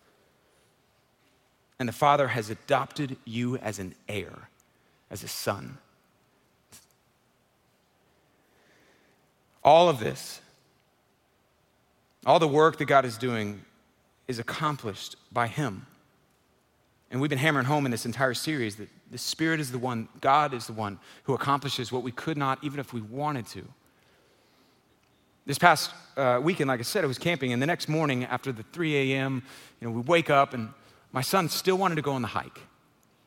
And 1.79 1.89
the 1.89 1.93
Father 1.93 2.29
has 2.29 2.49
adopted 2.49 3.17
you 3.25 3.57
as 3.57 3.79
an 3.79 3.95
heir, 4.07 4.49
as 5.09 5.23
a 5.23 5.27
son. 5.27 5.79
All 9.63 9.89
of 9.89 9.99
this, 9.99 10.41
all 12.25 12.39
the 12.39 12.47
work 12.47 12.77
that 12.77 12.85
God 12.85 13.03
is 13.03 13.17
doing, 13.17 13.61
is 14.27 14.39
accomplished 14.39 15.15
by 15.31 15.47
Him. 15.47 15.85
And 17.11 17.21
we've 17.21 17.29
been 17.29 17.37
hammering 17.37 17.65
home 17.65 17.85
in 17.85 17.91
this 17.91 18.05
entire 18.05 18.33
series 18.33 18.77
that 18.77 18.89
the 19.11 19.17
Spirit 19.17 19.59
is 19.59 19.71
the 19.71 19.77
one, 19.77 20.09
God 20.21 20.53
is 20.53 20.65
the 20.65 20.73
one 20.73 20.97
who 21.25 21.33
accomplishes 21.33 21.91
what 21.91 22.01
we 22.01 22.11
could 22.11 22.37
not, 22.37 22.57
even 22.63 22.79
if 22.79 22.93
we 22.93 23.01
wanted 23.01 23.45
to. 23.47 23.63
This 25.45 25.59
past 25.59 25.91
uh, 26.17 26.39
weekend, 26.41 26.69
like 26.69 26.79
I 26.79 26.83
said, 26.83 27.03
I 27.03 27.07
was 27.07 27.19
camping, 27.19 27.51
and 27.51 27.61
the 27.61 27.67
next 27.67 27.89
morning 27.89 28.23
after 28.25 28.51
the 28.51 28.63
3 28.63 29.13
a.m., 29.13 29.43
you 29.79 29.87
know, 29.87 29.93
we 29.93 30.01
wake 30.01 30.29
up, 30.29 30.53
and 30.53 30.69
my 31.11 31.21
son 31.21 31.49
still 31.49 31.77
wanted 31.77 31.95
to 31.95 32.01
go 32.01 32.13
on 32.13 32.21
the 32.21 32.29
hike. 32.29 32.61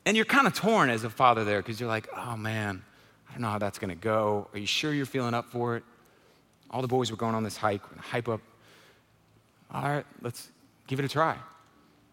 And 0.06 0.16
you're 0.16 0.26
kind 0.26 0.46
of 0.46 0.54
torn 0.54 0.90
as 0.90 1.04
a 1.04 1.10
father 1.10 1.44
there 1.44 1.60
because 1.60 1.78
you're 1.78 1.88
like, 1.88 2.08
oh 2.16 2.36
man, 2.36 2.82
I 3.28 3.32
don't 3.32 3.42
know 3.42 3.50
how 3.50 3.58
that's 3.58 3.78
going 3.78 3.90
to 3.90 3.94
go. 3.94 4.48
Are 4.52 4.58
you 4.58 4.66
sure 4.66 4.92
you're 4.92 5.06
feeling 5.06 5.34
up 5.34 5.50
for 5.50 5.76
it? 5.76 5.84
all 6.74 6.82
the 6.82 6.88
boys 6.88 7.08
were 7.12 7.16
going 7.16 7.36
on 7.36 7.44
this 7.44 7.56
hike, 7.56 7.82
hype 7.98 8.28
up. 8.28 8.40
All 9.70 9.82
right, 9.82 10.04
let's 10.22 10.50
give 10.88 10.98
it 10.98 11.04
a 11.04 11.08
try. 11.08 11.36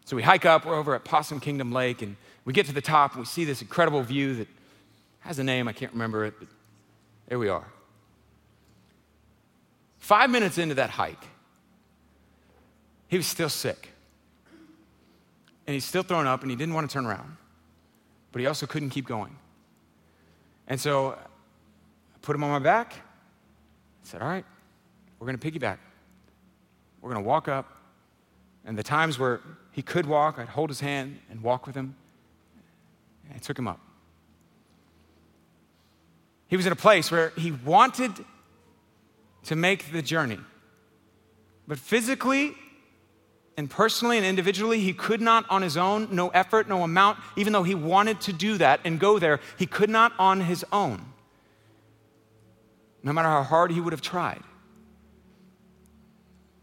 So 0.06 0.16
we 0.16 0.24
hike 0.24 0.46
up, 0.46 0.66
we're 0.66 0.76
over 0.76 0.96
at 0.96 1.04
Possum 1.04 1.40
Kingdom 1.40 1.72
Lake, 1.72 2.02
and 2.02 2.16
we 2.44 2.54
get 2.54 2.66
to 2.66 2.74
the 2.74 2.82
top, 2.82 3.12
and 3.14 3.22
we 3.22 3.26
see 3.26 3.46
this 3.46 3.62
incredible 3.62 4.02
view 4.02 4.36
that 4.36 4.48
has 5.22 5.40
a 5.40 5.44
name, 5.44 5.68
I 5.68 5.74
can't 5.74 5.94
remember 5.94 6.26
it, 6.26 6.34
but 6.40 6.48
there 7.28 7.40
we 7.40 7.48
are. 7.48 7.66
Five 10.00 10.30
minutes 10.30 10.58
into 10.58 10.76
that 10.76 10.90
hike, 10.90 11.24
he 13.08 13.18
was 13.18 13.28
still 13.28 13.50
sick. 13.50 13.90
And 15.68 15.74
he's 15.76 15.86
still 15.86 16.04
throwing 16.04 16.28
up 16.28 16.42
and 16.42 16.50
he 16.50 16.58
didn't 16.58 16.74
want 16.74 16.90
to 16.90 16.94
turn 16.94 17.06
around. 17.06 17.38
But 18.32 18.42
he 18.42 18.48
also 18.48 18.66
couldn't 18.66 18.90
keep 18.90 19.06
going. 19.06 19.36
And 20.68 20.80
so 20.80 21.12
I 21.12 22.18
put 22.22 22.36
him 22.36 22.44
on 22.44 22.50
my 22.50 22.60
back. 22.60 22.94
I 22.94 24.08
said, 24.08 24.22
All 24.22 24.28
right, 24.28 24.46
we're 25.20 25.28
going 25.28 25.38
to 25.38 25.52
piggyback. 25.52 25.78
We're 27.02 27.12
going 27.12 27.24
to 27.24 27.28
walk 27.28 27.48
up. 27.48 27.81
And 28.66 28.78
the 28.78 28.84
times 28.84 29.18
where 29.18 29.42
he 29.72 29.82
could 29.82 30.06
walk, 30.06 30.38
I'd 30.38 30.50
hold 30.50 30.70
his 30.70 30.80
hand 30.80 31.20
and 31.30 31.42
walk 31.42 31.66
with 31.66 31.76
him. 31.76 31.96
And 33.26 33.36
I 33.36 33.40
took 33.40 33.58
him 33.58 33.68
up. 33.68 33.80
He 36.48 36.58
was 36.58 36.66
in 36.66 36.72
a 36.72 36.76
place 36.76 37.10
where 37.12 37.32
he 37.38 37.52
wanted 37.52 38.12
to 39.44 39.56
make 39.56 39.92
the 39.92 40.02
journey. 40.02 40.40
But 41.68 41.80
physically 41.80 42.54
and 43.58 43.70
personally 43.70 44.18
and 44.18 44.26
individually, 44.26 44.80
he 44.80 44.94
could 44.94 45.22
not 45.22 45.50
on 45.50 45.62
his 45.62 45.78
own, 45.78 46.10
no 46.12 46.30
effort, 46.30 46.68
no 46.68 46.84
amount, 46.84 47.20
even 47.38 47.54
though 47.54 47.64
he 47.64 47.76
wanted 47.76 48.20
to 48.22 48.34
do 48.34 48.58
that 48.58 48.82
and 48.84 49.00
go 49.00 49.20
there, 49.20 49.40
he 49.58 49.66
could 49.66 49.90
not 49.90 50.14
on 50.20 50.42
his 50.42 50.66
own, 50.72 51.06
no 53.04 53.14
matter 53.14 53.28
how 53.28 53.44
hard 53.44 53.72
he 53.72 53.80
would 53.80 53.94
have 53.94 54.02
tried. 54.02 54.42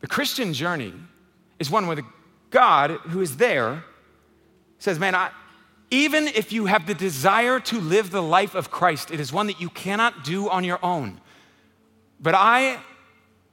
The 0.00 0.06
Christian 0.06 0.52
journey 0.52 0.94
is 1.58 1.70
one 1.70 1.86
where 1.86 1.96
the 1.96 2.04
God 2.50 2.90
who 2.90 3.20
is 3.20 3.36
there 3.36 3.84
says, 4.78 4.98
Man, 4.98 5.14
I, 5.14 5.30
even 5.90 6.28
if 6.28 6.52
you 6.52 6.66
have 6.66 6.86
the 6.86 6.94
desire 6.94 7.60
to 7.60 7.80
live 7.80 8.10
the 8.10 8.22
life 8.22 8.54
of 8.54 8.70
Christ, 8.70 9.10
it 9.10 9.20
is 9.20 9.32
one 9.32 9.46
that 9.46 9.60
you 9.60 9.70
cannot 9.70 10.24
do 10.24 10.48
on 10.48 10.64
your 10.64 10.78
own. 10.82 11.20
But 12.20 12.34
I, 12.34 12.78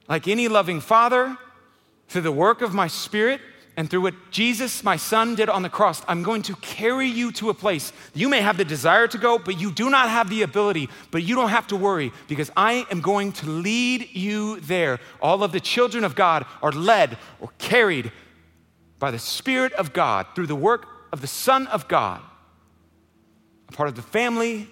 like 0.08 0.28
any 0.28 0.48
loving 0.48 0.80
father, 0.80 1.36
through 2.08 2.22
the 2.22 2.32
work 2.32 2.62
of 2.62 2.74
my 2.74 2.86
spirit 2.86 3.40
and 3.76 3.90
through 3.90 4.00
what 4.00 4.14
Jesus, 4.30 4.82
my 4.82 4.96
son, 4.96 5.34
did 5.34 5.50
on 5.50 5.62
the 5.62 5.68
cross, 5.68 6.02
I'm 6.08 6.22
going 6.22 6.40
to 6.42 6.56
carry 6.56 7.06
you 7.06 7.30
to 7.32 7.50
a 7.50 7.54
place. 7.54 7.92
You 8.14 8.30
may 8.30 8.40
have 8.40 8.56
the 8.56 8.64
desire 8.64 9.06
to 9.08 9.18
go, 9.18 9.38
but 9.38 9.60
you 9.60 9.70
do 9.70 9.90
not 9.90 10.08
have 10.08 10.30
the 10.30 10.42
ability. 10.42 10.88
But 11.10 11.24
you 11.24 11.34
don't 11.34 11.50
have 11.50 11.66
to 11.68 11.76
worry 11.76 12.10
because 12.26 12.50
I 12.56 12.86
am 12.90 13.02
going 13.02 13.32
to 13.32 13.50
lead 13.50 14.08
you 14.14 14.60
there. 14.60 14.98
All 15.20 15.44
of 15.44 15.52
the 15.52 15.60
children 15.60 16.04
of 16.04 16.14
God 16.14 16.46
are 16.62 16.72
led 16.72 17.18
or 17.38 17.50
carried 17.58 18.12
by 18.98 19.10
the 19.10 19.18
Spirit 19.18 19.74
of 19.74 19.92
God 19.92 20.26
through 20.34 20.46
the 20.46 20.56
work 20.56 20.86
of 21.12 21.20
the 21.20 21.26
Son 21.26 21.66
of 21.66 21.86
God, 21.86 22.22
a 23.68 23.72
part 23.72 23.90
of 23.90 23.94
the 23.94 24.02
family 24.02 24.70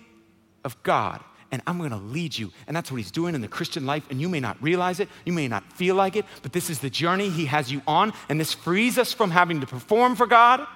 of 0.64 0.82
God 0.82 1.22
and 1.54 1.62
I'm 1.68 1.78
gonna 1.78 2.00
lead 2.00 2.36
you. 2.36 2.50
And 2.66 2.76
that's 2.76 2.90
what 2.90 2.96
he's 2.96 3.12
doing 3.12 3.36
in 3.36 3.40
the 3.40 3.46
Christian 3.46 3.86
life. 3.86 4.04
And 4.10 4.20
you 4.20 4.28
may 4.28 4.40
not 4.40 4.60
realize 4.60 4.98
it, 4.98 5.08
you 5.24 5.32
may 5.32 5.46
not 5.46 5.72
feel 5.72 5.94
like 5.94 6.16
it, 6.16 6.24
but 6.42 6.52
this 6.52 6.68
is 6.68 6.80
the 6.80 6.90
journey 6.90 7.30
he 7.30 7.46
has 7.46 7.70
you 7.70 7.80
on. 7.86 8.12
And 8.28 8.40
this 8.40 8.52
frees 8.52 8.98
us 8.98 9.12
from 9.12 9.30
having 9.30 9.60
to 9.60 9.66
perform 9.66 10.16
for 10.16 10.26
God. 10.26 10.66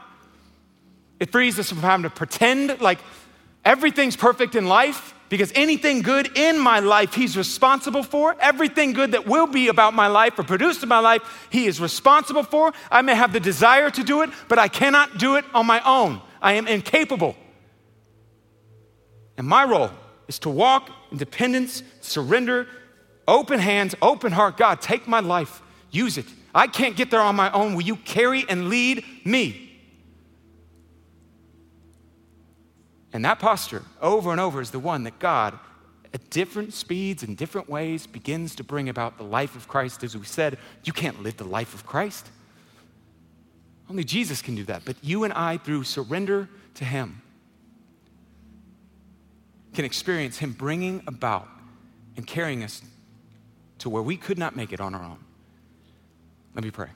It 1.19 1.33
frees 1.33 1.59
us 1.59 1.69
from 1.69 1.79
having 1.79 2.05
to 2.05 2.11
pretend 2.11 2.81
like 2.81 3.01
everything's 3.65 4.15
perfect 4.17 4.55
in 4.55 4.67
life 4.69 5.15
because 5.31 5.51
anything 5.57 6.03
good 6.03 6.39
in 6.39 6.61
my 6.61 6.79
life, 6.79 7.13
he's 7.13 7.37
responsible 7.37 8.05
for. 8.05 8.37
Everything 8.39 8.93
good 8.93 9.11
that 9.13 9.27
will 9.27 9.49
be 9.49 9.67
about 9.67 9.95
my 9.95 10.07
life 10.07 10.39
or 10.39 10.45
produced 10.45 10.85
in 10.85 10.89
my 10.89 11.01
life, 11.01 11.49
he 11.51 11.67
is 11.67 11.81
responsible 11.81 12.45
for. 12.45 12.73
I 12.89 13.03
may 13.03 13.17
have 13.17 13.33
the 13.33 13.41
desire 13.41 13.91
to 13.91 14.05
do 14.05 14.23
it, 14.23 14.31
but 14.47 14.61
I 14.61 14.69
cannot 14.69 15.19
do 15.19 15.35
it 15.35 15.45
on 15.55 15.67
my 15.67 15.81
own. 15.85 16.21
I 16.41 16.53
am 16.53 16.69
incapable. 16.69 17.35
And 19.37 19.45
my 19.45 19.65
role 19.65 19.91
is 20.29 20.39
to 20.41 20.51
walk 20.51 20.91
in 21.11 21.17
dependence, 21.19 21.83
surrender, 22.01 22.69
open 23.27 23.59
hands, 23.59 23.95
open 24.01 24.31
heart. 24.33 24.57
God, 24.57 24.81
take 24.81 25.09
my 25.09 25.21
life, 25.21 25.61
use 25.91 26.19
it. 26.19 26.27
I 26.55 26.67
can't 26.67 26.97
get 26.97 27.11
there 27.11 27.21
on 27.21 27.35
my 27.35 27.51
own. 27.53 27.75
Will 27.75 27.83
you 27.83 27.97
carry 27.97 28.45
and 28.49 28.69
lead 28.69 29.05
me? 29.25 29.65
And 33.13 33.25
that 33.25 33.39
posture, 33.39 33.83
over 34.01 34.31
and 34.31 34.41
over, 34.41 34.61
is 34.61 34.71
the 34.71 34.79
one 34.79 35.05
that 35.05 35.19
God, 35.19 35.59
at 36.13 36.29
different 36.31 36.75
speeds 36.75 37.23
and 37.23 37.37
different 37.37 37.69
ways, 37.69 38.07
begins 38.07 38.55
to 38.57 38.65
bring 38.65 38.89
about 38.89 39.17
the 39.17 39.25
life 39.25 39.57
of 39.57 39.67
Christ. 39.67 40.05
As 40.05 40.17
we 40.17 40.25
said, 40.25 40.59
you 40.85 40.93
can't 40.93 41.23
live 41.23 41.37
the 41.39 41.45
life 41.45 41.75
of 41.75 41.87
Christ. 41.87 42.29
Only 43.89 44.05
Jesus 44.05 44.43
can 44.43 44.55
do 44.55 44.65
that. 44.65 44.85
But 44.85 44.97
you 45.03 45.25
and 45.25 45.33
I, 45.33 45.57
through 45.57 45.85
surrender 45.85 46.49
to 46.75 46.85
Him, 46.85 47.23
can 49.79 49.85
experience 49.85 50.39
Him 50.39 50.51
bringing 50.51 51.05
about 51.07 51.47
and 52.17 52.27
carrying 52.27 52.65
us 52.65 52.83
to 53.79 53.89
where 53.89 54.03
we 54.03 54.17
could 54.17 54.37
not 54.37 54.57
make 54.57 54.73
it 54.73 54.81
on 54.81 54.93
our 54.93 55.05
own. 55.05 55.21
Let 56.57 56.65
me 56.65 56.73
pray. 56.73 56.89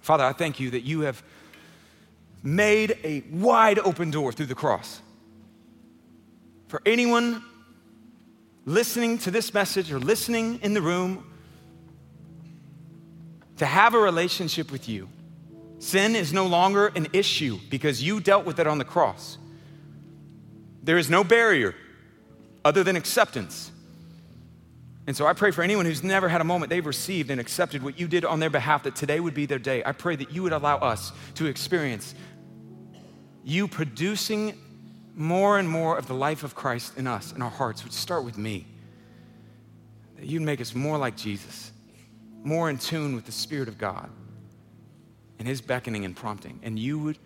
Father, 0.00 0.24
I 0.24 0.32
thank 0.32 0.58
you 0.58 0.70
that 0.70 0.84
you 0.84 1.02
have 1.02 1.22
made 2.42 2.98
a 3.04 3.22
wide 3.30 3.78
open 3.78 4.10
door 4.10 4.32
through 4.32 4.46
the 4.46 4.54
cross. 4.54 5.02
For 6.68 6.80
anyone 6.86 7.44
listening 8.64 9.18
to 9.18 9.30
this 9.30 9.52
message 9.52 9.92
or 9.92 9.98
listening 9.98 10.60
in 10.62 10.72
the 10.72 10.80
room 10.80 11.30
to 13.58 13.66
have 13.66 13.92
a 13.92 13.98
relationship 13.98 14.72
with 14.72 14.88
you, 14.88 15.10
sin 15.78 16.16
is 16.16 16.32
no 16.32 16.46
longer 16.46 16.86
an 16.96 17.08
issue 17.12 17.58
because 17.68 18.02
you 18.02 18.18
dealt 18.18 18.46
with 18.46 18.58
it 18.60 18.66
on 18.66 18.78
the 18.78 18.84
cross. 18.86 19.36
There 20.82 20.96
is 20.96 21.10
no 21.10 21.22
barrier 21.22 21.74
other 22.64 22.82
than 22.82 22.96
acceptance. 22.96 23.70
And 25.06 25.16
so 25.16 25.26
I 25.26 25.34
pray 25.34 25.50
for 25.50 25.62
anyone 25.62 25.84
who's 25.84 26.02
never 26.02 26.28
had 26.28 26.40
a 26.40 26.44
moment 26.44 26.70
they've 26.70 26.84
received 26.84 27.30
and 27.30 27.40
accepted 27.40 27.82
what 27.82 28.00
you 28.00 28.08
did 28.08 28.24
on 28.24 28.40
their 28.40 28.50
behalf, 28.50 28.84
that 28.84 28.96
today 28.96 29.20
would 29.20 29.34
be 29.34 29.44
their 29.44 29.58
day. 29.58 29.82
I 29.84 29.92
pray 29.92 30.16
that 30.16 30.32
you 30.32 30.42
would 30.42 30.52
allow 30.52 30.78
us 30.78 31.12
to 31.34 31.46
experience 31.46 32.14
you 33.44 33.68
producing 33.68 34.58
more 35.14 35.58
and 35.58 35.68
more 35.68 35.98
of 35.98 36.08
the 36.08 36.14
life 36.14 36.42
of 36.42 36.54
Christ 36.54 36.96
in 36.96 37.06
us, 37.06 37.32
in 37.32 37.42
our 37.42 37.50
hearts, 37.50 37.84
would 37.84 37.92
start 37.92 38.24
with 38.24 38.38
me. 38.38 38.66
That 40.16 40.26
you'd 40.26 40.42
make 40.42 40.60
us 40.60 40.74
more 40.74 40.96
like 40.96 41.16
Jesus, 41.16 41.70
more 42.42 42.70
in 42.70 42.78
tune 42.78 43.14
with 43.14 43.26
the 43.26 43.32
Spirit 43.32 43.68
of 43.68 43.76
God 43.76 44.08
and 45.38 45.46
His 45.46 45.60
beckoning 45.60 46.06
and 46.06 46.16
prompting. 46.16 46.58
And 46.62 46.78
you 46.78 46.98
would 47.00 47.18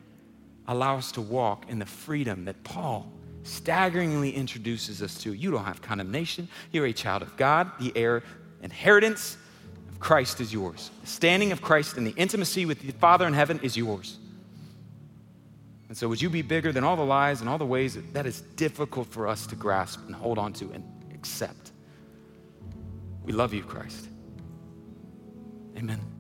allow 0.66 0.97
us 0.97 1.12
to 1.12 1.20
walk 1.20 1.70
in 1.70 1.78
the 1.78 1.86
freedom 1.86 2.45
that 2.47 2.64
Paul 2.64 3.12
staggeringly 3.49 4.30
introduces 4.30 5.03
us 5.03 5.20
to. 5.22 5.32
You 5.32 5.51
don't 5.51 5.64
have 5.64 5.82
condemnation. 5.82 6.49
You're 6.72 6.86
a 6.86 6.92
child 6.92 7.22
of 7.22 7.36
God. 7.36 7.70
The 7.80 7.92
heir 7.96 8.22
inheritance 8.62 9.36
of 9.88 9.99
Christ 9.99 10.40
is 10.40 10.53
yours. 10.53 10.90
The 11.03 11.07
standing 11.07 11.53
of 11.53 11.62
Christ 11.62 11.96
and 11.96 12.07
the 12.07 12.14
intimacy 12.16 12.66
with 12.66 12.80
the 12.80 12.92
Father 12.92 13.26
in 13.26 13.32
heaven 13.32 13.61
is 13.62 13.76
yours. 13.76 14.18
And 15.88 15.96
so, 15.96 16.07
would 16.09 16.20
you 16.20 16.28
be 16.28 16.42
bigger 16.42 16.70
than 16.70 16.84
all 16.84 16.96
the 16.96 17.05
lies 17.05 17.40
and 17.40 17.49
all 17.49 17.59
the 17.59 17.66
ways 17.66 17.94
that, 17.94 18.12
that 18.12 18.26
is 18.26 18.42
difficult 18.57 19.09
for 19.09 19.26
us 19.26 19.46
to 19.46 19.57
grasp 19.57 20.01
and 20.07 20.14
hold 20.14 20.38
on 20.38 20.53
to 20.55 20.70
and 20.72 20.84
accept? 21.14 21.72
We 23.24 23.32
love 23.32 23.55
you, 23.55 23.62
Christ. 23.62 24.09
Amen. 25.76 26.17